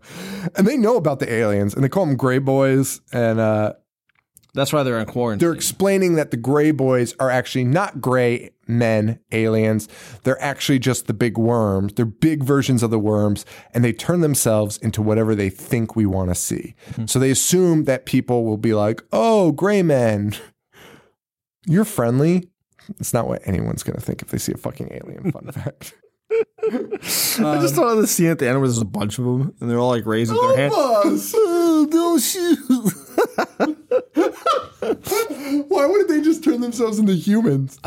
and 0.56 0.68
they 0.68 0.78
know 0.78 0.98
about 0.98 1.20
the 1.20 1.32
aliens, 1.32 1.74
and 1.74 1.84
they 1.84 1.90
call 1.90 2.06
them 2.06 2.18
Gray 2.18 2.40
Boys, 2.40 3.00
and 3.14 3.40
uh, 3.40 3.74
that's 4.54 4.74
why 4.74 4.84
they're 4.84 5.00
in 5.00 5.06
quarantine. 5.06 5.46
they're 5.46 5.56
explaining 5.56 6.16
that 6.16 6.32
the 6.32 6.38
Gray 6.38 6.72
Boys 6.72 7.16
are 7.20 7.30
actually 7.30 7.64
not 7.64 8.02
gray 8.02 8.52
men 8.68 9.20
aliens. 9.32 9.88
They're 10.24 10.42
actually 10.42 10.80
just 10.80 11.08
the 11.08 11.14
big 11.14 11.38
worms. 11.38 11.94
They're 11.94 12.06
big 12.06 12.44
versions 12.44 12.84
of 12.84 12.92
the 12.92 13.00
worms, 13.00 13.46
and 13.74 13.84
they 13.84 13.94
turn 13.94 14.22
themselves 14.22 14.78
into 14.78 15.02
whatever 15.02 15.36
they 15.36 15.50
think 15.50 15.96
we 15.96 16.06
want 16.06 16.30
to 16.30 16.36
see. 16.36 16.76
So 17.06 17.18
they 17.18 17.32
assume 17.32 17.86
that 17.86 18.06
people 18.06 18.44
will 18.44 18.58
be 18.58 18.74
like, 18.74 19.02
"Oh, 19.12 19.52
gray 19.52 19.82
men, 19.84 20.34
you're 21.66 21.86
friendly." 21.86 22.50
It's 23.00 23.14
not 23.14 23.28
what 23.28 23.42
anyone's 23.48 23.84
going 23.84 23.96
to 23.96 24.02
think 24.02 24.22
if 24.22 24.30
they 24.30 24.38
see 24.38 24.54
a 24.54 24.58
fucking 24.58 24.90
alien. 24.92 25.32
Fun 25.32 25.46
fact. 25.52 25.94
I 26.32 27.60
just 27.62 27.76
thought 27.76 27.94
of 27.94 27.98
the 28.02 28.08
scene 28.08 28.28
at 28.28 28.40
the 28.40 28.48
end 28.48 28.60
where 28.60 28.68
there's 28.68 28.82
a 28.82 28.86
bunch 28.86 29.20
of 29.20 29.26
them 29.26 29.54
and 29.60 29.70
they're 29.70 29.80
all 29.80 29.90
like 29.90 30.06
raising 30.06 30.36
their 30.36 30.58
hands. 30.58 30.74
Oh, 31.38 31.88
no 31.92 32.18
shoot. 32.18 32.58
Why 35.70 35.86
wouldn't 35.86 36.10
they 36.10 36.22
just 36.22 36.44
turn 36.44 36.62
themselves 36.62 37.00
into 37.00 37.14
humans? 37.14 37.80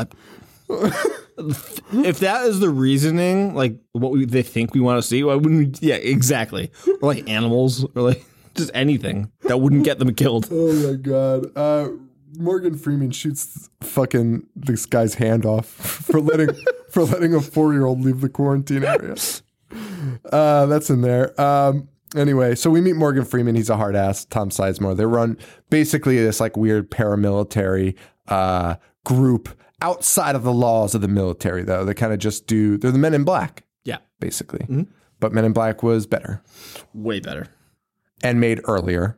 If 0.69 2.19
that 2.19 2.45
is 2.45 2.59
the 2.59 2.69
reasoning, 2.69 3.55
like 3.55 3.77
what 3.93 4.11
we, 4.11 4.25
they 4.25 4.43
think 4.43 4.73
we 4.73 4.79
want 4.79 5.01
to 5.01 5.07
see, 5.07 5.23
why 5.23 5.35
wouldn't 5.35 5.81
we? 5.81 5.87
Yeah, 5.87 5.95
exactly. 5.95 6.71
Or 7.01 7.13
like 7.13 7.27
animals, 7.29 7.83
or 7.95 8.01
like 8.03 8.25
Just 8.55 8.71
anything 8.73 9.31
that 9.43 9.59
wouldn't 9.59 9.83
get 9.83 9.99
them 9.99 10.13
killed. 10.13 10.47
Oh 10.51 10.73
my 10.73 10.93
god. 10.95 11.45
Uh, 11.55 11.89
Morgan 12.37 12.77
Freeman 12.77 13.11
shoots 13.11 13.69
fucking 13.81 14.47
this 14.55 14.85
guy's 14.85 15.15
hand 15.15 15.45
off 15.45 15.65
for 15.67 16.19
letting 16.21 16.55
for 16.89 17.03
letting 17.03 17.33
a 17.33 17.41
four 17.41 17.73
year 17.73 17.85
old 17.85 18.01
leave 18.01 18.21
the 18.21 18.29
quarantine 18.29 18.83
area. 18.83 19.15
Uh, 20.31 20.65
that's 20.65 20.89
in 20.89 21.01
there. 21.01 21.39
Um, 21.39 21.89
anyway, 22.15 22.55
so 22.55 22.69
we 22.69 22.81
meet 22.81 22.95
Morgan 22.95 23.25
Freeman. 23.25 23.55
He's 23.55 23.69
a 23.69 23.77
hard 23.77 23.95
ass. 23.95 24.25
Tom 24.25 24.49
Sizemore. 24.49 24.95
They 24.97 25.05
run 25.05 25.37
basically 25.69 26.17
this 26.17 26.39
like 26.39 26.57
weird 26.57 26.89
paramilitary 26.89 27.95
uh, 28.27 28.75
group 29.05 29.49
outside 29.81 30.35
of 30.35 30.43
the 30.43 30.53
laws 30.53 30.95
of 30.95 31.01
the 31.01 31.07
military. 31.07 31.63
Though 31.63 31.85
they 31.85 31.93
kind 31.93 32.13
of 32.13 32.19
just 32.19 32.47
do. 32.47 32.77
They're 32.77 32.91
the 32.91 32.97
Men 32.97 33.13
in 33.13 33.23
Black, 33.23 33.63
Yeah, 33.85 33.97
basically. 34.19 34.85
But 35.19 35.33
Men 35.33 35.45
in 35.45 35.53
Black 35.53 35.83
was 35.83 36.07
better 36.07 36.41
way 36.93 37.19
better. 37.19 37.47
and 38.23 38.39
made 38.39 38.61
earlier, 38.65 39.17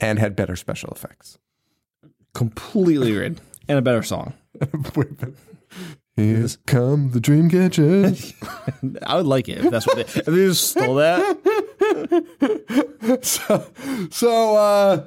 and 0.00 0.18
had 0.18 0.36
better 0.36 0.56
special 0.56 0.90
effects. 0.90 1.38
Completely 2.34 3.12
agreed. 3.12 3.40
And 3.68 3.78
a 3.78 3.82
better 3.82 4.02
song. 4.02 4.34
Here 6.16 6.46
come 6.66 7.12
the 7.12 7.20
dream 7.20 7.48
catchers. 7.48 8.34
I 9.06 9.16
would 9.16 9.24
like 9.26 9.48
it 9.48 9.64
if 9.64 9.70
that's 9.70 9.86
what 9.86 9.96
they, 9.96 10.02
if 10.02 10.26
they 10.26 10.46
just 10.46 10.68
stole 10.70 10.96
that. 10.96 11.38
so, 13.22 13.66
so 14.10 14.56
uh, 14.56 15.04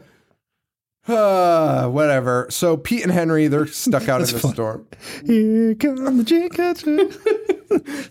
uh, 1.08 1.88
whatever. 1.90 2.48
So 2.50 2.76
Pete 2.76 3.04
and 3.04 3.12
Henry, 3.12 3.48
they're 3.48 3.68
stuck 3.68 4.10
out 4.10 4.22
in 4.22 4.28
the 4.28 4.40
storm. 4.40 4.88
Here 5.26 5.76
come 5.76 6.18
the 6.18 6.24
dream 6.24 6.50
catchers. 6.50 7.18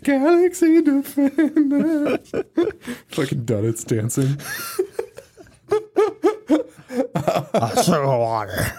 Galaxy 0.04 0.80
defenders. 0.80 2.30
Fucking 3.08 3.44
Duddits 3.44 3.84
dancing. 3.84 4.38
Sugar 7.82 8.06
water. 8.06 8.72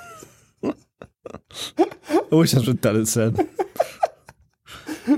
I 1.78 2.36
wish 2.36 2.52
that's 2.52 2.68
what 2.68 2.82
Duddit 2.82 3.08
said. 3.08 3.50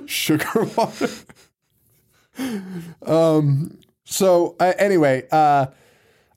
sugar 0.10 0.66
water. 0.76 1.10
um. 3.06 3.78
So 4.06 4.56
uh, 4.60 4.74
anyway, 4.78 5.28
uh, 5.32 5.68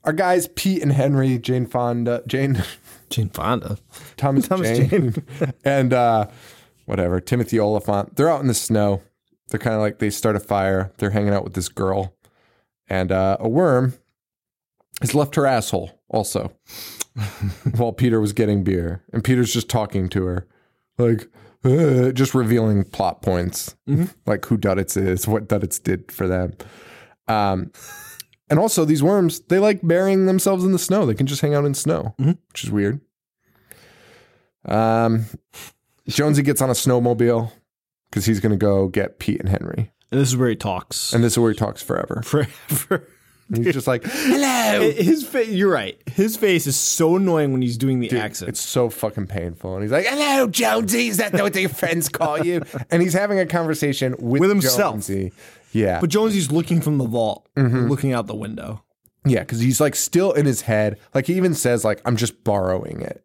our 0.03 0.13
guys 0.13 0.47
Pete 0.47 0.81
and 0.81 0.91
Henry, 0.91 1.37
Jane 1.37 1.65
Fonda, 1.65 2.23
Jane, 2.27 2.61
Jane 3.09 3.29
Fonda. 3.29 3.77
Thomas, 4.17 4.47
Thomas 4.47 4.77
Jane, 4.77 5.15
and 5.63 5.93
uh, 5.93 6.27
whatever 6.85 7.19
Timothy 7.21 7.59
Olyphant. 7.59 8.15
They're 8.15 8.29
out 8.29 8.41
in 8.41 8.47
the 8.47 8.53
snow. 8.53 9.01
They're 9.49 9.59
kind 9.59 9.75
of 9.75 9.81
like 9.81 9.99
they 9.99 10.09
start 10.09 10.35
a 10.35 10.39
fire. 10.39 10.91
They're 10.97 11.11
hanging 11.11 11.33
out 11.33 11.43
with 11.43 11.53
this 11.53 11.69
girl, 11.69 12.15
and 12.87 13.11
uh, 13.11 13.37
a 13.39 13.47
worm 13.47 13.93
has 15.01 15.15
left 15.15 15.35
her 15.35 15.45
asshole 15.45 15.91
also. 16.09 16.51
while 17.75 17.91
Peter 17.93 18.19
was 18.21 18.33
getting 18.33 18.63
beer, 18.63 19.03
and 19.13 19.23
Peter's 19.23 19.53
just 19.53 19.69
talking 19.69 20.07
to 20.09 20.23
her, 20.25 20.47
like 20.97 21.27
uh, 21.63 22.11
just 22.11 22.33
revealing 22.33 22.83
plot 22.83 23.21
points, 23.21 23.75
like 24.25 24.45
who 24.45 24.57
Duddits 24.57 24.95
is, 24.97 25.27
what 25.27 25.47
Duddits 25.47 25.81
did 25.81 26.11
for 26.11 26.27
them. 26.27 26.53
Um, 27.27 27.71
and 28.49 28.59
also 28.59 28.83
these 28.85 29.03
worms, 29.03 29.39
they 29.41 29.59
like 29.59 29.79
burying 29.83 30.25
themselves 30.25 30.63
in 30.63 30.71
the 30.71 30.79
snow. 30.79 31.05
They 31.05 31.13
can 31.13 31.27
just 31.27 31.41
hang 31.41 31.53
out 31.53 31.65
in 31.65 31.73
snow, 31.73 32.13
which 32.17 32.63
is 32.63 32.71
weird. 32.71 32.99
Um, 34.65 35.25
Jonesy 36.07 36.43
gets 36.43 36.61
on 36.61 36.69
a 36.69 36.73
snowmobile 36.73 37.51
because 38.09 38.25
he's 38.25 38.39
going 38.39 38.51
to 38.51 38.57
go 38.57 38.87
get 38.87 39.19
Pete 39.19 39.39
and 39.39 39.49
Henry, 39.49 39.91
And 40.11 40.19
this 40.19 40.29
is 40.29 40.37
where 40.37 40.49
he 40.49 40.55
talks. 40.55 41.13
and 41.13 41.23
this 41.23 41.33
is 41.33 41.39
where 41.39 41.51
he 41.51 41.57
talks 41.57 41.81
forever. 41.81 42.21
Forever. 42.25 43.07
And 43.53 43.57
he's 43.65 43.73
just 43.73 43.87
like, 43.87 44.03
"Hello." 44.05 44.91
His 44.91 45.25
face, 45.25 45.49
you're 45.49 45.71
right. 45.71 46.01
His 46.07 46.37
face 46.37 46.67
is 46.67 46.75
so 46.77 47.15
annoying 47.17 47.51
when 47.51 47.61
he's 47.61 47.77
doing 47.77 47.99
the 47.99 48.17
accent. 48.17 48.49
It's 48.49 48.61
so 48.61 48.89
fucking 48.89 49.27
painful. 49.27 49.73
And 49.73 49.83
he's 49.83 49.91
like, 49.91 50.05
hello, 50.05 50.47
Jonesy. 50.47 51.07
Is 51.07 51.17
that 51.17 51.33
what 51.33 51.55
your 51.55 51.69
friends 51.69 52.09
call 52.09 52.39
you? 52.45 52.63
And 52.89 53.01
he's 53.01 53.13
having 53.13 53.39
a 53.39 53.45
conversation 53.45 54.15
with, 54.19 54.41
With 54.41 54.49
himself. 54.49 54.93
Jonesy. 54.93 55.31
Yeah. 55.73 55.99
but 56.01 56.09
Jonesy's 56.09 56.51
looking 56.51 56.81
from 56.81 56.97
the 56.97 57.05
vault, 57.05 57.47
mm-hmm. 57.55 57.87
looking 57.87 58.11
out 58.13 58.27
the 58.27 58.35
window. 58.35 58.83
yeah, 59.25 59.39
because 59.39 59.59
he's 59.59 59.79
like 59.79 59.95
still 59.95 60.31
in 60.33 60.45
his 60.45 60.61
head. 60.61 60.97
Like 61.13 61.27
he 61.27 61.35
even 61.35 61.53
says, 61.53 61.85
like, 61.85 62.01
I'm 62.05 62.17
just 62.17 62.43
borrowing 62.43 63.01
it. 63.01 63.23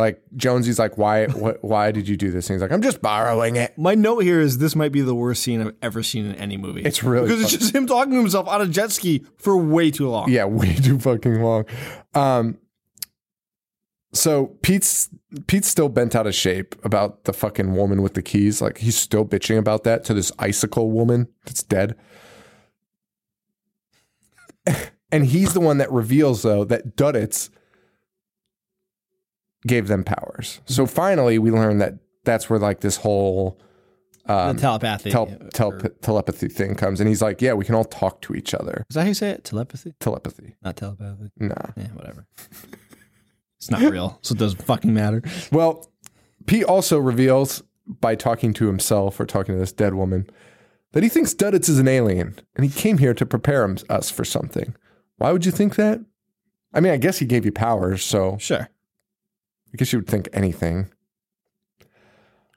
Like 0.00 0.22
Jonesy's 0.34 0.78
like, 0.78 0.96
why 0.96 1.26
what, 1.26 1.62
why 1.62 1.92
did 1.92 2.08
you 2.08 2.16
do 2.16 2.30
this? 2.30 2.48
And 2.48 2.54
he's 2.54 2.62
like, 2.62 2.72
I'm 2.72 2.80
just 2.80 3.02
borrowing 3.02 3.56
it. 3.56 3.76
My 3.76 3.94
note 3.94 4.20
here 4.20 4.40
is 4.40 4.56
this 4.56 4.74
might 4.74 4.92
be 4.92 5.02
the 5.02 5.14
worst 5.14 5.42
scene 5.42 5.60
I've 5.60 5.74
ever 5.82 6.02
seen 6.02 6.24
in 6.24 6.34
any 6.36 6.56
movie. 6.56 6.82
It's 6.82 7.04
really 7.04 7.28
because 7.28 7.42
it's 7.42 7.52
just 7.52 7.74
him 7.74 7.86
talking 7.86 8.12
to 8.12 8.18
himself 8.18 8.48
on 8.48 8.62
a 8.62 8.66
jet 8.66 8.92
ski 8.92 9.26
for 9.36 9.58
way 9.58 9.90
too 9.90 10.08
long. 10.08 10.30
Yeah, 10.30 10.44
way 10.46 10.74
too 10.74 10.98
fucking 10.98 11.42
long. 11.42 11.66
Um 12.14 12.58
so 14.14 14.46
Pete's 14.62 15.10
Pete's 15.46 15.68
still 15.68 15.90
bent 15.90 16.16
out 16.16 16.26
of 16.26 16.34
shape 16.34 16.74
about 16.82 17.24
the 17.24 17.34
fucking 17.34 17.76
woman 17.76 18.00
with 18.00 18.14
the 18.14 18.22
keys. 18.22 18.62
Like 18.62 18.78
he's 18.78 18.96
still 18.96 19.26
bitching 19.26 19.58
about 19.58 19.84
that 19.84 20.02
to 20.04 20.14
this 20.14 20.32
icicle 20.38 20.90
woman 20.90 21.28
that's 21.44 21.62
dead. 21.62 21.94
and 25.12 25.26
he's 25.26 25.52
the 25.52 25.60
one 25.60 25.76
that 25.76 25.92
reveals 25.92 26.40
though 26.40 26.64
that 26.64 26.96
Duddits 26.96 27.50
gave 29.66 29.88
them 29.88 30.04
powers. 30.04 30.60
So 30.66 30.86
finally 30.86 31.38
we 31.38 31.50
learn 31.50 31.78
that 31.78 31.94
that's 32.24 32.48
where 32.50 32.58
like 32.58 32.80
this 32.80 32.96
whole 32.96 33.58
the 34.26 34.34
um, 34.34 34.56
telepathy. 34.56 35.10
tel- 35.10 35.28
uh, 35.28 35.48
tel- 35.52 35.78
telepathy 36.02 36.48
thing 36.48 36.74
comes 36.74 37.00
and 37.00 37.08
he's 37.08 37.22
like, 37.22 37.40
"Yeah, 37.42 37.54
we 37.54 37.64
can 37.64 37.74
all 37.74 37.84
talk 37.84 38.20
to 38.22 38.34
each 38.34 38.54
other." 38.54 38.84
is 38.88 38.94
that 38.94 39.02
how 39.02 39.08
you 39.08 39.14
say 39.14 39.30
it? 39.30 39.44
Telepathy? 39.44 39.94
Telepathy. 39.98 40.56
Not 40.62 40.76
telepathy. 40.76 41.30
Nah. 41.38 41.54
Yeah, 41.76 41.88
whatever. 41.94 42.26
it's 43.58 43.70
not 43.70 43.80
real, 43.80 44.18
so 44.22 44.34
it 44.34 44.38
doesn't 44.38 44.62
fucking 44.62 44.92
matter. 44.94 45.22
Well, 45.50 45.90
Pete 46.46 46.64
also 46.64 46.98
reveals 46.98 47.62
by 47.86 48.14
talking 48.14 48.52
to 48.54 48.66
himself 48.66 49.18
or 49.18 49.26
talking 49.26 49.54
to 49.54 49.58
this 49.58 49.72
dead 49.72 49.94
woman 49.94 50.28
that 50.92 51.02
he 51.02 51.08
thinks 51.08 51.34
Duddits 51.34 51.68
is 51.68 51.78
an 51.78 51.88
alien 51.88 52.38
and 52.54 52.64
he 52.64 52.70
came 52.70 52.98
here 52.98 53.14
to 53.14 53.26
prepare 53.26 53.64
him, 53.64 53.78
us 53.88 54.10
for 54.10 54.24
something. 54.24 54.74
Why 55.16 55.32
would 55.32 55.44
you 55.44 55.52
think 55.52 55.74
that? 55.76 56.00
I 56.72 56.80
mean, 56.80 56.92
I 56.92 56.96
guess 56.98 57.18
he 57.18 57.26
gave 57.26 57.44
you 57.44 57.52
powers, 57.52 58.04
so 58.04 58.36
Sure. 58.38 58.68
I 59.72 59.76
guess 59.76 59.92
you 59.92 59.98
would 59.98 60.08
think 60.08 60.28
anything. 60.32 60.88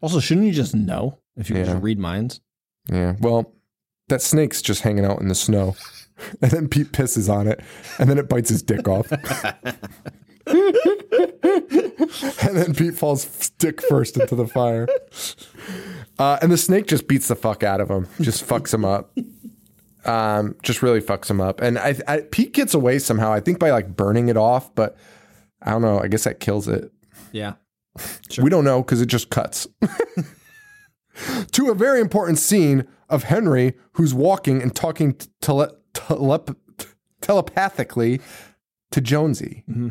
Also, 0.02 0.20
shouldn't 0.20 0.48
you 0.48 0.54
just 0.54 0.74
know 0.76 1.20
if 1.38 1.50
you 1.50 1.58
Yeah. 1.58 1.66
just 1.66 1.84
read 1.84 2.00
minds? 2.00 2.42
Yeah. 2.92 3.16
Well, 3.20 3.54
that 4.10 4.22
snake's 4.22 4.62
just 4.62 4.82
hanging 4.82 5.06
out 5.06 5.22
in 5.22 5.28
the 5.28 5.36
snow. 5.36 5.76
And 6.44 6.52
then 6.52 6.68
Pete 6.70 6.92
pisses 6.92 7.28
on 7.28 7.48
it, 7.48 7.60
and 7.98 8.08
then 8.08 8.20
it 8.20 8.30
bites 8.30 8.48
his 8.50 8.62
dick 8.62 8.88
off. 8.88 9.12
and 9.12 9.76
then 12.56 12.76
Pete 12.76 12.94
falls 12.94 13.50
dick 13.58 13.82
first 13.82 14.20
into 14.20 14.36
the 14.36 14.46
fire. 14.48 14.88
Uh, 16.20 16.38
and 16.42 16.52
the 16.52 16.58
snake 16.58 16.86
just 16.86 17.08
beats 17.08 17.30
the 17.30 17.36
fuck 17.36 17.64
out 17.64 17.82
of 17.82 17.90
him, 17.90 18.08
just 18.22 18.48
fucks 18.48 18.72
him 18.72 18.86
up. 18.86 19.18
Um, 20.06 20.56
just 20.62 20.84
really 20.84 21.02
fucks 21.02 21.32
him 21.32 21.42
up. 21.42 21.62
And 21.62 21.80
I, 21.80 21.96
I, 22.08 22.22
Pete 22.22 22.54
gets 22.54 22.76
away 22.76 23.00
somehow, 23.00 23.34
I 23.34 23.40
think 23.40 23.58
by 23.58 23.72
like 23.72 23.96
burning 23.96 24.30
it 24.30 24.38
off, 24.38 24.74
but 24.76 24.96
I 25.64 25.72
don't 25.72 25.82
know. 25.82 26.00
I 26.00 26.08
guess 26.10 26.26
that 26.26 26.40
kills 26.40 26.68
it. 26.68 26.93
Yeah. 27.34 27.54
We 28.42 28.50
don't 28.50 28.64
know 28.64 28.82
because 28.82 29.02
it 29.02 29.06
just 29.06 29.30
cuts 29.30 29.68
to 31.52 31.70
a 31.70 31.76
very 31.76 32.00
important 32.02 32.40
scene 32.40 32.88
of 33.10 33.24
Henry 33.26 33.76
who's 33.94 34.14
walking 34.14 34.62
and 34.64 34.76
talking 34.76 35.16
tele- 35.42 35.76
telep- 35.94 36.56
telepathically 37.22 38.20
to 38.92 39.02
Jonesy. 39.02 39.64
Mm-hmm. 39.70 39.90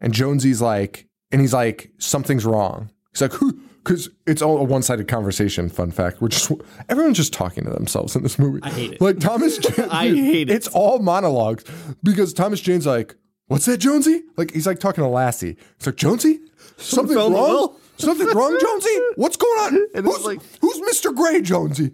And 0.00 0.12
Jonesy's 0.12 0.60
like, 0.60 1.08
and 1.32 1.40
he's 1.40 1.54
like, 1.54 1.90
something's 1.98 2.44
wrong. 2.44 2.90
He's 3.12 3.22
like, 3.22 3.32
who? 3.32 3.58
Because 3.82 4.10
it's 4.26 4.42
all 4.42 4.58
a 4.58 4.62
one 4.64 4.82
sided 4.82 5.08
conversation. 5.08 5.68
Fun 5.70 5.90
fact. 5.90 6.20
We're 6.20 6.28
just, 6.28 6.50
everyone's 6.88 7.16
just 7.16 7.32
talking 7.32 7.64
to 7.64 7.70
themselves 7.70 8.14
in 8.16 8.22
this 8.22 8.38
movie. 8.38 8.60
I 8.62 8.70
hate 8.70 8.92
it. 8.92 9.00
Like 9.00 9.20
Thomas 9.20 9.56
Jane. 9.58 9.88
I 9.90 10.08
hate 10.08 10.50
it. 10.50 10.54
It's 10.54 10.68
all 10.68 10.98
monologues 10.98 11.64
because 12.02 12.34
Thomas 12.34 12.60
Jane's 12.60 12.86
like, 12.86 13.14
what's 13.46 13.64
that, 13.66 13.78
Jonesy? 13.78 14.22
Like, 14.36 14.52
he's 14.52 14.66
like 14.66 14.78
talking 14.78 15.04
to 15.04 15.08
Lassie. 15.08 15.56
He's 15.78 15.86
like, 15.86 15.96
Jonesy? 15.96 16.40
Something's 16.76 17.16
fell 17.18 17.30
wrong? 17.30 17.40
well." 17.42 17.80
Something's 17.96 18.34
wrong, 18.34 18.58
Jonesy? 18.60 18.98
What's 19.14 19.36
going 19.36 19.60
on? 19.60 19.86
And 19.94 20.04
who's, 20.04 20.24
like- 20.24 20.40
who's 20.60 20.80
Mr. 20.80 21.14
Gray, 21.14 21.40
Jonesy? 21.40 21.92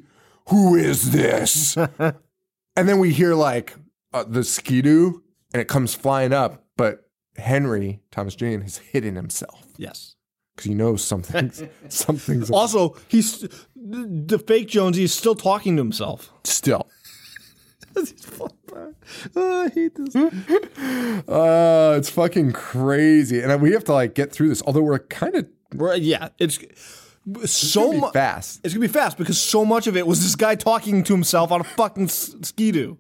Who 0.49 0.75
is 0.75 1.11
this? 1.13 1.77
and 1.99 2.15
then 2.75 2.99
we 2.99 3.13
hear 3.13 3.35
like 3.35 3.75
uh, 4.15 4.25
the 4.27 4.43
skidoo 4.43 5.21
and 5.53 5.61
it 5.61 5.69
comes 5.69 5.95
flying 5.95 6.33
up, 6.33 6.65
but 6.79 7.09
Henry, 7.37 8.01
Thomas 8.11 8.35
Jane, 8.35 8.63
has 8.63 8.79
hidden 8.79 9.15
himself 9.15 9.63
Yes. 9.77 10.17
because 10.57 10.69
he 10.69 10.75
knows 10.75 11.05
something's, 11.05 11.63
something's 11.91 12.51
Also, 12.51 12.97
he's 13.09 13.47
the 13.77 14.39
fake 14.39 14.69
Jonesy 14.69 15.05
is 15.05 15.13
still 15.13 15.35
talking 15.35 15.77
to 15.77 15.83
himself. 15.83 16.33
still. 16.45 16.89
Oh, 19.37 19.63
I 19.65 19.69
hate 19.69 19.93
this. 19.95 20.15
Uh, 21.29 21.95
it's 21.99 22.09
fucking 22.11 22.53
crazy. 22.53 23.41
And 23.43 23.61
we 23.61 23.73
have 23.73 23.85
to 23.85 23.93
like 23.93 24.15
get 24.15 24.33
through 24.33 24.49
this, 24.49 24.63
although 24.67 24.83
we're 24.83 24.99
kind 24.99 25.35
of 25.37 25.47
yeah, 26.03 26.29
it's 26.39 26.59
so 27.45 27.93
much. 27.93 28.13
fast. 28.13 28.61
It's 28.65 28.75
gonna 28.75 28.87
be 28.87 28.93
fast 28.93 29.17
because 29.19 29.39
so 29.39 29.65
much 29.65 29.87
of 29.87 29.97
it 29.97 30.07
was 30.07 30.23
this 30.23 30.35
guy 30.35 30.55
talking 30.57 31.05
to 31.05 31.13
himself 31.13 31.53
on 31.53 31.61
a 31.61 31.65
fucking 31.65 32.05
s- 32.05 32.35
skidoo. 32.43 32.97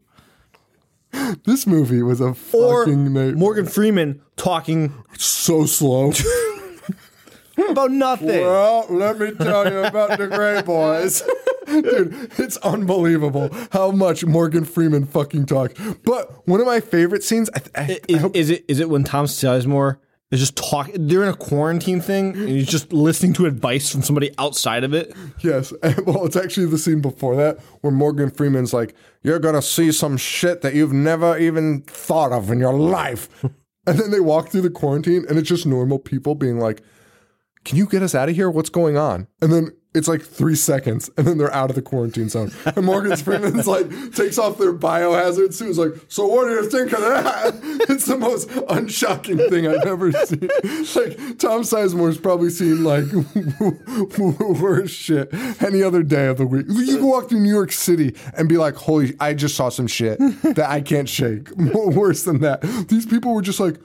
This 1.45 1.66
movie 1.66 2.03
was 2.03 2.20
a 2.20 2.34
Or 2.53 2.84
fucking 2.84 3.34
Morgan 3.36 3.66
Freeman 3.66 4.20
talking 4.36 4.93
so 5.18 5.66
slow. 5.66 6.12
about 7.68 7.91
nothing. 7.91 8.28
Well, 8.43 8.86
let 8.91 9.18
me 9.18 9.32
tell 9.32 9.70
you 9.70 9.78
about 9.80 10.18
the 10.18 10.28
Gray 10.28 10.62
Boys. 10.62 11.22
Dude, 11.82 12.30
it's 12.38 12.56
unbelievable 12.58 13.50
how 13.72 13.90
much 13.90 14.24
Morgan 14.24 14.64
Freeman 14.64 15.06
fucking 15.06 15.46
talks. 15.46 15.74
But 16.04 16.46
one 16.48 16.60
of 16.60 16.66
my 16.66 16.80
favorite 16.80 17.22
scenes, 17.24 17.48
I, 17.54 17.60
I, 17.74 17.82
I 17.82 17.98
Is, 18.08 18.20
hope, 18.20 18.36
is 18.36 18.50
it 18.50 18.64
is 18.68 18.80
it 18.80 18.88
when 18.90 19.04
Tom 19.04 19.26
Sizemore 19.26 19.98
is 20.30 20.40
just 20.40 20.56
talking? 20.56 21.06
They're 21.06 21.22
in 21.22 21.28
a 21.28 21.34
quarantine 21.36 22.00
thing, 22.00 22.34
and 22.36 22.48
he's 22.48 22.66
just 22.68 22.92
listening 22.92 23.32
to 23.34 23.46
advice 23.46 23.90
from 23.90 24.02
somebody 24.02 24.30
outside 24.38 24.84
of 24.84 24.94
it. 24.94 25.14
yes. 25.40 25.72
Well, 26.06 26.26
it's 26.26 26.36
actually 26.36 26.66
the 26.66 26.78
scene 26.78 27.00
before 27.00 27.36
that 27.36 27.58
where 27.80 27.92
Morgan 27.92 28.30
Freeman's 28.30 28.72
like, 28.72 28.94
"You're 29.22 29.38
gonna 29.38 29.62
see 29.62 29.92
some 29.92 30.16
shit 30.16 30.62
that 30.62 30.74
you've 30.74 30.92
never 30.92 31.38
even 31.38 31.82
thought 31.82 32.32
of 32.32 32.50
in 32.50 32.58
your 32.58 32.74
life," 32.74 33.28
and 33.86 33.98
then 33.98 34.10
they 34.10 34.20
walk 34.20 34.48
through 34.48 34.62
the 34.62 34.70
quarantine, 34.70 35.24
and 35.28 35.38
it's 35.38 35.48
just 35.48 35.66
normal 35.66 35.98
people 35.98 36.34
being 36.34 36.58
like, 36.58 36.82
"Can 37.64 37.76
you 37.76 37.86
get 37.86 38.02
us 38.02 38.14
out 38.14 38.28
of 38.28 38.34
here? 38.36 38.50
What's 38.50 38.70
going 38.70 38.96
on?" 38.96 39.26
And 39.42 39.52
then. 39.52 39.70
It's 39.93 40.07
like 40.07 40.22
three 40.22 40.55
seconds, 40.55 41.11
and 41.16 41.26
then 41.26 41.36
they're 41.36 41.53
out 41.53 41.68
of 41.68 41.74
the 41.74 41.82
quarantine 41.82 42.28
zone. 42.28 42.53
And 42.64 42.86
Morgan 42.86 43.16
Freeman's 43.16 43.66
like 43.66 43.88
takes 44.14 44.38
off 44.38 44.57
their 44.57 44.72
biohazard 44.72 45.53
suit. 45.53 45.66
He's 45.66 45.78
like, 45.78 45.95
"So 46.07 46.26
what 46.26 46.45
do 46.45 46.53
you 46.53 46.70
think 46.70 46.93
of 46.93 47.01
that?" 47.01 47.55
It's 47.91 48.07
the 48.07 48.16
most 48.16 48.49
unshocking 48.68 49.38
thing 49.49 49.66
I've 49.66 49.86
ever 49.86 50.12
seen. 50.12 50.43
Like 50.43 51.38
Tom 51.38 51.62
Sizemore's 51.62 52.18
probably 52.18 52.51
seen 52.51 52.84
like 52.84 53.05
worse 54.61 54.91
shit 54.91 55.28
any 55.61 55.82
other 55.82 56.05
day 56.05 56.26
of 56.28 56.36
the 56.38 56.47
week. 56.47 56.66
You 56.68 56.99
can 56.99 57.07
walk 57.07 57.28
through 57.28 57.41
New 57.41 57.53
York 57.53 57.72
City 57.72 58.14
and 58.36 58.49
be 58.49 58.59
like, 58.59 58.76
"Holy, 58.76 59.16
I 59.18 59.34
just 59.34 59.57
saw 59.57 59.70
some 59.70 59.88
shit 59.88 60.18
that 60.20 60.66
I 60.68 60.82
can't 60.82 61.09
shake." 61.09 61.51
Worse 61.57 62.22
than 62.22 62.41
that, 62.41 62.62
these 62.88 63.07
people 63.07 63.34
were 63.34 63.43
just 63.43 63.59
like, 63.59 63.76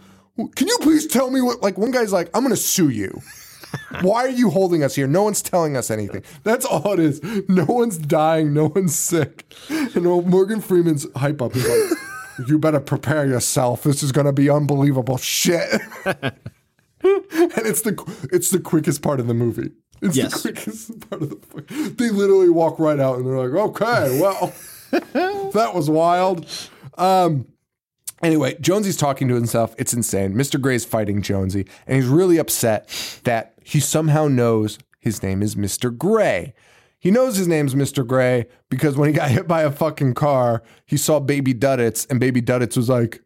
"Can 0.55 0.67
you 0.67 0.77
please 0.81 1.07
tell 1.07 1.31
me 1.31 1.41
what?" 1.41 1.63
Like 1.63 1.79
one 1.79 1.89
guy's 1.89 2.13
like, 2.13 2.29
"I'm 2.35 2.43
gonna 2.43 2.55
sue 2.55 2.89
you." 2.89 3.21
Why 4.01 4.25
are 4.25 4.29
you 4.29 4.49
holding 4.49 4.83
us 4.83 4.95
here? 4.95 5.07
No 5.07 5.23
one's 5.23 5.41
telling 5.41 5.75
us 5.77 5.89
anything. 5.91 6.23
That's 6.43 6.65
all 6.65 6.93
it 6.93 6.99
is. 6.99 7.21
No 7.47 7.65
one's 7.65 7.97
dying. 7.97 8.53
No 8.53 8.67
one's 8.67 8.95
sick. 8.95 9.45
And 9.69 10.03
Morgan 10.03 10.61
Freeman's 10.61 11.05
hype 11.15 11.41
up 11.41 11.55
is 11.55 11.67
like, 11.67 11.99
you 12.47 12.59
better 12.59 12.79
prepare 12.79 13.25
yourself. 13.25 13.83
This 13.83 14.03
is 14.03 14.11
going 14.11 14.25
to 14.25 14.33
be 14.33 14.49
unbelievable 14.49 15.17
shit. 15.17 15.69
and 16.05 16.33
it's 17.01 17.81
the 17.81 18.27
it's 18.31 18.49
the 18.51 18.59
quickest 18.59 19.01
part 19.01 19.19
of 19.19 19.27
the 19.27 19.33
movie. 19.33 19.71
It's 20.01 20.15
Yes. 20.17 20.41
the 20.43 20.51
quickest 20.53 21.09
part 21.09 21.21
of 21.21 21.29
the. 21.29 21.93
They 21.97 22.09
literally 22.09 22.49
walk 22.49 22.79
right 22.79 22.99
out 22.99 23.17
and 23.17 23.25
they're 23.25 23.47
like, 23.47 23.69
okay, 23.81 24.19
well, 24.19 24.53
that 24.91 25.71
was 25.73 25.89
wild. 25.89 26.45
Um, 26.97 27.47
Anyway, 28.23 28.55
Jonesy's 28.61 28.97
talking 28.97 29.27
to 29.27 29.35
himself. 29.35 29.75
It's 29.77 29.93
insane. 29.93 30.33
Mr. 30.33 30.59
Gray's 30.59 30.85
fighting 30.85 31.21
Jonesy, 31.21 31.65
and 31.85 31.95
he's 31.97 32.07
really 32.07 32.37
upset 32.37 32.87
that 33.23 33.53
he 33.63 33.79
somehow 33.79 34.27
knows 34.27 34.79
his 34.99 35.21
name 35.21 35.43
is 35.43 35.55
Mr. 35.55 35.95
Gray. 35.95 36.53
He 36.97 37.11
knows 37.11 37.35
his 37.35 37.47
name's 37.47 37.75
Mr. 37.75 38.05
Gray 38.07 38.47
because 38.69 38.95
when 38.97 39.07
he 39.09 39.13
got 39.13 39.29
hit 39.29 39.47
by 39.47 39.61
a 39.61 39.69
fucking 39.71 40.15
car, 40.15 40.63
he 40.85 40.97
saw 40.97 41.19
Baby 41.19 41.53
Duddits, 41.53 42.09
and 42.09 42.19
Baby 42.19 42.41
Duddits 42.41 42.75
was 42.75 42.89
like, 42.89 43.21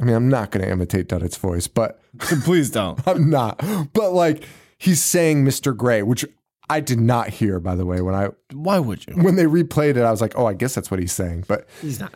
I 0.00 0.04
mean, 0.04 0.16
I'm 0.16 0.28
not 0.28 0.50
going 0.50 0.64
to 0.64 0.70
imitate 0.72 1.08
Duddits' 1.08 1.38
voice, 1.38 1.68
but 1.68 2.00
Please 2.18 2.70
don't. 2.70 2.98
I'm 3.06 3.30
not. 3.30 3.62
But 3.92 4.12
like, 4.12 4.48
he's 4.78 5.00
saying 5.02 5.44
Mr. 5.44 5.76
Gray, 5.76 6.02
which 6.02 6.24
I 6.68 6.80
did 6.80 6.98
not 6.98 7.28
hear, 7.28 7.60
by 7.60 7.76
the 7.76 7.86
way, 7.86 8.00
when 8.00 8.14
I 8.16 8.30
Why 8.52 8.80
would 8.80 9.06
you? 9.06 9.14
when 9.14 9.36
they 9.36 9.44
replayed 9.44 9.96
it. 9.96 9.98
I 10.02 10.10
was 10.10 10.20
like, 10.20 10.36
oh, 10.36 10.46
I 10.46 10.54
guess 10.54 10.74
that's 10.74 10.90
what 10.90 10.98
he's 10.98 11.12
saying. 11.12 11.44
But 11.46 11.68
He's 11.80 12.00
not. 12.00 12.12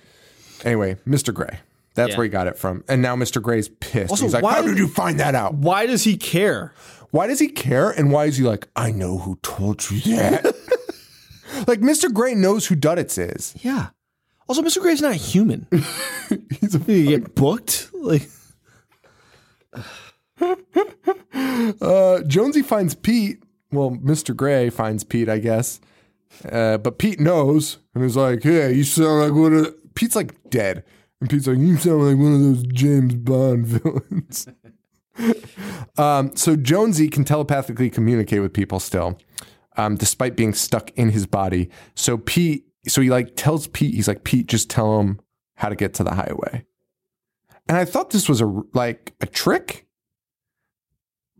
Anyway, 0.64 0.96
Mr. 1.06 1.32
Gray. 1.32 1.60
That's 1.98 2.10
Yeah. 2.12 2.16
where 2.16 2.24
he 2.24 2.30
got 2.30 2.46
it 2.46 2.56
from. 2.56 2.82
And 2.88 3.02
now 3.02 3.14
Mr. 3.16 3.42
Gray's 3.42 3.68
pissed. 3.68 4.10
Also, 4.10 4.24
He's 4.24 4.34
like, 4.34 4.42
why 4.42 4.54
how 4.54 4.62
did- 4.62 4.78
you 4.78 4.88
find 4.88 5.20
that 5.20 5.34
out? 5.34 5.54
Why 5.54 5.86
does 5.86 6.04
he 6.04 6.16
care? 6.16 6.72
Why 7.10 7.26
does 7.26 7.38
he 7.38 7.48
care? 7.48 7.90
And 7.90 8.10
why 8.12 8.26
is 8.26 8.36
he 8.36 8.44
like, 8.44 8.68
I 8.76 8.90
know 8.90 9.18
who 9.18 9.38
told 9.42 9.90
you 9.90 10.00
that? 10.16 10.44
like, 11.66 11.80
Mr. 11.80 12.12
Gray 12.12 12.34
knows 12.34 12.66
who 12.66 12.76
Duddits 12.76 13.18
is. 13.18 13.54
Yeah. 13.62 13.88
Also, 14.48 14.62
Mr. 14.62 14.80
Gray's 14.80 15.02
not 15.02 15.14
human. 15.14 15.66
He's 16.60 16.74
a, 16.74 16.78
you 16.92 17.18
get 17.18 17.34
booked. 17.34 17.90
Like 17.94 18.28
uh, 21.80 22.22
Jonesy 22.22 22.62
finds 22.62 22.94
Pete. 22.94 23.42
Well, 23.70 23.90
Mr. 23.90 24.34
Gray 24.34 24.70
finds 24.70 25.04
Pete, 25.04 25.28
I 25.28 25.38
guess. 25.38 25.80
Uh, 26.50 26.78
but 26.78 26.98
Pete 26.98 27.20
knows 27.20 27.78
and 27.94 28.04
is 28.04 28.16
like, 28.16 28.42
hey, 28.42 28.72
you 28.72 28.84
sound 28.84 29.34
like 29.36 29.52
of. 29.52 29.74
Pete's 29.94 30.16
like 30.16 30.34
dead. 30.50 30.84
And 31.20 31.28
Pete's 31.28 31.46
like, 31.46 31.58
you 31.58 31.76
sound 31.76 32.04
like 32.04 32.16
one 32.16 32.34
of 32.34 32.40
those 32.40 32.62
James 32.72 33.14
Bond 33.16 33.66
villains. 33.66 34.46
um, 35.98 36.34
so 36.36 36.54
Jonesy 36.56 37.08
can 37.08 37.24
telepathically 37.24 37.90
communicate 37.90 38.40
with 38.40 38.52
people 38.52 38.78
still, 38.78 39.18
um, 39.76 39.96
despite 39.96 40.36
being 40.36 40.54
stuck 40.54 40.90
in 40.92 41.10
his 41.10 41.26
body. 41.26 41.70
So 41.96 42.18
Pete, 42.18 42.66
so 42.86 43.00
he 43.00 43.10
like 43.10 43.34
tells 43.36 43.66
Pete, 43.66 43.94
he's 43.94 44.06
like, 44.08 44.22
Pete, 44.24 44.46
just 44.46 44.70
tell 44.70 45.00
him 45.00 45.20
how 45.56 45.68
to 45.68 45.74
get 45.76 45.94
to 45.94 46.04
the 46.04 46.14
highway. 46.14 46.64
And 47.68 47.76
I 47.76 47.84
thought 47.84 48.10
this 48.10 48.28
was 48.28 48.40
a 48.40 48.46
like 48.72 49.14
a 49.20 49.26
trick, 49.26 49.86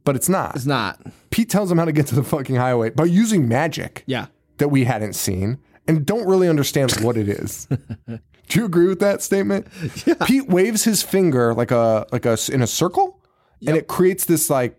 but 0.05 0.17
it's 0.17 0.29
not. 0.29 0.57
it's 0.57 0.67
not. 0.67 1.01
Pete 1.31 1.49
tells 1.49 1.71
him 1.71 1.79
how 1.79 1.85
to 1.85 1.93
get 1.93 2.07
to 2.09 2.15
the 2.17 2.25
fucking 2.25 2.57
highway 2.57 2.91
by 2.91 3.05
using 3.05 3.47
magic 3.49 4.03
Yeah. 4.07 4.27
that 4.59 4.69
we 4.69 4.85
hadn't 4.85 5.15
seen 5.15 5.59
and 5.87 6.05
don't 6.05 6.27
really 6.27 6.49
understand 6.49 6.93
what 7.01 7.17
it 7.17 7.29
is. 7.29 7.69
Do 8.49 8.61
you 8.61 8.65
agree 8.67 8.87
with 8.89 9.01
that 9.01 9.23
statement? 9.23 9.67
Yeah. 10.07 10.15
Pete 10.27 10.49
waves 10.49 10.85
his 10.85 11.03
finger 11.03 11.55
like 11.55 11.71
a 11.71 12.07
like 12.13 12.25
a 12.27 12.37
in 12.53 12.63
a 12.63 12.67
circle, 12.67 13.21
and 13.67 13.77
it 13.77 13.87
creates 13.89 14.25
this 14.25 14.49
like 14.51 14.79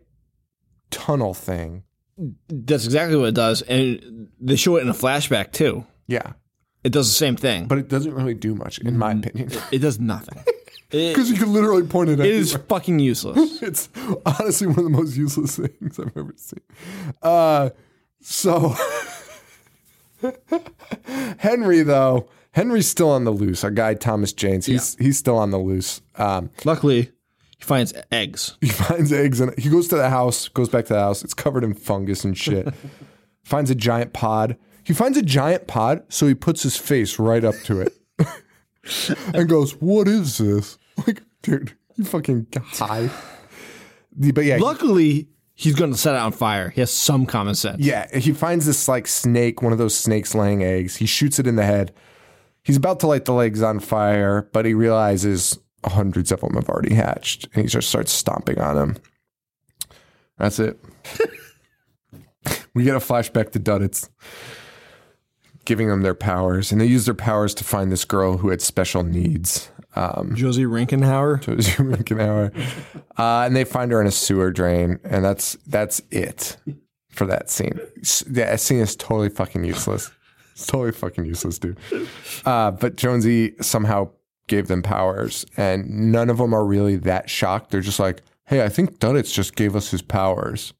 tunnel 0.91 1.33
thing. 1.33 1.83
That's 2.49 2.85
exactly 2.85 3.15
what 3.17 3.29
it 3.29 3.35
does, 3.35 3.61
and 3.63 4.27
they 4.39 4.55
show 4.55 4.75
it 4.77 4.81
in 4.81 4.89
a 4.89 4.93
flashback 4.93 5.51
too. 5.51 5.85
Yeah, 6.07 6.33
It 6.83 6.91
does 6.91 7.07
the 7.07 7.13
same 7.15 7.35
thing, 7.37 7.67
but 7.67 7.77
it 7.77 7.87
doesn't 7.87 8.13
really 8.13 8.33
do 8.33 8.55
much, 8.55 8.79
in 8.79 8.97
my 8.97 9.11
opinion, 9.11 9.51
it 9.71 9.79
does 9.79 9.99
nothing. 9.99 10.43
Because 10.91 11.29
you 11.29 11.37
can 11.37 11.53
literally 11.53 11.83
point 11.83 12.09
it 12.09 12.19
at. 12.19 12.25
it 12.25 12.33
is 12.33 12.57
fucking 12.67 12.97
useless. 12.97 13.61
It's 13.61 13.89
honestly 14.25 14.65
one 14.65 14.79
of 14.79 14.83
the 14.85 14.89
most 14.89 15.15
useless 15.15 15.57
things 15.57 15.99
I've 15.99 16.17
ever 16.17 16.33
seen. 16.35 16.61
Uh, 17.21 17.69
so 18.21 18.73
Henry, 21.37 21.83
though, 21.83 22.27
Henry's 22.59 22.89
still 22.89 23.09
on 23.09 23.23
the 23.23 23.31
loose. 23.31 23.63
Our 23.63 23.71
guy 23.71 23.93
Thomas 23.93 24.33
James, 24.33 24.65
he's 24.65 24.95
he's 24.95 25.17
still 25.17 25.37
on 25.37 25.51
the 25.51 25.57
loose. 25.57 26.01
Um, 26.17 26.49
Luckily, 26.65 27.03
he 27.57 27.63
finds 27.63 27.93
eggs. 28.11 28.57
he 28.61 28.67
finds 28.67 29.13
eggs 29.13 29.39
and 29.39 29.57
he 29.57 29.69
goes 29.69 29.87
to 29.87 29.95
the 29.95 30.09
house, 30.09 30.49
goes 30.49 30.67
back 30.67 30.85
to 30.87 30.93
the 30.93 30.99
house. 30.99 31.23
It's 31.23 31.33
covered 31.33 31.63
in 31.63 31.73
fungus 31.73 32.25
and 32.25 32.37
shit. 32.37 32.67
finds 33.45 33.71
a 33.71 33.75
giant 33.75 34.11
pod. 34.11 34.57
He 34.83 34.93
finds 34.93 35.17
a 35.17 35.21
giant 35.21 35.67
pod, 35.67 36.03
so 36.09 36.27
he 36.27 36.35
puts 36.35 36.61
his 36.61 36.75
face 36.75 37.17
right 37.17 37.45
up 37.45 37.55
to 37.63 37.79
it 37.79 37.93
and 39.33 39.47
goes, 39.47 39.71
"What 39.79 40.09
is 40.09 40.37
this?" 40.39 40.77
Like, 41.07 41.23
dude, 41.41 41.77
you 41.95 42.03
fucking 42.03 42.47
high. 42.73 43.09
But 44.17 44.43
yeah, 44.43 44.57
Luckily, 44.57 45.29
he's 45.53 45.75
going 45.75 45.93
to 45.93 45.97
set 45.97 46.13
it 46.13 46.19
on 46.19 46.33
fire. 46.33 46.71
He 46.71 46.81
has 46.81 46.91
some 46.91 47.25
common 47.25 47.55
sense. 47.55 47.79
Yeah, 47.79 48.13
he 48.17 48.33
finds 48.33 48.65
this 48.65 48.89
like 48.89 49.07
snake, 49.07 49.61
one 49.61 49.71
of 49.71 49.77
those 49.77 49.95
snakes 49.95 50.35
laying 50.35 50.61
eggs. 50.61 50.97
He 50.97 51.05
shoots 51.05 51.39
it 51.39 51.47
in 51.47 51.55
the 51.55 51.63
head. 51.63 51.93
He's 52.69 52.77
about 52.77 52.99
to 52.99 53.07
light 53.07 53.25
the 53.25 53.33
legs 53.33 53.63
on 53.63 53.79
fire, 53.79 54.47
but 54.53 54.63
he 54.63 54.75
realizes 54.75 55.57
hundreds 55.83 56.31
of 56.31 56.41
them 56.41 56.53
have 56.53 56.69
already 56.69 56.93
hatched, 56.93 57.45
and 57.45 57.63
he 57.63 57.67
just 57.67 57.89
starts 57.89 58.11
stomping 58.11 58.59
on 58.59 58.75
them. 58.75 58.97
That's 60.37 60.59
it. 60.59 60.79
we 62.75 62.83
get 62.83 62.95
a 62.95 62.99
flashback 62.99 63.53
to 63.53 63.59
Duddits 63.59 64.09
giving 65.65 65.87
them 65.87 66.03
their 66.03 66.13
powers, 66.13 66.71
and 66.71 66.79
they 66.79 66.85
use 66.85 67.05
their 67.05 67.15
powers 67.15 67.55
to 67.55 67.63
find 67.63 67.91
this 67.91 68.05
girl 68.05 68.37
who 68.37 68.49
had 68.49 68.61
special 68.61 69.01
needs. 69.01 69.71
Um, 69.95 70.35
Josie 70.35 70.65
Rinkenhauer. 70.65 71.41
Josie 71.45 71.71
Rinkenauer. 71.71 72.55
Uh, 73.17 73.45
and 73.47 73.55
they 73.55 73.63
find 73.63 73.91
her 73.91 73.99
in 73.99 74.05
a 74.05 74.11
sewer 74.11 74.51
drain, 74.51 74.99
and 75.03 75.25
that's 75.25 75.57
that's 75.65 76.03
it 76.11 76.57
for 77.09 77.25
that 77.25 77.49
scene. 77.49 77.79
That 78.27 78.59
scene 78.59 78.81
is 78.81 78.95
totally 78.95 79.29
fucking 79.29 79.63
useless. 79.63 80.11
It's 80.59 80.67
totally 80.67 80.91
fucking 80.91 81.23
useless, 81.23 81.57
dude. 81.57 81.77
Uh, 82.45 82.71
but 82.71 82.97
Jonesy 82.97 83.55
somehow 83.61 84.09
gave 84.47 84.67
them 84.67 84.83
powers, 84.83 85.45
and 85.55 86.11
none 86.11 86.29
of 86.29 86.37
them 86.37 86.53
are 86.53 86.65
really 86.65 86.97
that 86.97 87.29
shocked. 87.29 87.71
They're 87.71 87.79
just 87.79 87.99
like, 87.99 88.21
"Hey, 88.45 88.61
I 88.61 88.67
think 88.67 88.99
Duddits 88.99 89.33
just 89.33 89.55
gave 89.55 89.73
us 89.73 89.89
his 89.91 90.01
powers." 90.01 90.73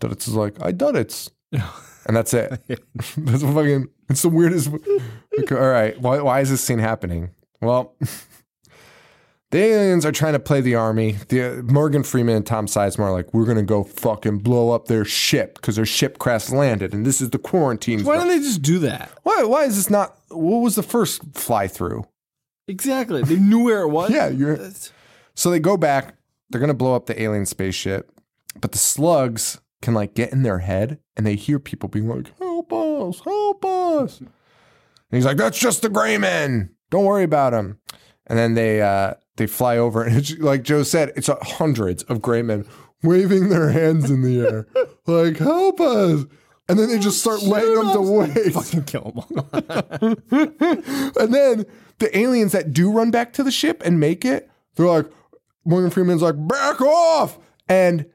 Duddits 0.00 0.26
is 0.26 0.34
like, 0.34 0.60
"I 0.60 0.72
Duddits," 0.72 1.30
and 1.52 2.16
that's 2.16 2.34
it. 2.34 2.60
that's 3.16 3.42
fucking. 3.42 3.86
It's 4.08 4.22
the 4.22 4.28
weirdest. 4.28 4.70
Like, 5.38 5.52
all 5.52 5.58
right, 5.58 5.98
why 6.00 6.20
why 6.20 6.40
is 6.40 6.50
this 6.50 6.60
scene 6.60 6.80
happening? 6.80 7.30
Well. 7.60 7.94
The 9.50 9.58
aliens 9.58 10.06
are 10.06 10.12
trying 10.12 10.34
to 10.34 10.38
play 10.38 10.60
the 10.60 10.76
army. 10.76 11.16
The 11.28 11.64
Morgan 11.64 12.04
Freeman 12.04 12.36
and 12.36 12.46
Tom 12.46 12.66
Sizemore 12.66 13.06
are 13.06 13.12
like, 13.12 13.34
we're 13.34 13.46
gonna 13.46 13.64
go 13.64 13.82
fucking 13.82 14.38
blow 14.38 14.70
up 14.70 14.86
their 14.86 15.04
ship 15.04 15.54
because 15.56 15.74
their 15.74 15.86
ship 15.86 16.18
crash 16.18 16.50
landed, 16.50 16.94
and 16.94 17.04
this 17.04 17.20
is 17.20 17.30
the 17.30 17.38
quarantine. 17.38 18.04
Why 18.04 18.16
zone. 18.16 18.28
don't 18.28 18.38
they 18.38 18.44
just 18.46 18.62
do 18.62 18.78
that? 18.80 19.10
Why? 19.24 19.42
Why 19.42 19.64
is 19.64 19.74
this 19.76 19.90
not? 19.90 20.16
What 20.28 20.58
was 20.58 20.76
the 20.76 20.84
first 20.84 21.22
fly 21.34 21.66
through? 21.66 22.06
Exactly. 22.68 23.22
They 23.24 23.36
knew 23.36 23.64
where 23.64 23.80
it 23.82 23.88
was. 23.90 24.10
Yeah, 24.10 24.28
you're. 24.28 24.56
So 25.34 25.50
they 25.50 25.58
go 25.58 25.76
back. 25.76 26.14
They're 26.50 26.60
gonna 26.60 26.72
blow 26.74 26.94
up 26.94 27.06
the 27.06 27.20
alien 27.20 27.46
spaceship, 27.46 28.12
but 28.60 28.70
the 28.70 28.78
slugs 28.78 29.60
can 29.82 29.94
like 29.94 30.14
get 30.14 30.32
in 30.32 30.44
their 30.44 30.58
head, 30.60 31.00
and 31.16 31.26
they 31.26 31.34
hear 31.34 31.58
people 31.58 31.88
being 31.88 32.08
like, 32.08 32.38
"Help 32.38 32.72
us! 32.72 33.20
Help 33.24 33.64
us!" 33.64 34.20
And 34.20 34.30
he's 35.10 35.24
like, 35.24 35.38
"That's 35.38 35.58
just 35.58 35.82
the 35.82 35.88
gray 35.88 36.18
men. 36.18 36.70
Don't 36.90 37.04
worry 37.04 37.24
about 37.24 37.50
them." 37.50 37.80
And 38.28 38.38
then 38.38 38.54
they 38.54 38.80
uh, 38.80 39.14
they 39.36 39.46
fly 39.46 39.76
over, 39.76 40.02
and 40.02 40.16
it's 40.16 40.36
like 40.38 40.62
Joe 40.62 40.82
said, 40.82 41.12
it's 41.16 41.28
hundreds 41.42 42.02
of 42.04 42.20
gray 42.20 42.42
men 42.42 42.66
waving 43.02 43.48
their 43.48 43.70
hands 43.70 44.10
in 44.10 44.22
the 44.22 44.40
air, 44.40 44.66
like 45.06 45.38
"Help 45.38 45.80
us!" 45.80 46.24
And 46.68 46.78
then 46.78 46.88
they 46.88 47.00
just 47.00 47.20
start 47.20 47.42
laying 47.42 47.74
them 47.74 47.92
to 47.94 48.00
waste. 48.00 48.52
Fucking 48.54 48.84
kill 48.84 49.10
them 49.10 49.18
all. 49.18 50.14
And 51.20 51.34
then 51.34 51.66
the 51.98 52.16
aliens 52.16 52.52
that 52.52 52.72
do 52.72 52.92
run 52.92 53.10
back 53.10 53.32
to 53.32 53.42
the 53.42 53.50
ship 53.50 53.82
and 53.84 53.98
make 53.98 54.24
it, 54.24 54.48
they're 54.76 54.86
like, 54.86 55.06
Morgan 55.64 55.90
Freeman's 55.90 56.22
like, 56.22 56.36
back 56.46 56.80
off. 56.80 57.38
And 57.68 58.06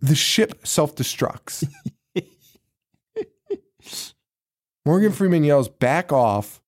the 0.00 0.14
ship 0.14 0.64
self 0.64 0.94
destructs. 0.94 1.66
Morgan 4.86 5.12
Freeman 5.12 5.42
yells, 5.42 5.68
back 5.68 6.12
off. 6.12 6.60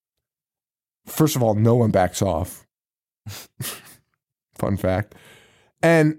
First 1.06 1.36
of 1.36 1.42
all, 1.42 1.54
no 1.54 1.74
one 1.76 1.90
backs 1.90 2.20
off. 2.20 2.66
Fun 4.54 4.76
fact. 4.76 5.14
And 5.82 6.18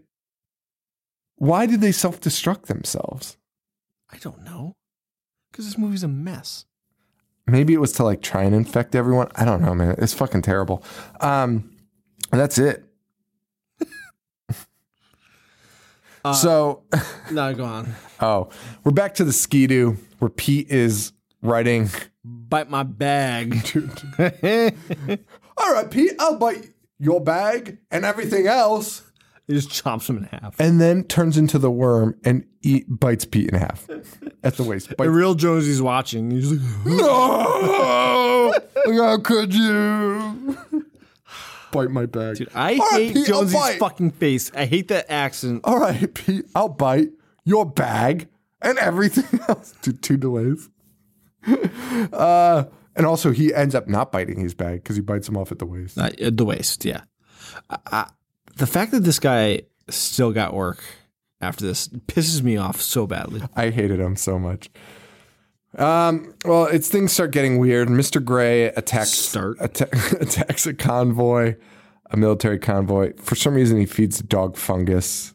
why 1.36 1.66
did 1.66 1.82
they 1.82 1.92
self 1.92 2.20
destruct 2.22 2.64
themselves? 2.68 3.38
I 4.12 4.18
don't 4.18 4.44
know. 4.44 4.76
Because 5.52 5.66
this 5.66 5.78
movie's 5.78 6.04
a 6.04 6.08
mess. 6.08 6.66
Maybe 7.48 7.74
it 7.74 7.80
was 7.80 7.92
to 7.94 8.04
like 8.04 8.22
try 8.22 8.44
and 8.44 8.54
infect 8.54 8.94
everyone. 8.96 9.30
I 9.36 9.46
don't 9.46 9.62
know, 9.62 9.74
man. 9.74 9.96
It's 9.98 10.14
fucking 10.14 10.42
terrible. 10.42 10.84
Um, 11.22 11.76
that's 12.32 12.58
it. 12.58 12.84
so, 16.34 16.84
No, 17.32 17.54
go 17.54 17.64
on. 17.64 17.94
oh, 18.20 18.50
we're 18.84 18.92
back 18.92 19.16
to 19.16 19.24
the 19.24 19.32
skidoo 19.34 19.96
where 20.20 20.30
Pete 20.30 20.70
is 20.70 21.14
writing. 21.42 21.90
Bite 22.24 22.70
my 22.70 22.84
bag. 22.84 23.54
All 25.58 25.74
right, 25.74 25.90
Pete, 25.90 26.14
I'll 26.20 26.38
bite 26.38 26.70
your 27.00 27.22
bag 27.22 27.78
and 27.92 28.06
everything 28.06 28.48
else. 28.48 29.04
he 29.48 29.54
just 29.54 29.70
chomps 29.70 30.10
him 30.10 30.18
in 30.18 30.24
half. 30.26 30.60
And 30.60 30.80
then 30.82 31.04
turns 31.04 31.38
into 31.38 31.58
the 31.60 31.72
worm 31.72 32.16
and 32.24 32.46
eat 32.62 32.86
bites 32.90 33.26
Pete 33.26 33.50
in 33.50 33.56
half 33.60 33.88
at 34.44 34.56
the 34.58 34.64
waist. 34.64 34.94
The 34.98 35.10
real 35.10 35.36
Josie's 35.36 35.82
watching. 35.82 36.32
He's 36.32 36.52
like, 36.52 36.86
no! 36.86 38.54
How 38.88 39.18
could 39.20 39.54
you? 39.54 40.58
Bite 41.72 41.90
my 41.92 42.06
bag. 42.06 42.38
Dude, 42.38 42.50
I 42.56 42.74
All 42.78 42.78
right, 42.92 43.02
hate 43.02 43.14
Pete, 43.14 43.30
I'll 43.30 43.40
Jonesy's 43.42 43.54
bite. 43.54 43.80
fucking 43.80 44.12
face. 44.12 44.52
I 44.56 44.66
hate 44.66 44.88
that 44.90 45.12
accent. 45.12 45.62
All 45.64 45.80
right, 45.80 46.14
Pete, 46.14 46.46
I'll 46.56 46.70
bite 46.70 47.10
your 47.44 47.66
bag 47.66 48.28
and 48.62 48.78
everything 48.78 49.40
else. 49.48 49.74
Dude, 49.82 50.02
two 50.02 50.18
delays. 50.18 50.70
Uh, 52.14 52.66
and 52.96 53.06
also, 53.06 53.32
he 53.32 53.54
ends 53.54 53.74
up 53.74 53.88
not 53.88 54.12
biting 54.12 54.40
his 54.40 54.54
bag 54.54 54.84
because 54.84 54.96
he 54.96 55.02
bites 55.02 55.28
him 55.28 55.36
off 55.36 55.52
at 55.52 55.58
the 55.60 55.66
waist. 55.66 55.98
Uh, 55.98 56.10
at 56.22 56.38
the 56.38 56.46
waist, 56.46 56.86
yeah. 56.86 57.02
The 58.58 58.68
fact 58.68 58.92
that 58.92 59.02
this 59.04 59.20
guy 59.20 59.64
still 59.90 60.32
got 60.32 60.54
work 60.54 60.84
after 61.42 61.66
this 61.66 61.88
pisses 61.88 62.42
me 62.42 62.58
off 62.58 62.82
so 62.82 63.08
badly. 63.08 63.42
I 63.56 63.70
hated 63.70 64.00
him 64.00 64.16
so 64.16 64.38
much. 64.38 64.70
Um, 65.78 66.34
well, 66.46 66.66
it's 66.66 66.88
things 66.90 67.12
start 67.14 67.32
getting 67.32 67.58
weird. 67.60 67.88
Mr. 67.88 68.24
Gray 68.24 68.66
attacks 68.66 69.12
Start. 69.12 69.58
atta- 69.60 69.90
attacks 70.22 70.66
a 70.66 70.74
convoy, 70.74 71.56
a 72.10 72.18
military 72.18 72.58
convoy. 72.60 73.14
For 73.18 73.36
some 73.36 73.54
reason, 73.54 73.78
he 73.78 73.86
feeds 73.86 74.20
dog 74.22 74.58
fungus. 74.58 75.34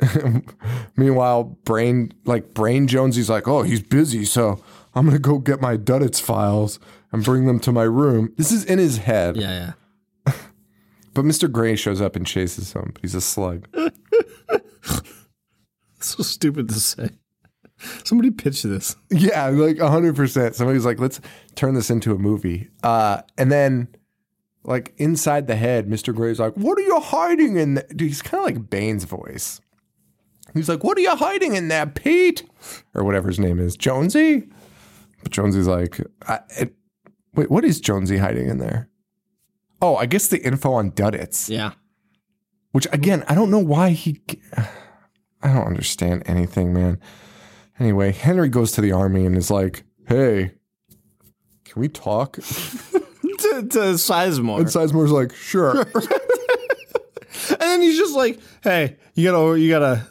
Meanwhile, 0.96 1.44
Brain 1.64 2.12
like 2.24 2.52
Brain 2.52 2.86
Jonesy's 2.86 3.30
like, 3.30 3.48
oh, 3.48 3.62
he's 3.62 3.82
busy, 3.82 4.26
so 4.26 4.62
I'm 4.96 5.06
gonna 5.06 5.18
go 5.20 5.38
get 5.38 5.60
my 5.60 5.76
Duddits 5.76 6.20
files 6.20 6.80
and 7.12 7.22
bring 7.22 7.46
them 7.46 7.60
to 7.60 7.70
my 7.70 7.84
room. 7.84 8.32
This 8.36 8.50
is 8.50 8.64
in 8.64 8.78
his 8.78 8.98
head. 8.98 9.36
Yeah, 9.36 9.72
yeah. 10.26 10.32
But 11.14 11.24
Mr. 11.24 11.50
Gray 11.50 11.76
shows 11.76 12.00
up 12.02 12.14
and 12.14 12.26
chases 12.26 12.72
him. 12.74 12.92
He's 13.00 13.14
a 13.14 13.20
slug. 13.22 13.68
So 16.06 16.22
stupid 16.22 16.68
to 16.68 16.74
say. 16.74 17.10
Somebody 18.04 18.30
pitch 18.30 18.62
this. 18.62 18.96
Yeah, 19.10 19.48
like 19.48 19.78
hundred 19.80 20.14
percent. 20.14 20.54
Somebody's 20.54 20.84
like, 20.86 21.00
let's 21.00 21.20
turn 21.56 21.74
this 21.74 21.90
into 21.90 22.14
a 22.14 22.18
movie. 22.18 22.68
Uh, 22.82 23.22
and 23.36 23.50
then, 23.50 23.88
like 24.62 24.94
inside 24.98 25.46
the 25.46 25.56
head, 25.56 25.88
Mr. 25.88 26.14
Gray's 26.14 26.38
like, 26.38 26.54
"What 26.54 26.78
are 26.78 26.82
you 26.82 27.00
hiding 27.00 27.56
in?" 27.56 27.74
There? 27.74 27.86
Dude, 27.88 28.08
he's 28.08 28.22
kind 28.22 28.40
of 28.40 28.44
like 28.44 28.70
Bane's 28.70 29.04
voice. 29.04 29.60
He's 30.54 30.68
like, 30.68 30.84
"What 30.84 30.96
are 30.96 31.02
you 31.02 31.16
hiding 31.16 31.54
in 31.54 31.68
there, 31.68 31.86
Pete?" 31.86 32.44
Or 32.94 33.02
whatever 33.04 33.28
his 33.28 33.40
name 33.40 33.58
is, 33.58 33.76
Jonesy. 33.76 34.48
But 35.26 35.32
Jonesy's 35.32 35.66
like, 35.66 36.00
I, 36.28 36.38
it, 36.56 36.76
"Wait, 37.34 37.50
what 37.50 37.64
is 37.64 37.80
Jonesy 37.80 38.18
hiding 38.18 38.46
in 38.46 38.58
there?" 38.58 38.88
Oh, 39.82 39.96
I 39.96 40.06
guess 40.06 40.28
the 40.28 40.40
info 40.40 40.74
on 40.74 40.92
Duddits. 40.92 41.48
Yeah. 41.48 41.72
Which 42.70 42.86
again, 42.92 43.24
I 43.26 43.34
don't 43.34 43.50
know 43.50 43.58
why 43.58 43.90
he. 43.90 44.20
I 45.42 45.52
don't 45.52 45.66
understand 45.66 46.22
anything, 46.26 46.72
man. 46.72 47.00
Anyway, 47.80 48.12
Henry 48.12 48.48
goes 48.48 48.70
to 48.72 48.80
the 48.80 48.92
army 48.92 49.26
and 49.26 49.36
is 49.36 49.50
like, 49.50 49.82
"Hey, 50.06 50.52
can 51.64 51.82
we 51.82 51.88
talk?" 51.88 52.34
to, 52.36 52.40
to 52.40 53.78
Sizemore. 53.98 54.58
And 54.58 54.68
Sizemore's 54.68 55.10
like, 55.10 55.34
"Sure." 55.34 55.80
and 57.50 57.60
then 57.60 57.82
he's 57.82 57.98
just 57.98 58.14
like, 58.14 58.38
hey, 58.62 58.96
you 59.14 59.28
gotta, 59.28 59.58
you 59.58 59.70
gotta, 59.70 60.06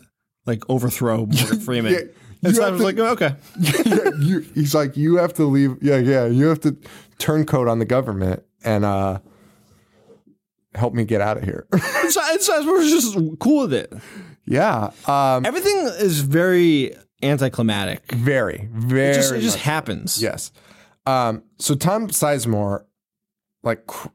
like, 0.45 0.69
overthrow 0.69 1.25
Morgan 1.25 1.59
Freeman. 1.61 2.09
And 2.45 2.55
you 2.55 2.61
have 2.61 2.73
Sizemore's 2.75 2.79
to- 2.79 2.83
like, 2.85 2.99
oh, 2.99 3.07
okay. 3.13 3.35
yeah, 3.59 4.09
you, 4.19 4.39
he's 4.53 4.73
like, 4.75 4.95
"You 4.97 5.17
have 5.17 5.33
to 5.35 5.45
leave." 5.45 5.77
Yeah, 5.81 5.97
yeah, 5.97 6.25
you 6.25 6.45
have 6.47 6.59
to 6.61 6.77
turncoat 7.17 7.67
on 7.67 7.79
the 7.79 7.85
government 7.85 8.43
and 8.63 8.85
uh, 8.85 9.19
help 10.73 10.93
me 10.93 11.05
get 11.05 11.21
out 11.21 11.37
of 11.37 11.43
here. 11.43 11.67
And 11.73 12.11
Si- 12.11 12.19
and 12.23 12.39
Sizemore's 12.39 12.89
just 12.89 13.39
cool 13.39 13.61
with 13.63 13.73
it. 13.73 13.93
yeah, 14.45 14.91
um, 15.07 15.45
Everything 15.45 15.77
is 15.99 16.19
very 16.21 16.93
anticlimactic. 17.23 18.11
very, 18.11 18.69
very. 18.73 19.11
It 19.11 19.13
just, 19.15 19.33
it 19.33 19.41
just 19.41 19.57
happens. 19.57 20.21
Yes. 20.21 20.51
Um, 21.07 21.43
so 21.59 21.75
Tom 21.75 22.07
Sizemore, 22.09 22.85
like, 23.63 23.85
cr- 23.87 24.09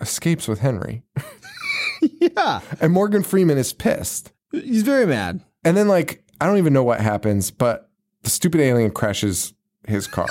escapes 0.00 0.46
with 0.48 0.60
Henry, 0.60 1.02
Yeah. 2.20 2.60
and 2.80 2.92
Morgan 2.92 3.22
Freeman 3.22 3.58
is 3.58 3.72
pissed. 3.72 4.32
He's 4.52 4.82
very 4.82 5.06
mad. 5.06 5.40
And 5.64 5.76
then, 5.76 5.88
like, 5.88 6.23
I 6.44 6.46
don't 6.46 6.58
even 6.58 6.74
know 6.74 6.84
what 6.84 7.00
happens, 7.00 7.50
but 7.50 7.88
the 8.22 8.28
stupid 8.28 8.60
alien 8.60 8.90
crashes 8.90 9.54
his 9.88 10.06
car. 10.06 10.28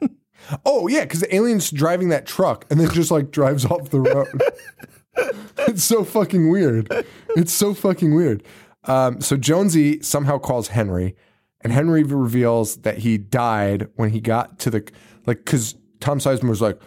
oh, 0.64 0.86
yeah, 0.86 1.00
because 1.00 1.18
the 1.18 1.34
alien's 1.34 1.72
driving 1.72 2.08
that 2.10 2.24
truck 2.24 2.66
and 2.70 2.78
then 2.78 2.88
just 2.90 3.10
like 3.10 3.32
drives 3.32 3.64
off 3.64 3.90
the 3.90 3.98
road. 3.98 4.42
it's 5.66 5.82
so 5.82 6.04
fucking 6.04 6.50
weird. 6.50 6.86
It's 7.30 7.52
so 7.52 7.74
fucking 7.74 8.14
weird. 8.14 8.44
Um, 8.84 9.20
so 9.20 9.36
Jonesy 9.36 10.00
somehow 10.02 10.38
calls 10.38 10.68
Henry, 10.68 11.16
and 11.62 11.72
Henry 11.72 12.04
reveals 12.04 12.76
that 12.82 12.98
he 12.98 13.18
died 13.18 13.88
when 13.96 14.10
he 14.10 14.20
got 14.20 14.60
to 14.60 14.70
the 14.70 14.88
like 15.26 15.38
because 15.38 15.74
Tom 15.98 16.20
Sizemore 16.20 16.50
was 16.50 16.62
like, 16.62 16.80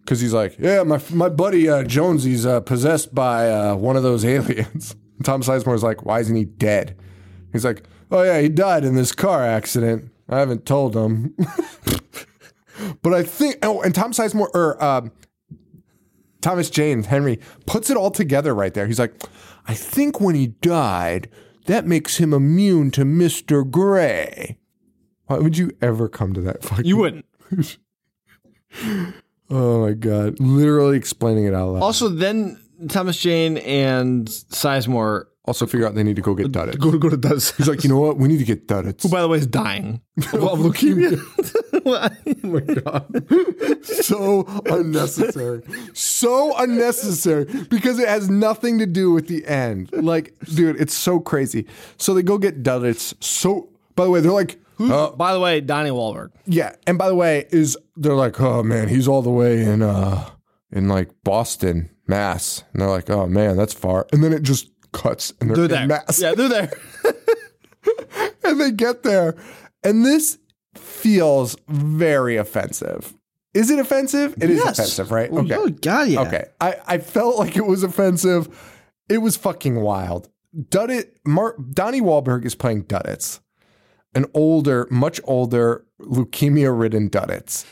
because 0.00 0.20
he's 0.20 0.32
like, 0.32 0.56
yeah, 0.58 0.82
my 0.82 0.98
my 1.10 1.28
buddy 1.28 1.68
uh, 1.68 1.82
Jonesy's 1.82 2.46
uh, 2.46 2.60
possessed 2.60 3.14
by 3.14 3.50
uh, 3.50 3.74
one 3.74 3.98
of 3.98 4.02
those 4.02 4.24
aliens. 4.24 4.96
Tom 5.24 5.42
Sizemore's 5.42 5.82
like, 5.82 6.06
why 6.06 6.20
isn't 6.20 6.34
he 6.34 6.46
dead? 6.46 6.96
He's 7.52 7.66
like, 7.66 7.84
oh 8.10 8.22
yeah, 8.22 8.40
he 8.40 8.48
died 8.48 8.84
in 8.84 8.94
this 8.94 9.12
car 9.12 9.44
accident. 9.44 10.10
I 10.28 10.38
haven't 10.38 10.64
told 10.64 10.96
him, 10.96 11.34
but 13.02 13.12
I 13.12 13.22
think. 13.22 13.58
Oh, 13.62 13.82
and 13.82 13.94
Tom 13.94 14.12
Sizemore 14.12 14.48
or 14.54 14.82
um, 14.82 15.12
Thomas 16.40 16.70
Jane 16.70 17.02
Henry 17.02 17.40
puts 17.66 17.90
it 17.90 17.96
all 17.96 18.10
together 18.10 18.54
right 18.54 18.72
there. 18.72 18.86
He's 18.86 18.98
like, 18.98 19.14
I 19.66 19.74
think 19.74 20.20
when 20.20 20.34
he 20.34 20.48
died, 20.48 21.28
that 21.66 21.86
makes 21.86 22.16
him 22.16 22.32
immune 22.32 22.90
to 22.92 23.04
Mister 23.04 23.64
Gray. 23.64 24.58
Why 25.26 25.38
would 25.38 25.56
you 25.58 25.70
ever 25.80 26.08
come 26.08 26.34
to 26.34 26.40
that 26.42 26.62
fucking? 26.62 26.84
You 26.84 26.96
wouldn't. 26.98 27.26
Oh 29.50 29.86
my 29.86 29.92
god! 29.92 30.40
Literally 30.40 30.96
explaining 30.96 31.44
it 31.44 31.54
out 31.54 31.68
loud. 31.72 31.82
Also, 31.82 32.08
then 32.08 32.58
Thomas 32.88 33.18
Jane 33.20 33.58
and 33.58 34.26
Sizemore 34.26 35.26
Also, 35.46 35.66
figure 35.66 35.86
out 35.86 35.94
they 35.94 36.02
need 36.02 36.16
to 36.16 36.22
go 36.22 36.34
get 36.34 36.52
Duddits. 36.52 36.78
go 36.78 36.90
to 36.90 36.98
go 36.98 37.10
to 37.10 37.18
Duz. 37.18 37.54
He's 37.56 37.68
like, 37.68 37.84
you 37.84 37.90
know 37.90 38.00
what? 38.00 38.16
We 38.16 38.28
need 38.28 38.38
to 38.38 38.44
get 38.46 38.66
Duddits. 38.66 39.02
Who 39.02 39.10
by 39.10 39.20
the 39.20 39.28
way, 39.28 39.36
is 39.38 39.46
dying 39.46 40.00
of 40.32 40.42
of 40.42 40.58
leukemia. 40.60 41.20
Oh 41.86 42.48
my 42.48 42.60
god. 42.60 43.84
so 43.84 44.44
unnecessary. 44.66 45.62
So 45.92 46.56
unnecessary 46.56 47.44
because 47.68 47.98
it 47.98 48.08
has 48.08 48.30
nothing 48.30 48.78
to 48.78 48.86
do 48.86 49.10
with 49.12 49.28
the 49.28 49.46
end. 49.46 49.90
Like, 49.92 50.34
dude, 50.54 50.80
it's 50.80 50.94
so 50.94 51.20
crazy. 51.20 51.66
So 51.98 52.14
they 52.14 52.22
go 52.22 52.38
get 52.38 52.62
Duddits. 52.62 53.14
So 53.22 53.68
by 53.96 54.04
the 54.04 54.10
way, 54.10 54.20
they're 54.20 54.32
like 54.32 54.58
By 54.78 55.32
the 55.34 55.40
way, 55.40 55.60
Donnie 55.60 55.90
Wahlberg. 55.90 56.30
Yeah, 56.46 56.74
and 56.86 56.96
by 56.96 57.08
the 57.08 57.14
way, 57.14 57.46
is 57.50 57.76
they're 57.96 58.14
like, 58.14 58.40
oh 58.40 58.62
man, 58.62 58.88
he's 58.88 59.06
all 59.06 59.20
the 59.22 59.30
way 59.30 59.62
in 59.62 59.82
uh 59.82 60.30
in 60.72 60.88
like 60.88 61.10
Boston, 61.22 61.90
Mass, 62.06 62.64
and 62.72 62.80
they're 62.80 62.88
like, 62.88 63.10
oh 63.10 63.26
man, 63.26 63.56
that's 63.56 63.74
far, 63.74 64.06
and 64.12 64.24
then 64.24 64.32
it 64.32 64.42
just 64.42 64.70
cuts, 64.94 65.32
and 65.40 65.50
they're, 65.50 65.68
They're 65.68 65.82
in 65.82 65.88
there. 65.88 65.98
Mass, 66.06 66.20
Yeah, 66.20 66.34
they're 66.34 66.48
there. 66.48 66.70
and 68.44 68.60
they 68.60 68.70
get 68.70 69.02
there, 69.02 69.34
and 69.82 70.04
this 70.04 70.38
feels 70.74 71.56
very 71.68 72.36
offensive. 72.36 73.14
Is 73.52 73.70
it 73.70 73.78
offensive? 73.78 74.34
It 74.42 74.50
is 74.50 74.58
Yes. 74.64 74.78
offensive, 74.78 75.10
right? 75.10 75.28
Oh, 75.32 75.38
okay, 75.40 75.54
oh, 75.56 75.68
God, 75.68 76.08
yeah. 76.08 76.20
okay. 76.22 76.44
I 76.60 76.76
I 76.86 76.98
felt 76.98 77.38
like 77.38 77.56
it 77.56 77.66
was 77.66 77.82
offensive. 77.82 78.48
It 79.08 79.18
was 79.18 79.36
fucking 79.36 79.80
wild. 79.80 80.28
Duddit, 80.56 81.10
Mar- 81.26 81.56
Donnie 81.58 82.00
Wahlberg 82.00 82.44
is 82.44 82.54
playing 82.54 82.84
Duddits, 82.84 83.40
an 84.14 84.24
older, 84.34 84.86
much 84.90 85.20
older, 85.24 85.84
leukemia-ridden 86.00 87.10
Duddits, 87.10 87.64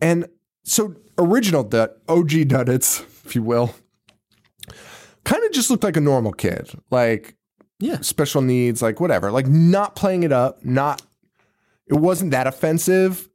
and 0.00 0.26
so 0.64 0.94
original 1.18 1.62
Dut, 1.64 2.00
OG 2.08 2.30
Duddits, 2.48 3.02
if 3.26 3.34
you 3.34 3.42
will, 3.42 3.74
kind 5.24 5.42
of 5.44 5.52
just 5.52 5.70
looked 5.70 5.84
like 5.84 5.96
a 5.96 6.00
normal 6.00 6.32
kid, 6.32 6.70
like 6.90 7.34
Yeah. 7.78 8.00
special 8.00 8.42
needs, 8.42 8.82
like 8.82 9.00
whatever, 9.00 9.30
like 9.30 9.46
not 9.46 9.94
playing 9.96 10.22
it 10.22 10.32
up, 10.32 10.64
not. 10.64 11.02
It 11.86 11.94
wasn't 11.94 12.30
that 12.30 12.46
offensive. 12.46 13.28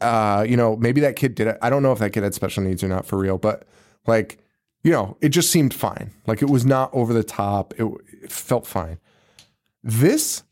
Uh, 0.00 0.44
you 0.46 0.56
know, 0.56 0.76
maybe 0.76 1.00
that 1.00 1.16
kid 1.16 1.34
did 1.34 1.46
it. 1.46 1.56
I 1.62 1.70
don't 1.70 1.82
know 1.82 1.92
if 1.92 1.98
that 2.00 2.10
kid 2.10 2.22
had 2.22 2.34
special 2.34 2.62
needs 2.62 2.82
or 2.84 2.88
not 2.88 3.06
for 3.06 3.16
real, 3.18 3.38
but 3.38 3.66
like, 4.06 4.38
you 4.82 4.90
know, 4.92 5.16
it 5.20 5.30
just 5.30 5.50
seemed 5.50 5.72
fine. 5.72 6.10
Like 6.26 6.42
it 6.42 6.50
was 6.50 6.66
not 6.66 6.90
over 6.92 7.12
the 7.12 7.24
top. 7.24 7.72
It, 7.78 7.84
it 8.22 8.30
felt 8.30 8.66
fine. 8.66 8.98
This, 9.82 10.42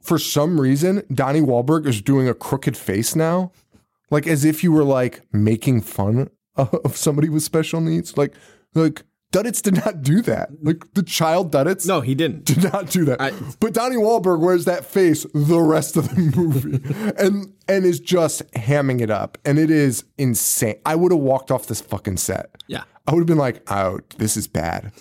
for 0.00 0.18
some 0.18 0.60
reason, 0.60 1.02
Donnie 1.12 1.40
Wahlberg 1.40 1.86
is 1.86 2.00
doing 2.02 2.28
a 2.28 2.34
crooked 2.34 2.76
face 2.76 3.16
now, 3.16 3.52
like 4.10 4.26
as 4.26 4.44
if 4.44 4.62
you 4.62 4.70
were 4.72 4.84
like 4.84 5.22
making 5.32 5.80
fun 5.80 6.30
of 6.56 6.96
somebody 6.96 7.28
with 7.28 7.42
special 7.42 7.80
needs. 7.80 8.16
Like, 8.16 8.34
like 8.74 9.02
Duddits 9.32 9.62
did 9.62 9.76
not 9.84 10.02
do 10.02 10.20
that. 10.22 10.50
Like 10.62 10.92
the 10.94 11.02
child 11.02 11.50
Duddits 11.52 11.86
No, 11.86 12.00
he 12.02 12.14
didn't. 12.14 12.44
did 12.44 12.62
not 12.72 12.90
do 12.90 13.04
that. 13.06 13.20
I- 13.20 13.32
but 13.60 13.72
Donnie 13.72 13.96
Wahlberg 13.96 14.40
wears 14.40 14.66
that 14.66 14.84
face 14.84 15.26
the 15.34 15.58
rest 15.60 15.96
of 15.96 16.08
the 16.14 16.20
movie 16.36 16.80
and 17.18 17.52
and 17.66 17.84
is 17.84 17.98
just 17.98 18.46
hamming 18.52 19.00
it 19.00 19.10
up. 19.10 19.38
And 19.44 19.58
it 19.58 19.70
is 19.70 20.04
insane. 20.18 20.76
I 20.86 20.94
would 20.94 21.12
have 21.12 21.20
walked 21.20 21.50
off 21.50 21.66
this 21.66 21.80
fucking 21.80 22.18
set. 22.18 22.50
Yeah. 22.66 22.84
I 23.06 23.12
would 23.14 23.20
have 23.20 23.26
been 23.26 23.38
like, 23.38 23.62
oh, 23.72 24.00
this 24.18 24.36
is 24.36 24.46
bad. 24.46 24.92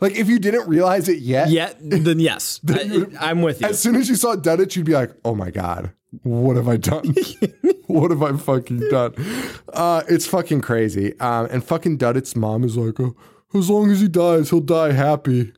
Like 0.00 0.16
if 0.16 0.28
you 0.28 0.38
didn't 0.38 0.68
realize 0.68 1.08
it 1.08 1.20
yet, 1.20 1.48
Yeah, 1.48 1.72
then 1.80 2.20
yes. 2.20 2.60
I, 2.68 3.06
I'm 3.20 3.40
with 3.42 3.60
you. 3.62 3.68
as 3.68 3.78
soon 3.80 3.96
as 3.96 4.08
you 4.08 4.14
saw 4.16 4.36
Duddit, 4.36 4.76
you'd 4.76 4.84
be 4.86 4.92
like, 4.92 5.12
oh 5.24 5.34
my 5.34 5.50
God, 5.50 5.92
what 6.22 6.56
have 6.56 6.68
I 6.68 6.76
done? 6.76 7.14
what 7.86 8.10
have 8.10 8.22
I 8.22 8.36
fucking 8.36 8.88
done? 8.90 9.14
Uh, 9.72 10.02
it's 10.08 10.26
fucking 10.26 10.60
crazy. 10.60 11.18
Um, 11.20 11.46
and 11.50 11.64
fucking 11.64 11.96
Duddit's 11.98 12.36
mom 12.36 12.62
is 12.64 12.76
like, 12.76 13.00
oh, 13.00 13.16
as 13.54 13.70
long 13.70 13.90
as 13.90 14.00
he 14.00 14.08
dies, 14.08 14.50
he'll 14.50 14.60
die 14.60 14.92
happy. 14.92 15.52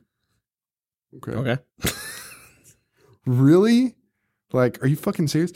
Okay. 1.17 1.31
Okay. 1.31 1.57
really? 3.25 3.95
Like, 4.53 4.83
are 4.83 4.87
you 4.87 4.95
fucking 4.95 5.27
serious? 5.27 5.51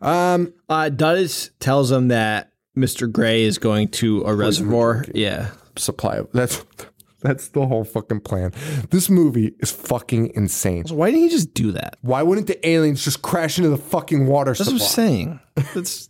Um, 0.00 0.52
Uh, 0.68 0.90
Duddits 0.92 1.50
tells 1.60 1.90
him 1.90 2.08
that 2.08 2.52
Mr. 2.76 3.10
Gray 3.10 3.42
is 3.42 3.58
going 3.58 3.88
to 3.88 4.22
a 4.24 4.34
reservoir. 4.34 5.04
Yeah. 5.14 5.50
supply 5.76 6.22
that's 6.32 6.64
that's 7.20 7.48
the 7.48 7.66
whole 7.66 7.84
fucking 7.84 8.20
plan. 8.20 8.52
This 8.90 9.10
movie 9.10 9.54
is 9.60 9.70
fucking 9.70 10.32
insane. 10.34 10.86
So 10.86 10.94
why 10.94 11.10
didn't 11.10 11.24
he 11.24 11.28
just 11.28 11.52
do 11.52 11.72
that? 11.72 11.96
Why 12.00 12.22
wouldn't 12.22 12.46
the 12.46 12.66
aliens 12.66 13.04
just 13.04 13.20
crash 13.20 13.58
into 13.58 13.68
the 13.70 13.76
fucking 13.76 14.26
water 14.26 14.52
That's 14.54 14.64
supply? 14.64 14.76
what 14.78 14.82
I'm 14.84 14.88
saying. 14.88 15.40
That's 15.74 16.08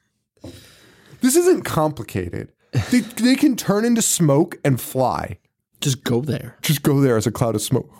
This 1.20 1.34
isn't 1.34 1.64
complicated. 1.64 2.52
They, 2.90 3.00
they 3.00 3.34
can 3.34 3.56
turn 3.56 3.84
into 3.84 4.02
smoke 4.02 4.58
and 4.64 4.80
fly. 4.80 5.38
just 5.80 6.04
go 6.04 6.20
there. 6.20 6.56
Just 6.62 6.82
go 6.82 7.00
there 7.00 7.16
as 7.16 7.26
a 7.26 7.32
cloud 7.32 7.54
of 7.54 7.62
smoke. 7.62 7.90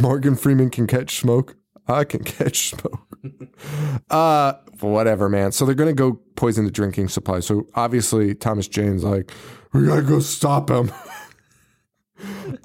Morgan 0.00 0.36
Freeman 0.36 0.70
can 0.70 0.86
catch 0.86 1.18
smoke. 1.18 1.56
I 1.86 2.04
can 2.04 2.22
catch 2.24 2.70
smoke. 2.70 3.00
uh, 4.10 4.54
whatever, 4.80 5.28
man. 5.28 5.52
So 5.52 5.64
they're 5.64 5.74
gonna 5.74 5.92
go 5.92 6.20
poison 6.36 6.64
the 6.66 6.70
drinking 6.70 7.08
supply. 7.08 7.40
So 7.40 7.66
obviously 7.74 8.34
Thomas 8.34 8.68
Jane's 8.68 9.02
like, 9.04 9.32
we 9.72 9.86
gotta 9.86 10.02
go 10.02 10.20
stop 10.20 10.70
him. 10.70 10.92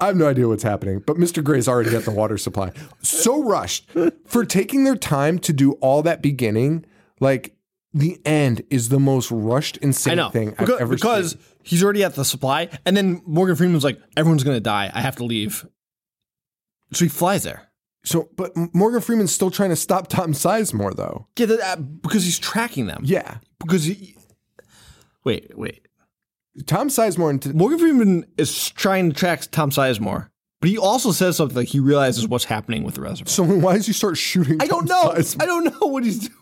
I 0.00 0.06
have 0.08 0.16
no 0.16 0.28
idea 0.28 0.48
what's 0.48 0.64
happening, 0.64 1.00
but 1.06 1.16
Mr. 1.16 1.42
Gray's 1.42 1.68
already 1.68 1.94
at 1.94 2.04
the 2.04 2.10
water 2.10 2.36
supply. 2.36 2.72
So 3.02 3.42
rushed 3.44 3.88
for 4.26 4.44
taking 4.44 4.84
their 4.84 4.96
time 4.96 5.38
to 5.40 5.52
do 5.52 5.72
all 5.74 6.02
that 6.02 6.22
beginning. 6.22 6.84
Like 7.20 7.54
the 7.94 8.20
end 8.26 8.62
is 8.70 8.88
the 8.88 8.98
most 8.98 9.30
rushed, 9.30 9.76
insane 9.78 10.30
thing 10.30 10.50
because 10.50 10.70
I've 10.74 10.80
ever 10.80 10.94
because 10.94 11.30
seen. 11.32 11.40
he's 11.62 11.82
already 11.84 12.02
at 12.04 12.14
the 12.16 12.24
supply. 12.24 12.68
And 12.84 12.96
then 12.96 13.22
Morgan 13.24 13.54
Freeman's 13.56 13.84
like, 13.84 14.00
everyone's 14.16 14.42
going 14.44 14.56
to 14.56 14.60
die. 14.60 14.90
I 14.92 15.00
have 15.00 15.16
to 15.16 15.24
leave. 15.24 15.64
So 16.92 17.04
he 17.04 17.08
flies 17.08 17.44
there. 17.44 17.70
So, 18.04 18.28
but 18.36 18.52
Morgan 18.74 19.00
Freeman's 19.00 19.32
still 19.32 19.50
trying 19.50 19.70
to 19.70 19.76
stop 19.76 20.08
Tom 20.08 20.32
Sizemore, 20.32 20.94
though. 20.94 21.28
Yeah, 21.38 21.46
that, 21.46 21.60
uh, 21.62 21.76
because 21.80 22.24
he's 22.24 22.38
tracking 22.38 22.86
them. 22.86 23.02
Yeah, 23.04 23.38
Because 23.60 23.84
he. 23.84 24.16
Wait, 25.24 25.56
wait. 25.56 25.88
Tom 26.66 26.88
Sizemore 26.88 27.30
and 27.30 27.54
Morgan 27.54 27.78
Freeman 27.78 28.26
is 28.36 28.68
trying 28.70 29.10
to 29.10 29.16
track 29.16 29.40
Tom 29.50 29.70
Sizemore, 29.70 30.28
but 30.60 30.68
he 30.68 30.76
also 30.76 31.12
says 31.12 31.36
something 31.36 31.56
like 31.56 31.68
he 31.68 31.80
realizes 31.80 32.28
what's 32.28 32.44
happening 32.44 32.84
with 32.84 32.94
the 32.96 33.00
reservoir. 33.00 33.30
So 33.30 33.42
why 33.42 33.74
does 33.76 33.86
he 33.86 33.92
start 33.94 34.18
shooting? 34.18 34.60
I 34.60 34.66
don't 34.66 34.86
know. 34.88 35.12
Sizemore? 35.16 35.42
I 35.42 35.46
don't 35.46 35.64
know 35.64 35.86
what 35.88 36.04
he's 36.04 36.18
doing. 36.28 36.34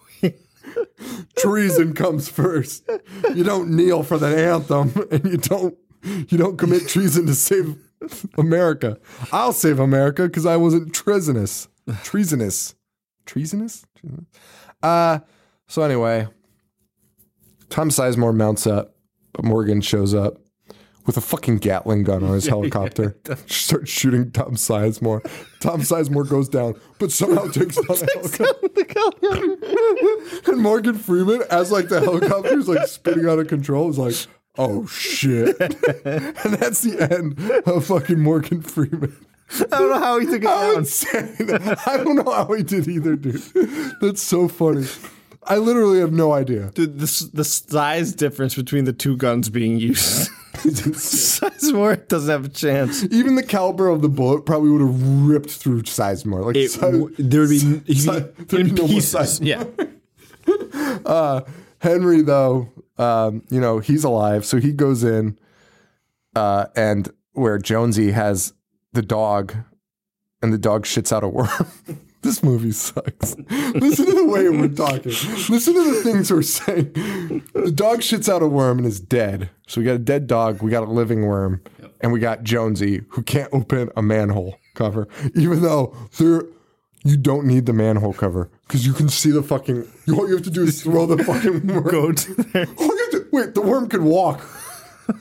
Treason 1.37 1.95
comes 1.95 2.29
first. 2.29 2.89
You 3.35 3.45
don't 3.45 3.71
kneel 3.71 4.03
for 4.03 4.19
the 4.19 4.27
anthem, 4.27 4.93
and 5.11 5.25
you 5.25 5.37
don't 5.37 5.77
you 6.03 6.39
don't 6.39 6.59
commit 6.59 6.89
treason 6.89 7.27
to 7.27 7.35
save 7.35 7.77
America. 8.37 8.99
I'll 9.33 9.53
save 9.53 9.79
America 9.79 10.25
because 10.25 10.47
I 10.47 10.57
wasn't 10.57 10.95
treasonous. 10.95 11.69
Treasonous. 12.03 12.75
Treasonous. 13.27 13.85
Uh. 14.83 15.21
So 15.69 15.83
anyway, 15.83 16.29
Tom 17.71 17.89
Sizemore 17.89 18.35
mounts 18.35 18.67
up, 18.67 18.97
but 19.33 19.45
Morgan 19.45 19.81
shows 19.81 20.15
up. 20.15 20.42
With 21.05 21.17
a 21.17 21.21
fucking 21.21 21.59
Gatling 21.59 22.05
gun 22.05 22.23
on 22.23 22.33
his 22.35 22.47
helicopter, 22.55 23.17
starts 23.47 23.91
shooting 23.91 24.31
Tom 24.31 24.55
Sizemore. 24.55 25.21
Tom 25.61 25.81
Sizemore 25.81 26.29
goes 26.29 26.49
down, 26.49 26.75
but 26.99 27.11
somehow 27.11 27.49
takes 27.49 27.75
down 27.77 27.87
the 27.99 28.61
helicopter. 30.43 30.51
and 30.53 30.61
Morgan 30.63 30.95
Freeman, 30.95 31.43
as 31.51 31.73
like 31.73 31.89
the 31.89 32.01
helicopter 32.01 32.57
is 32.59 32.69
like 32.69 32.87
spinning 32.87 33.29
out 33.29 33.39
of 33.41 33.49
control, 33.49 33.91
is 33.91 33.99
like, 33.99 34.15
"Oh 34.59 34.87
shit!" 34.87 35.59
and 35.61 36.55
that's 36.55 36.83
the 36.83 36.99
end 37.11 37.39
of 37.67 37.85
fucking 37.87 38.21
Morgan 38.21 38.63
Freeman. 38.63 39.17
I 39.61 39.65
don't 39.79 39.91
know 39.91 39.99
how 39.99 40.19
he 40.19 40.27
took 40.27 40.43
it 40.43 40.49
How 40.49 40.73
down. 40.75 41.77
I 41.87 41.97
don't 42.03 42.17
know 42.17 42.33
how 42.33 42.53
he 42.55 42.63
did 42.63 42.87
either, 42.89 43.17
dude. 43.17 43.43
That's 44.01 44.23
so 44.23 44.49
funny. 44.49 44.87
I 45.43 45.57
literally 45.57 45.99
have 45.99 46.13
no 46.13 46.33
idea. 46.33 46.71
Dude, 46.71 46.99
the, 47.01 47.05
s- 47.05 47.29
the 47.35 47.45
size 47.45 48.15
difference 48.15 48.55
between 48.55 48.85
the 48.85 48.93
two 48.93 49.17
guns 49.17 49.51
being 49.51 49.79
used. 49.79 50.31
Sizemore 50.63 52.07
doesn't 52.09 52.31
have 52.31 52.45
a 52.45 52.49
chance. 52.49 53.05
Even 53.05 53.35
the 53.35 53.43
caliber 53.43 53.89
of 53.89 54.03
the 54.03 54.09
bullet 54.09 54.43
probably 54.47 54.71
would 54.71 54.81
have 54.81 55.03
ripped 55.29 55.51
through 55.51 55.83
Sizemore. 55.83 56.47
Like 56.47 56.57
It, 56.57 56.71
Size- 56.71 56.81
w- 56.93 57.15
there 57.19 57.41
would 57.41 57.51
be 57.51 57.59
Si- 57.59 57.79
be 57.79 57.93
there'd 57.95 58.35
be 58.49 58.57
in 58.61 58.75
no 58.75 58.83
more 58.83 58.89
pieces. 58.89 59.41
Sizemore. 59.41 59.47
Yeah. 59.47 59.65
Uh, 61.07 61.41
Henry, 61.79 62.21
though, 62.23 62.69
um, 62.99 63.43
you 63.51 63.61
know, 63.61 63.79
he's 63.79 64.05
alive, 64.05 64.45
so 64.45 64.59
he 64.59 64.73
goes 64.73 65.03
in, 65.05 65.39
uh, 66.37 66.67
and 66.77 67.09
where 67.33 67.59
Jonesy 67.59 68.11
has 68.13 68.53
the 68.93 69.03
dog, 69.03 69.55
and 70.43 70.53
the 70.53 70.59
dog 70.59 70.85
shits 70.85 71.13
out 71.13 71.23
a 71.25 71.29
worm. 71.29 71.49
this 72.23 72.43
movie 72.43 72.73
sucks. 72.73 73.37
Listen 73.75 74.07
to 74.07 74.13
the 74.13 74.25
way 74.27 74.49
we're 74.49 74.69
talking. 74.69 75.13
Listen 75.49 75.75
to 75.75 75.95
the 75.95 76.01
things 76.03 76.31
we're 76.33 76.43
saying. 76.43 76.93
The 77.53 77.73
dog 77.75 78.01
shits 78.01 78.29
out 78.29 78.43
a 78.43 78.47
worm 78.49 78.79
and 78.79 78.87
is 78.87 79.01
dead. 79.01 79.51
So 79.67 79.81
we 79.81 79.85
got 79.85 79.95
a 79.95 79.99
dead 79.99 80.27
dog, 80.27 80.63
we 80.63 80.71
got 80.71 80.83
a 80.83 80.91
living 80.91 81.23
worm, 81.27 81.63
and 82.01 82.13
we 82.13 82.21
got 82.21 82.43
Jonesy 82.43 83.03
who 83.11 83.23
can't 83.23 83.49
open 83.53 83.91
a 83.97 84.03
manhole 84.03 84.57
cover, 84.75 85.09
even 85.35 85.63
though 85.63 85.97
there. 86.19 86.45
You 87.05 87.17
don't 87.17 87.49
need 87.49 87.67
the 87.67 87.73
manhole 87.73 88.13
cover 88.13 88.49
because 88.69 88.87
you 88.87 88.93
can 88.93 89.09
see 89.09 89.33
the 89.33 89.43
fucking. 89.43 89.91
All 90.17 90.29
you 90.29 90.37
have 90.37 90.45
to 90.45 90.51
do 90.51 90.63
is 90.63 90.85
throw 90.85 91.05
the 91.05 91.25
fucking 91.25 91.67
worm. 91.67 91.83
Go 91.83 92.13
to 92.13 92.35
there. 92.45 92.67
All 92.79 92.87
you 92.87 92.97
have 92.99 93.11
to- 93.11 93.27
wait, 93.33 93.55
the 93.55 93.61
worm 93.61 93.89
can 93.89 94.05
walk. 94.05 94.41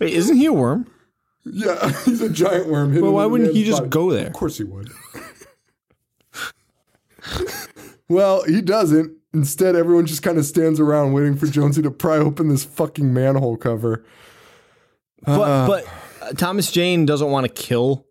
Wait, 0.00 0.12
isn't 0.12 0.36
he 0.36 0.46
a 0.46 0.52
worm? 0.52 0.86
Yeah, 1.44 1.90
he's 2.04 2.20
a 2.20 2.28
giant 2.28 2.68
worm. 2.68 2.94
Well, 3.00 3.14
why 3.14 3.26
wouldn't 3.26 3.52
he 3.52 3.64
just 3.64 3.80
body. 3.80 3.90
go 3.90 4.12
there? 4.12 4.28
Of 4.28 4.32
course 4.32 4.58
he 4.58 4.62
would. 4.64 4.90
Well, 8.08 8.44
he 8.44 8.60
doesn't. 8.60 9.16
Instead, 9.34 9.76
everyone 9.76 10.06
just 10.06 10.22
kind 10.22 10.36
of 10.38 10.44
stands 10.44 10.78
around 10.78 11.12
waiting 11.14 11.36
for 11.36 11.46
Jonesy 11.46 11.80
to 11.82 11.90
pry 11.90 12.16
open 12.18 12.48
this 12.48 12.64
fucking 12.64 13.12
manhole 13.14 13.56
cover. 13.56 14.04
But 15.24 15.66
but 15.66 15.86
uh, 16.20 16.32
Thomas 16.32 16.70
Jane 16.70 17.06
doesn't 17.06 17.30
want 17.30 17.46
to 17.46 17.52
kill 17.52 18.06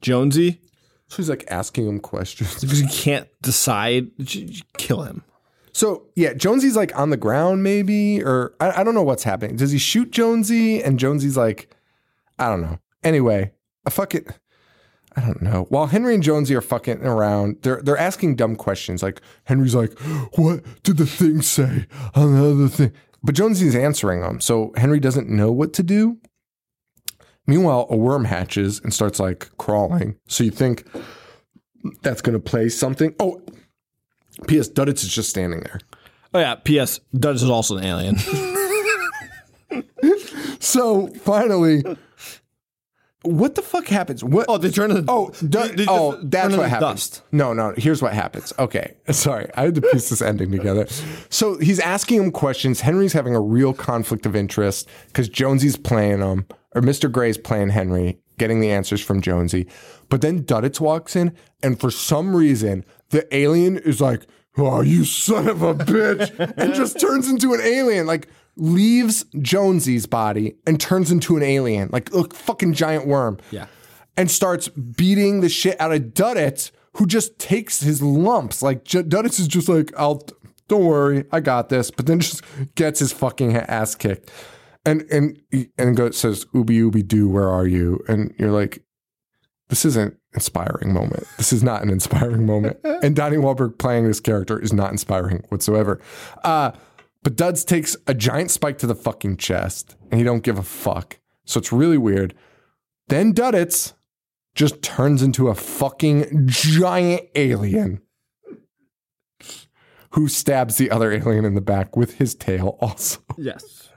Jonesy, 0.00 0.60
So 1.08 1.18
he's 1.18 1.30
like 1.30 1.44
asking 1.48 1.88
him 1.88 2.00
questions. 2.00 2.60
Because 2.60 2.80
you 2.82 2.88
can't 2.88 3.28
decide. 3.42 4.10
Kill 4.76 5.02
him. 5.02 5.22
So 5.72 6.06
yeah, 6.14 6.34
Jonesy's 6.34 6.76
like 6.76 6.96
on 6.98 7.10
the 7.10 7.16
ground, 7.16 7.62
maybe, 7.62 8.22
or 8.22 8.54
I, 8.60 8.80
I 8.80 8.84
don't 8.84 8.94
know 8.94 9.02
what's 9.02 9.24
happening. 9.24 9.56
Does 9.56 9.72
he 9.72 9.78
shoot 9.78 10.10
Jonesy? 10.10 10.82
And 10.82 10.98
Jonesy's 10.98 11.36
like, 11.36 11.74
I 12.38 12.48
don't 12.48 12.60
know. 12.62 12.78
Anyway, 13.02 13.52
I 13.84 13.90
fuck 13.90 14.14
it. 14.14 14.26
I 15.16 15.20
don't 15.20 15.42
know. 15.42 15.66
While 15.68 15.86
Henry 15.86 16.14
and 16.14 16.22
Jonesy 16.22 16.54
are 16.54 16.60
fucking 16.60 17.02
around, 17.02 17.58
they're 17.62 17.80
they're 17.82 17.98
asking 17.98 18.36
dumb 18.36 18.56
questions. 18.56 19.02
Like 19.02 19.20
Henry's 19.44 19.74
like, 19.74 19.98
"What 20.34 20.64
did 20.82 20.96
the 20.96 21.06
thing 21.06 21.42
say 21.42 21.86
on 22.14 22.34
the 22.34 22.50
other 22.50 22.68
thing?" 22.68 22.92
But 23.22 23.34
Jonesy's 23.34 23.74
answering 23.74 24.20
them, 24.20 24.40
so 24.40 24.72
Henry 24.76 25.00
doesn't 25.00 25.28
know 25.28 25.50
what 25.50 25.72
to 25.74 25.82
do. 25.82 26.18
Meanwhile, 27.46 27.86
a 27.90 27.96
worm 27.96 28.24
hatches 28.24 28.80
and 28.82 28.92
starts 28.92 29.18
like 29.20 29.50
crawling. 29.56 30.16
So 30.26 30.44
you 30.44 30.50
think 30.50 30.86
that's 32.02 32.20
gonna 32.20 32.40
play 32.40 32.68
something? 32.68 33.14
Oh, 33.20 33.42
P.S. 34.48 34.68
Duddits 34.68 35.04
is 35.04 35.14
just 35.14 35.30
standing 35.30 35.60
there. 35.60 35.80
Oh 36.32 36.40
yeah. 36.40 36.56
P.S. 36.56 37.00
Dutch 37.16 37.36
is 37.36 37.48
also 37.48 37.76
an 37.76 37.84
alien. 37.84 38.16
So 40.64 41.08
finally, 41.08 41.84
what 43.24 43.54
the 43.54 43.62
fuck 43.62 43.86
happens? 43.88 44.22
What? 44.22 44.46
oh, 44.48 44.58
they 44.58 44.70
turn 44.70 44.90
into 44.90 45.04
Oh, 45.10 45.30
du- 45.40 45.46
they- 45.48 45.68
they 45.74 45.86
oh, 45.88 46.18
that's 46.22 46.56
what 46.56 46.68
happens. 46.68 46.90
Dust. 47.10 47.22
No, 47.32 47.52
no. 47.52 47.74
Here's 47.76 48.00
what 48.02 48.12
happens. 48.12 48.52
Okay, 48.58 48.94
sorry, 49.10 49.48
I 49.54 49.62
had 49.62 49.74
to 49.76 49.80
piece 49.82 50.10
this 50.10 50.22
ending 50.22 50.50
together. 50.50 50.86
So 51.30 51.58
he's 51.58 51.80
asking 51.80 52.22
him 52.22 52.30
questions. 52.30 52.80
Henry's 52.82 53.12
having 53.12 53.34
a 53.34 53.40
real 53.40 53.72
conflict 53.72 54.26
of 54.26 54.36
interest 54.36 54.88
because 55.08 55.28
Jonesy's 55.28 55.76
playing 55.76 56.20
him, 56.20 56.46
or 56.74 56.82
Mr. 56.82 57.10
Gray's 57.10 57.38
playing 57.38 57.70
Henry, 57.70 58.18
getting 58.38 58.60
the 58.60 58.70
answers 58.70 59.00
from 59.00 59.20
Jonesy. 59.20 59.66
But 60.08 60.20
then 60.20 60.42
Duddits 60.44 60.80
walks 60.80 61.16
in, 61.16 61.34
and 61.62 61.80
for 61.80 61.90
some 61.90 62.36
reason, 62.36 62.84
the 63.10 63.26
alien 63.34 63.78
is 63.78 64.00
like, 64.00 64.22
"Oh, 64.58 64.82
you 64.82 65.04
son 65.04 65.48
of 65.48 65.62
a 65.62 65.74
bitch," 65.74 66.54
and 66.58 66.74
just 66.74 67.00
turns 67.00 67.28
into 67.30 67.54
an 67.54 67.60
alien. 67.62 68.06
Like 68.06 68.28
leaves 68.56 69.24
Jonesy's 69.40 70.06
body 70.06 70.56
and 70.66 70.80
turns 70.80 71.10
into 71.10 71.36
an 71.36 71.42
alien, 71.42 71.88
like 71.92 72.12
a 72.14 72.24
fucking 72.32 72.74
giant 72.74 73.06
worm 73.06 73.38
Yeah. 73.50 73.66
and 74.16 74.30
starts 74.30 74.68
beating 74.68 75.40
the 75.40 75.48
shit 75.48 75.80
out 75.80 75.92
of 75.92 76.00
Duddits, 76.14 76.70
who 76.94 77.06
just 77.06 77.38
takes 77.38 77.80
his 77.80 78.00
lumps. 78.02 78.62
Like 78.62 78.84
J- 78.84 79.02
Duddits 79.02 79.40
is 79.40 79.48
just 79.48 79.68
like, 79.68 79.92
"I'll 79.98 80.22
don't 80.68 80.84
worry, 80.84 81.24
I 81.32 81.40
got 81.40 81.68
this," 81.68 81.90
but 81.90 82.06
then 82.06 82.20
just 82.20 82.42
gets 82.76 83.00
his 83.00 83.12
fucking 83.12 83.56
ass 83.56 83.94
kicked, 83.96 84.30
and 84.86 85.02
and 85.10 85.36
and 85.76 85.96
goes 85.96 86.16
says, 86.16 86.44
"Ooby 86.54 86.78
ooby 86.80 87.06
doo, 87.06 87.28
where 87.28 87.48
are 87.48 87.66
you?" 87.66 87.98
And 88.08 88.32
you're 88.38 88.52
like, 88.52 88.82
"This 89.68 89.84
isn't 89.84 90.16
inspiring 90.34 90.92
moment. 90.92 91.24
This 91.36 91.52
is 91.52 91.64
not 91.64 91.82
an 91.82 91.90
inspiring 91.90 92.46
moment." 92.46 92.78
and 92.84 93.16
Donnie 93.16 93.36
Wahlberg 93.38 93.78
playing 93.78 94.06
this 94.06 94.20
character 94.20 94.58
is 94.60 94.72
not 94.72 94.92
inspiring 94.92 95.42
whatsoever. 95.48 96.00
Uh, 96.44 96.70
but 97.24 97.36
Duds 97.36 97.64
takes 97.64 97.96
a 98.06 98.14
giant 98.14 98.50
spike 98.50 98.78
to 98.78 98.86
the 98.86 98.94
fucking 98.94 99.38
chest, 99.38 99.96
and 100.10 100.20
he 100.20 100.24
don't 100.24 100.44
give 100.44 100.58
a 100.58 100.62
fuck. 100.62 101.18
So 101.46 101.58
it's 101.58 101.72
really 101.72 101.98
weird. 101.98 102.34
Then 103.08 103.32
Duddits 103.34 103.94
just 104.54 104.82
turns 104.82 105.22
into 105.22 105.48
a 105.48 105.54
fucking 105.54 106.44
giant 106.46 107.22
alien 107.34 108.02
who 110.10 110.28
stabs 110.28 110.76
the 110.76 110.90
other 110.90 111.10
alien 111.12 111.44
in 111.44 111.54
the 111.54 111.60
back 111.60 111.96
with 111.96 112.18
his 112.18 112.34
tail 112.34 112.76
also. 112.80 113.20
Yes. 113.36 113.90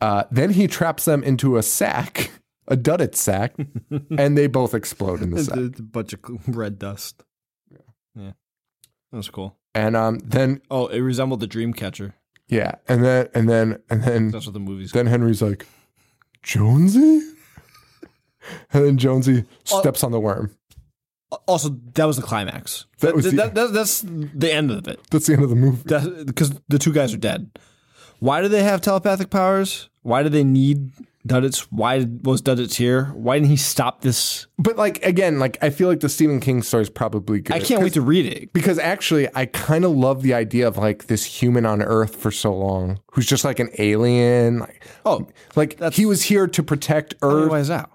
Uh, 0.00 0.24
then 0.30 0.50
he 0.50 0.66
traps 0.66 1.06
them 1.06 1.22
into 1.22 1.56
a 1.56 1.62
sack, 1.62 2.30
a 2.68 2.76
Duddit 2.76 3.14
sack, 3.14 3.54
and 4.18 4.36
they 4.36 4.48
both 4.48 4.74
explode 4.74 5.22
in 5.22 5.30
the 5.30 5.42
sack. 5.42 5.56
a, 5.56 5.64
it's 5.64 5.80
a 5.80 5.82
bunch 5.84 6.12
of 6.12 6.20
red 6.48 6.78
dust. 6.78 7.22
Yeah. 7.70 8.32
That 9.12 9.16
was 9.16 9.30
cool. 9.30 9.56
And 9.74 9.96
um, 9.96 10.18
then 10.20 10.60
Oh, 10.70 10.86
it 10.86 11.00
resembled 11.00 11.40
the 11.40 11.48
Dreamcatcher. 11.48 12.12
yeah, 12.48 12.72
and 12.88 13.04
then 13.04 13.28
and 13.34 13.48
then 13.48 13.78
and 13.90 14.02
then 14.04 14.30
That's 14.30 14.46
what 14.46 14.52
the 14.52 14.60
movie's 14.60 14.92
then 14.92 15.06
Henry's 15.06 15.42
like, 15.42 15.66
Jonesy, 16.42 17.00
and 18.72 18.84
then 18.84 18.98
Jonesy 18.98 19.44
steps 19.64 20.04
on 20.04 20.12
the 20.12 20.20
worm. 20.20 20.54
Also, 21.46 21.70
that 21.94 22.04
was 22.04 22.16
the 22.16 22.22
climax. 22.22 22.86
That 23.00 23.16
was 23.16 23.24
the- 23.24 23.50
that- 23.50 23.72
that's 23.72 24.02
the 24.06 24.52
end 24.52 24.70
of 24.70 24.86
it. 24.86 25.00
That's 25.10 25.26
the 25.26 25.32
end 25.32 25.42
of 25.42 25.50
the 25.50 25.56
movie. 25.56 25.82
Because 26.24 26.52
the 26.68 26.78
two 26.78 26.92
guys 26.92 27.12
are 27.12 27.16
dead. 27.18 27.50
Why 28.20 28.40
do 28.40 28.48
they 28.48 28.62
have 28.62 28.80
telepathic 28.80 29.30
powers? 29.30 29.88
Why 30.02 30.22
do 30.22 30.28
they 30.28 30.44
need 30.44 30.92
Duddits? 31.26 31.60
Why 31.70 32.06
was 32.22 32.42
Duddits 32.42 32.74
here? 32.74 33.06
Why 33.14 33.36
didn't 33.38 33.48
he 33.48 33.56
stop 33.56 34.02
this? 34.02 34.46
But 34.58 34.76
like 34.76 35.02
again, 35.04 35.38
like 35.38 35.56
I 35.62 35.70
feel 35.70 35.88
like 35.88 36.00
the 36.00 36.08
Stephen 36.10 36.38
King 36.38 36.62
story 36.62 36.82
is 36.82 36.90
probably 36.90 37.40
good. 37.40 37.56
I 37.56 37.60
can't 37.60 37.82
wait 37.82 37.94
to 37.94 38.02
read 38.02 38.26
it. 38.26 38.52
because 38.52 38.78
actually 38.78 39.28
I 39.34 39.46
kind 39.46 39.84
of 39.86 39.92
love 39.92 40.22
the 40.22 40.34
idea 40.34 40.68
of 40.68 40.76
like 40.76 41.06
this 41.06 41.24
human 41.24 41.64
on 41.64 41.80
Earth 41.82 42.14
for 42.16 42.30
so 42.30 42.54
long 42.54 43.00
who's 43.12 43.26
just 43.26 43.44
like 43.44 43.58
an 43.58 43.70
alien. 43.78 44.58
Like, 44.58 44.84
Oh, 45.06 45.26
like 45.56 45.80
he 45.94 46.04
was 46.04 46.24
here 46.24 46.46
to 46.46 46.62
protect 46.62 47.14
oh, 47.22 47.44
Earth. 47.44 47.50
why 47.50 47.58
is 47.60 47.68
that? 47.68 47.90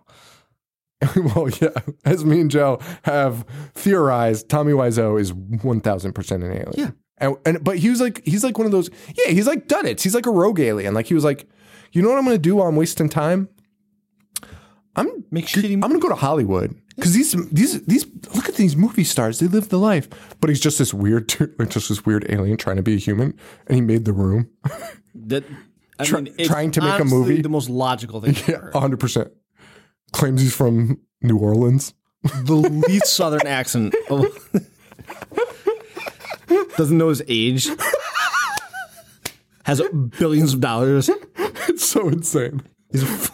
well, 1.16 1.48
yeah, 1.62 1.70
as 2.04 2.26
me 2.26 2.42
and 2.42 2.52
Joe 2.52 2.80
have 3.04 3.46
theorized, 3.74 4.50
Tommy 4.50 4.74
Wiseau 4.74 5.20
is 5.20 5.34
one 5.34 5.80
thousand 5.82 6.12
percent 6.14 6.44
an 6.44 6.52
alien. 6.52 6.74
Yeah, 6.76 6.92
and, 7.20 7.38
and 7.46 7.64
but 7.64 7.78
he 7.78 7.90
was 7.90 8.02
like 8.02 8.22
he's 8.26 8.44
like 8.44 8.58
one 8.58 8.66
of 8.66 8.74
those. 8.74 8.90
Yeah, 9.16 9.32
he's 9.32 9.48
like 9.48 9.72
it. 9.72 10.02
He's 10.02 10.14
like 10.16 10.26
a 10.26 10.32
rogue 10.32 10.60
alien. 10.60 10.94
Like 10.94 11.06
he 11.06 11.14
was 11.14 11.24
like, 11.24 11.48
you 11.92 12.02
know 12.02 12.10
what 12.10 12.18
I'm 12.18 12.26
going 12.26 12.36
to 12.38 12.42
do 12.42 12.56
while 12.58 12.68
I'm 12.68 12.76
wasting 12.76 13.10
time? 13.10 13.50
I'm 14.96 15.24
Make 15.32 15.56
I'm 15.56 15.80
going 15.80 15.94
to 15.94 16.00
go 16.00 16.10
to 16.10 16.16
Hollywood 16.16 16.76
because 16.96 17.14
these 17.14 17.32
these 17.52 17.82
these 17.86 18.06
look 18.36 18.50
at 18.50 18.56
these 18.56 18.76
movie 18.76 19.04
stars. 19.04 19.40
They 19.40 19.48
live 19.48 19.70
the 19.70 19.78
life, 19.80 20.10
but 20.42 20.50
he's 20.50 20.60
just 20.60 20.80
this 20.80 20.94
weird, 20.94 21.34
like 21.60 21.70
just 21.70 21.90
this 21.90 22.06
weird 22.06 22.26
alien 22.30 22.58
trying 22.58 22.76
to 22.78 22.82
be 22.82 22.96
a 22.96 22.98
human, 22.98 23.38
and 23.68 23.76
he 23.76 23.82
made 23.82 24.06
the 24.06 24.14
room. 24.14 24.50
That 25.16 25.44
I 26.00 26.06
Try- 26.06 26.22
mean, 26.22 26.34
it's 26.38 26.48
trying 26.48 26.72
to 26.72 26.82
make 26.82 27.00
a 27.00 27.04
movie? 27.04 27.42
The 27.42 27.50
most 27.50 27.70
logical 27.70 28.22
thing. 28.22 28.36
yeah, 28.48 28.56
ever. 28.58 28.72
hundred 28.74 29.00
percent. 29.00 29.32
Claims 30.14 30.42
he's 30.42 30.56
from 30.56 31.00
New 31.22 31.38
Orleans. 31.38 31.94
the 32.44 32.54
least 32.56 33.08
southern 33.08 33.46
accent. 33.46 33.94
of- 34.10 34.28
Doesn't 36.78 36.98
know 36.98 37.10
his 37.10 37.22
age. 37.28 37.68
Has 39.64 39.82
billions 40.18 40.54
of 40.54 40.62
dollars. 40.62 41.10
It's 41.70 41.88
so 41.88 42.10
insane. 42.10 42.62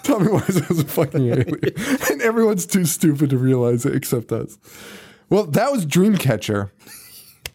Tommy 0.03 0.27
Wiseau 0.27 0.69
is 0.69 0.79
a 0.79 0.85
fucking 0.85 1.27
alien, 1.31 1.59
and 2.11 2.21
everyone's 2.21 2.65
too 2.65 2.85
stupid 2.85 3.29
to 3.29 3.37
realize 3.37 3.85
it 3.85 3.95
except 3.95 4.31
us. 4.31 4.57
Well, 5.29 5.45
that 5.45 5.71
was 5.71 5.85
Dreamcatcher. 5.85 6.71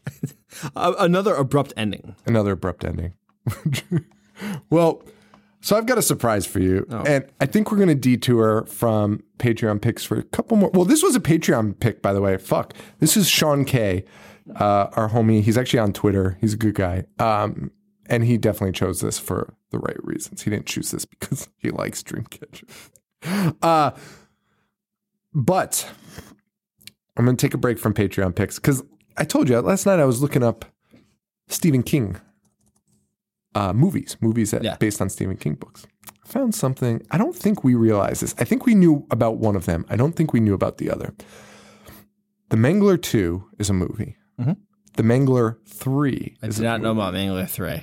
Another 0.76 1.34
abrupt 1.34 1.72
ending. 1.76 2.16
Another 2.26 2.52
abrupt 2.52 2.84
ending. 2.84 3.12
well, 4.70 5.02
so 5.60 5.76
I've 5.76 5.86
got 5.86 5.98
a 5.98 6.02
surprise 6.02 6.46
for 6.46 6.60
you, 6.60 6.86
and 7.06 7.26
I 7.40 7.46
think 7.46 7.70
we're 7.70 7.76
going 7.76 7.88
to 7.88 7.94
detour 7.94 8.64
from 8.64 9.22
Patreon 9.38 9.82
picks 9.82 10.02
for 10.02 10.18
a 10.18 10.22
couple 10.22 10.56
more. 10.56 10.70
Well, 10.72 10.86
this 10.86 11.02
was 11.02 11.14
a 11.14 11.20
Patreon 11.20 11.78
pick, 11.80 12.00
by 12.00 12.14
the 12.14 12.22
way. 12.22 12.38
Fuck, 12.38 12.74
this 12.98 13.16
is 13.16 13.28
Sean 13.28 13.66
K, 13.66 14.04
uh, 14.56 14.88
our 14.94 15.10
homie. 15.10 15.42
He's 15.42 15.58
actually 15.58 15.80
on 15.80 15.92
Twitter. 15.92 16.38
He's 16.40 16.54
a 16.54 16.56
good 16.56 16.74
guy, 16.74 17.04
um, 17.18 17.70
and 18.10 18.24
he 18.24 18.36
definitely 18.36 18.72
chose 18.72 19.00
this 19.00 19.18
for 19.18 19.54
the 19.70 19.78
right 19.78 19.96
reasons. 20.04 20.42
He 20.42 20.50
didn't 20.50 20.66
choose 20.66 20.90
this 20.90 21.04
because 21.06 21.48
he 21.56 21.70
likes 21.70 22.02
Dreamcatcher. 22.02 22.64
Uh, 23.62 23.92
but 25.32 25.90
I'm 27.16 27.24
going 27.24 27.36
to 27.36 27.46
take 27.46 27.54
a 27.54 27.58
break 27.58 27.78
from 27.78 27.94
Patreon 27.94 28.34
picks 28.34 28.58
because 28.58 28.82
I 29.16 29.24
told 29.24 29.48
you 29.48 29.58
last 29.60 29.86
night 29.86 30.00
I 30.00 30.04
was 30.04 30.20
looking 30.20 30.42
up 30.42 30.64
Stephen 31.48 31.82
King 31.82 32.16
uh, 33.54 33.72
movies, 33.72 34.16
movies 34.20 34.50
that 34.52 34.62
Yeah. 34.62 34.76
based 34.76 35.00
on 35.00 35.08
Stephen 35.08 35.36
King 35.36 35.54
books. 35.54 35.86
I 36.24 36.28
found 36.28 36.54
something. 36.54 37.02
I 37.10 37.18
don't 37.18 37.34
think 37.34 37.64
we 37.64 37.74
realized 37.74 38.22
this. 38.22 38.34
I 38.38 38.44
think 38.44 38.64
we 38.66 38.74
knew 38.74 39.06
about 39.10 39.38
one 39.38 39.56
of 39.56 39.66
them. 39.66 39.84
I 39.88 39.96
don't 39.96 40.14
think 40.14 40.32
we 40.32 40.40
knew 40.40 40.54
about 40.54 40.78
the 40.78 40.90
other. 40.90 41.14
The 42.50 42.56
Mangler 42.56 43.00
Two 43.00 43.44
is 43.58 43.70
a 43.70 43.72
movie. 43.72 44.16
The 44.96 45.02
Mangler 45.04 45.56
Three 45.66 46.36
I 46.42 46.46
is 46.48 46.56
did 46.56 46.64
not 46.64 46.80
know 46.80 46.90
about 46.92 47.14
Mangler 47.14 47.48
3. 47.48 47.82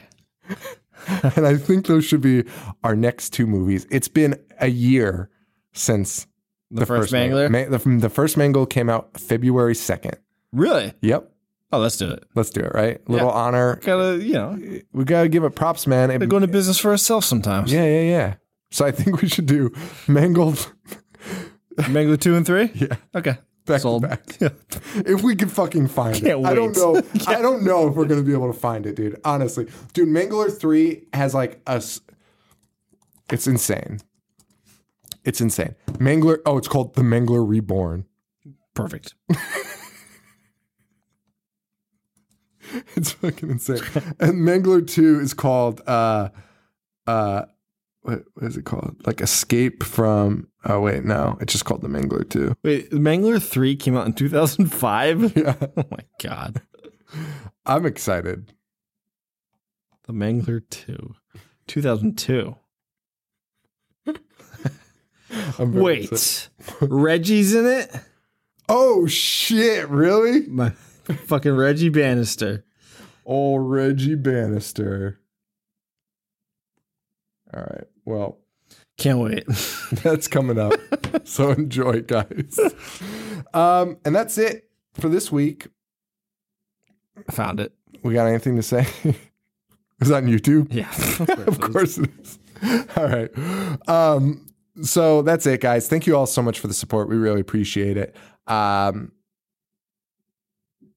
and 1.36 1.46
I 1.48 1.56
think 1.58 1.86
those 1.88 2.06
should 2.06 2.22
be 2.22 2.44
our 2.84 2.96
next 2.96 3.32
two 3.32 3.48
movies. 3.48 3.86
It's 3.92 4.08
been 4.08 4.36
a 4.60 4.68
year 4.68 5.30
since 5.74 6.28
The, 6.72 6.86
first, 6.86 7.14
Mangler? 7.14 7.50
Ma- 7.50 7.78
the, 7.78 7.98
the 8.00 8.10
first 8.10 8.36
Mangle 8.38 8.66
came 8.66 8.90
out 8.90 9.20
February 9.20 9.74
2nd. 9.74 10.16
really? 10.52 10.94
Yep. 11.02 11.32
Oh, 11.72 11.80
let's 11.80 11.98
do 11.98 12.10
it. 12.10 12.24
Let's 12.34 12.50
do 12.50 12.62
it, 12.62 12.72
right? 12.74 13.02
Little 13.10 13.28
Yeah. 13.28 13.34
honor. 13.34 13.76
Gotta, 13.84 14.24
you 14.24 14.34
know, 14.34 14.58
We 14.94 15.04
got 15.04 15.24
to 15.24 15.30
give 15.30 15.44
it 15.44 15.50
props, 15.56 15.86
man. 15.86 16.12
It- 16.12 16.28
gotta 16.30 16.48
business 16.48 16.78
for 16.80 16.92
ourselves 16.92 17.26
sometimes. 17.28 17.72
yeah, 17.74 17.84
yeah, 17.86 18.02
yeah. 18.02 18.34
So 18.72 18.86
I 18.86 18.92
think 18.92 19.22
we 19.22 19.28
should 19.30 19.46
do 19.48 19.72
Mangled 20.08 20.72
Mangler 21.76 22.20
2 22.20 22.36
and 22.36 22.46
3? 22.46 22.72
yeah, 22.76 22.96
Okay. 23.16 23.38
Back 23.68 23.82
Sold. 23.82 24.02
to 24.04 24.08
back. 24.10 24.38
If 24.96 25.22
we 25.22 25.36
could 25.36 25.52
fucking 25.52 25.88
find 25.90 26.16
it. 26.18 26.24
Can't 26.24 26.46
I 26.46 26.54
don't 26.56 26.76
know. 26.76 27.02
I 27.28 27.42
don't 27.42 27.64
know 27.64 27.88
if 27.88 27.94
we're 27.96 28.06
going 28.06 28.20
to 28.20 28.26
be 28.26 28.34
able 28.34 28.52
to 28.52 28.58
find 28.60 28.86
it, 28.88 28.96
dude. 28.96 29.20
Honestly. 29.24 29.68
Dude, 29.94 30.10
Mangler 30.10 30.50
3 30.58 31.04
has 31.14 31.34
like 31.36 31.62
a 31.68 31.74
s- 31.74 32.02
It's 33.32 33.46
insane. 33.48 34.00
It's 35.24 35.42
insane. 35.42 35.76
Mangler 35.94 36.40
Oh, 36.46 36.58
it's 36.58 36.68
called 36.68 36.96
The 36.96 37.02
Mangler 37.04 37.48
Reborn. 37.48 38.06
Perfect. 38.74 39.14
It's 42.98 43.12
fucking 43.14 43.50
insane. 43.50 43.80
and 44.20 44.46
Mangler 44.46 44.86
2 44.86 45.20
is 45.22 45.34
called 45.34 45.82
uh 45.88 46.30
uh 47.06 47.44
what, 48.08 48.24
what 48.36 48.46
is 48.46 48.56
it 48.56 48.64
called? 48.64 48.96
Like 49.06 49.20
Escape 49.20 49.84
from 49.84 50.48
Oh 50.64 50.80
wait, 50.80 51.04
no. 51.04 51.38
It's 51.42 51.52
just 51.52 51.66
called 51.66 51.82
The 51.82 51.90
Mangler 51.90 52.28
2. 52.28 52.56
Wait, 52.64 52.90
the 52.90 52.98
Mangler 52.98 53.42
3 53.42 53.76
came 53.76 53.98
out 53.98 54.06
in 54.06 54.14
2005? 54.14 55.36
Yeah. 55.38 55.56
Oh 55.76 55.84
my 55.92 56.00
god. 56.22 56.62
I'm 57.66 57.86
excited. 57.86 58.54
The 60.06 60.14
Mangler 60.14 60.62
2. 60.70 61.16
2002. 61.68 62.56
I'm 65.60 65.74
Wait. 65.74 66.50
Reggie's 66.82 67.54
in 67.54 67.66
it? 67.66 67.94
Oh 68.70 69.06
shit, 69.08 69.90
really? 69.90 70.48
My 70.48 70.70
fucking 70.70 71.56
Reggie 71.56 71.90
Bannister. 71.90 72.64
Oh, 73.26 73.58
Reggie 73.58 74.16
Bannister. 74.16 75.20
All 77.54 77.64
right. 77.64 77.88
Well, 78.08 78.38
Can't 78.98 79.20
wait. 79.20 79.46
that's 80.02 80.30
coming 80.30 80.58
up. 80.58 80.74
so 81.28 81.52
enjoy, 81.52 82.04
guys. 82.04 82.58
Um, 83.54 83.98
and 84.06 84.16
that's 84.16 84.38
it 84.38 84.70
for 84.94 85.10
this 85.10 85.30
week. 85.30 85.68
I 87.28 87.32
found 87.34 87.60
it. 87.60 87.74
We 88.04 88.14
got 88.14 88.28
anything 88.28 88.56
to 88.56 88.64
say? 88.64 88.88
Is 90.00 90.08
that 90.08 90.24
on 90.24 90.28
YouTube? 90.28 90.72
Yeah. 90.72 90.90
of 91.48 91.60
course 91.60 91.98
it 91.98 92.10
is. 92.22 92.40
All 92.96 93.08
right. 93.08 93.90
Um, 93.90 94.46
so 94.84 95.22
that's 95.22 95.46
it, 95.46 95.60
guys. 95.60 95.90
Thank 95.90 96.08
you 96.08 96.16
all 96.16 96.28
so 96.28 96.42
much 96.42 96.60
for 96.60 96.68
the 96.68 96.74
support. 96.74 97.10
We 97.10 97.18
really 97.18 97.42
appreciate 97.42 97.98
it. 97.98 98.16
Um, 98.46 99.12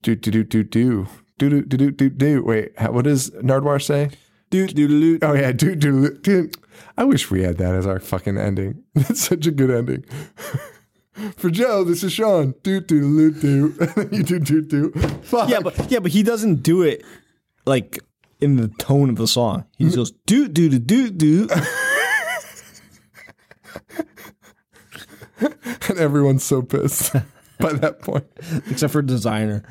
do 0.03 0.15
do 0.15 0.31
do 0.31 0.45
do 0.45 0.63
do 0.63 1.09
do 1.39 1.49
do 1.49 1.63
do 1.63 1.77
do 1.77 1.91
do 1.91 2.11
do. 2.11 2.45
Wait, 2.45 2.81
what 2.91 3.05
does 3.05 3.31
Nardwuar 3.31 3.83
say? 3.83 4.11
do, 4.51 4.67
do, 4.67 4.89
do, 4.89 5.19
Oh 5.23 5.33
yeah, 5.33 5.53
do 5.53 5.75
do 5.75 6.19
do. 6.19 6.51
I 6.97 7.05
wish 7.05 7.31
we 7.31 7.43
had 7.43 7.59
that 7.59 7.75
as 7.75 7.87
our 7.87 8.01
fucking 8.01 8.39
ending. 8.39 8.83
That's 8.95 9.21
such 9.21 9.47
a 9.47 9.51
good 9.51 9.71
ending. 9.71 10.05
For 11.37 11.51
Joe, 11.51 11.85
this 11.85 12.03
is 12.03 12.13
Sean. 12.13 12.55
Do 12.63 12.81
do 12.81 13.01
do 13.01 13.31
do. 13.33 13.75
And 13.81 13.89
then 13.97 14.09
you 14.13 14.23
do 14.23 14.39
do 14.39 14.63
do. 14.63 14.91
Fuck. 15.23 15.51
Yeah, 15.51 15.61
but 15.61 15.91
yeah, 15.91 15.99
but 15.99 16.13
he 16.13 16.23
doesn't 16.23 16.63
do 16.63 16.83
it 16.83 17.05
like 17.67 17.99
in 18.41 18.57
the 18.57 18.69
tone 18.69 19.11
of 19.11 19.17
the 19.17 19.27
song. 19.27 19.65
He 19.77 19.85
mm. 19.85 19.89
just 19.89 19.97
goes 19.97 20.13
do 20.27 20.49
do 20.49 20.69
do 20.69 20.79
do 20.79 21.11
do. 21.11 21.49
and 25.89 25.99
everyone's 25.99 26.45
so 26.45 26.63
pissed 26.63 27.13
by 27.59 27.73
that 27.75 28.01
point. 28.01 28.25
Except 28.71 28.93
for 28.93 29.03
Desiigner. 29.03 29.65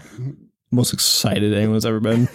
Most 0.71 0.93
excited 0.93 1.53
anyone's 1.53 1.85
ever 1.85 1.99
been. 1.99 2.27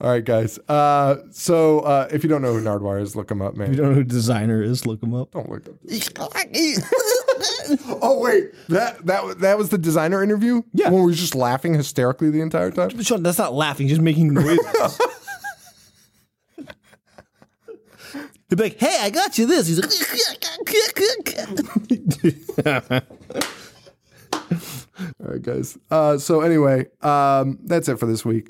All 0.00 0.08
right, 0.10 0.24
guys. 0.24 0.58
Uh, 0.66 1.16
so 1.30 1.80
uh, 1.80 2.08
if 2.10 2.22
you 2.22 2.30
don't 2.30 2.40
know 2.40 2.54
who 2.54 2.62
Nardwuar 2.62 3.02
is, 3.02 3.14
look 3.16 3.30
him 3.30 3.42
up, 3.42 3.54
man. 3.54 3.68
If 3.70 3.76
You 3.76 3.82
don't 3.82 3.90
know 3.90 3.96
who 3.96 4.04
Desiigner 4.04 4.64
is? 4.64 4.86
Look 4.86 5.02
him 5.02 5.12
up. 5.12 5.32
Don't 5.32 5.50
look 5.50 5.68
up. 5.68 5.74
oh 8.02 8.18
wait, 8.20 8.52
that 8.68 9.04
that 9.06 9.40
that 9.40 9.58
was 9.58 9.68
the 9.68 9.76
Desiigner 9.78 10.22
interview. 10.22 10.62
Yeah. 10.72 10.88
when 10.90 11.02
we 11.02 11.10
were 11.10 11.16
just 11.16 11.34
laughing 11.34 11.74
hysterically 11.74 12.30
the 12.30 12.40
entire 12.40 12.70
time. 12.70 12.98
Sean, 13.02 13.22
that's 13.22 13.36
not 13.38 13.52
laughing. 13.52 13.88
Just 13.88 14.00
making 14.00 14.32
noises. 14.32 14.98
He'd 18.48 18.56
be 18.56 18.64
like, 18.64 18.78
"Hey, 18.80 18.98
I 19.00 19.10
got 19.10 19.38
you 19.38 19.46
this." 19.46 19.68
He's 19.68 19.78
like, 19.80 19.90
All 25.20 25.26
right, 25.32 25.42
guys. 25.42 25.78
Uh, 25.90 26.18
so 26.18 26.40
anyway, 26.40 26.86
um, 27.02 27.58
that's 27.62 27.88
it 27.88 27.98
for 27.98 28.06
this 28.06 28.24
week. 28.24 28.48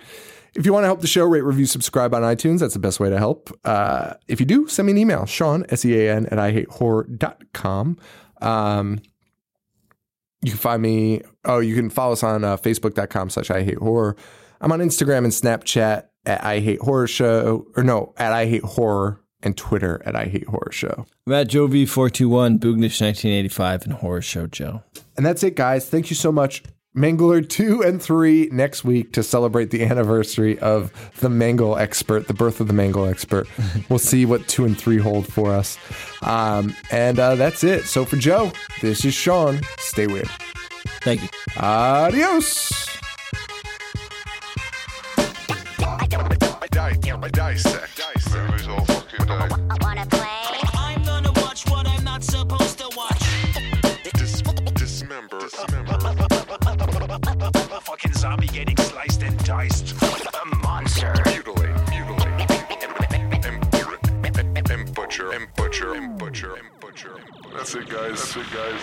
If 0.55 0.67
you 0.67 0.73
want 0.73 0.85
to 0.85 0.89
help 0.89 1.01
the 1.01 1.07
show, 1.07 1.25
rate, 1.25 1.43
review, 1.43 1.67
subscribe 1.67 2.15
on 2.15 2.23
iTunes. 2.23 2.61
That's 2.61 2.75
the 2.75 2.81
best 2.81 3.01
way 3.01 3.11
to 3.11 3.19
help. 3.19 3.57
Uh, 3.65 4.15
if 4.29 4.41
you 4.41 4.47
do, 4.47 4.67
send 4.69 4.87
me 4.87 4.93
an 4.93 4.99
email, 4.99 5.27
Sean, 5.27 5.65
S-E-A-N, 5.69 6.27
at 6.27 6.39
IHateHorror.com. 6.39 7.99
Um, 8.41 9.01
you 10.43 10.51
can 10.51 10.59
find 10.59 10.83
me, 10.83 11.23
oh, 11.45 11.61
you 11.61 11.75
can 11.75 11.91
follow 11.91 12.13
us 12.13 12.23
on 12.23 12.45
uh, 12.45 12.57
Facebook.com 12.57 13.31
slash 13.31 13.51
I 13.51 13.63
Hate 13.63 13.79
Horror. 13.79 14.17
I'm 14.61 14.73
on 14.73 14.81
Instagram 14.81 15.19
and 15.19 15.29
Snapchat 15.29 16.05
at 16.27 16.45
I 16.45 16.61
Hate 16.61 16.81
Horror 16.81 17.07
Show, 17.07 17.67
or 17.77 17.83
no, 17.83 18.15
at 18.17 18.33
I 18.33 18.47
Hate 18.47 18.65
Horror, 18.65 19.21
and 19.43 19.57
Twitter 19.57 20.03
at 20.05 20.15
I 20.15 20.25
Hate 20.25 20.47
Horror 20.49 20.73
Show. 20.73 21.07
Matt 21.27 21.49
Joe 21.49 21.67
V421, 21.69 22.59
Boognish 22.59 23.01
1985, 23.01 23.85
and 23.85 23.93
Horror 23.95 24.23
Show 24.23 24.47
Joe. 24.47 24.83
And 25.17 25.25
that's 25.25 25.43
it, 25.43 25.57
guys. 25.57 25.89
Thank 25.89 26.11
you 26.11 26.17
so 26.17 26.31
much. 26.33 26.63
Mangler 26.97 27.49
2 27.49 27.83
and 27.83 28.03
3 28.03 28.49
next 28.53 28.85
week 28.85 29.13
to 29.13 29.23
celebrate 29.23 29.71
the 29.71 29.85
anniversary 29.85 30.59
of 30.59 30.93
the 31.21 31.29
Mangle 31.29 31.77
Expert, 31.77 32.27
the 32.27 32.35
birth 32.35 32.61
of 32.61 32.67
the 32.67 32.73
Mangle 32.73 33.07
Expert. 33.07 33.47
we'll 33.89 33.99
see 34.01 34.27
what 34.27 34.49
2 34.49 34.65
and 34.65 34.77
3 34.79 34.99
hold 34.99 35.33
for 35.33 35.53
us. 35.53 35.79
Um, 36.23 36.75
and 36.91 37.19
uh, 37.19 37.37
that's 37.37 37.63
it. 37.63 37.85
So 37.85 38.05
for 38.05 38.17
Joe, 38.17 38.51
this 38.81 39.05
is 39.05 39.15
Sean. 39.15 39.61
Stay 39.79 40.07
weird. 40.07 40.29
Thank 41.03 41.23
you. 41.23 41.29
Adios. 41.57 42.91
Dissect. 47.33 47.97
Dissect. 47.97 48.51
Movies 48.51 48.69
all 48.69 48.85
fucking 48.85 50.10
zombie 58.21 58.47
getting 58.49 58.77
sliced 58.77 59.23
and 59.23 59.45
diced. 59.45 59.93
A 60.03 60.57
monster. 60.57 61.15
Mutilate. 61.25 61.75
Mutilate. 61.89 62.51
And, 64.27 64.37
and, 64.59 64.71
and 64.71 64.95
butcher. 64.95 65.33
And 65.33 65.47
butcher. 65.55 65.95
And 65.95 66.19
butcher. 66.19 66.57
And 66.57 66.69
butcher. 66.81 67.17
That's 67.55 67.75
it, 67.75 67.89
guys. 67.89 68.35
That's 68.35 68.37
it, 68.37 68.47
guys. 68.53 68.81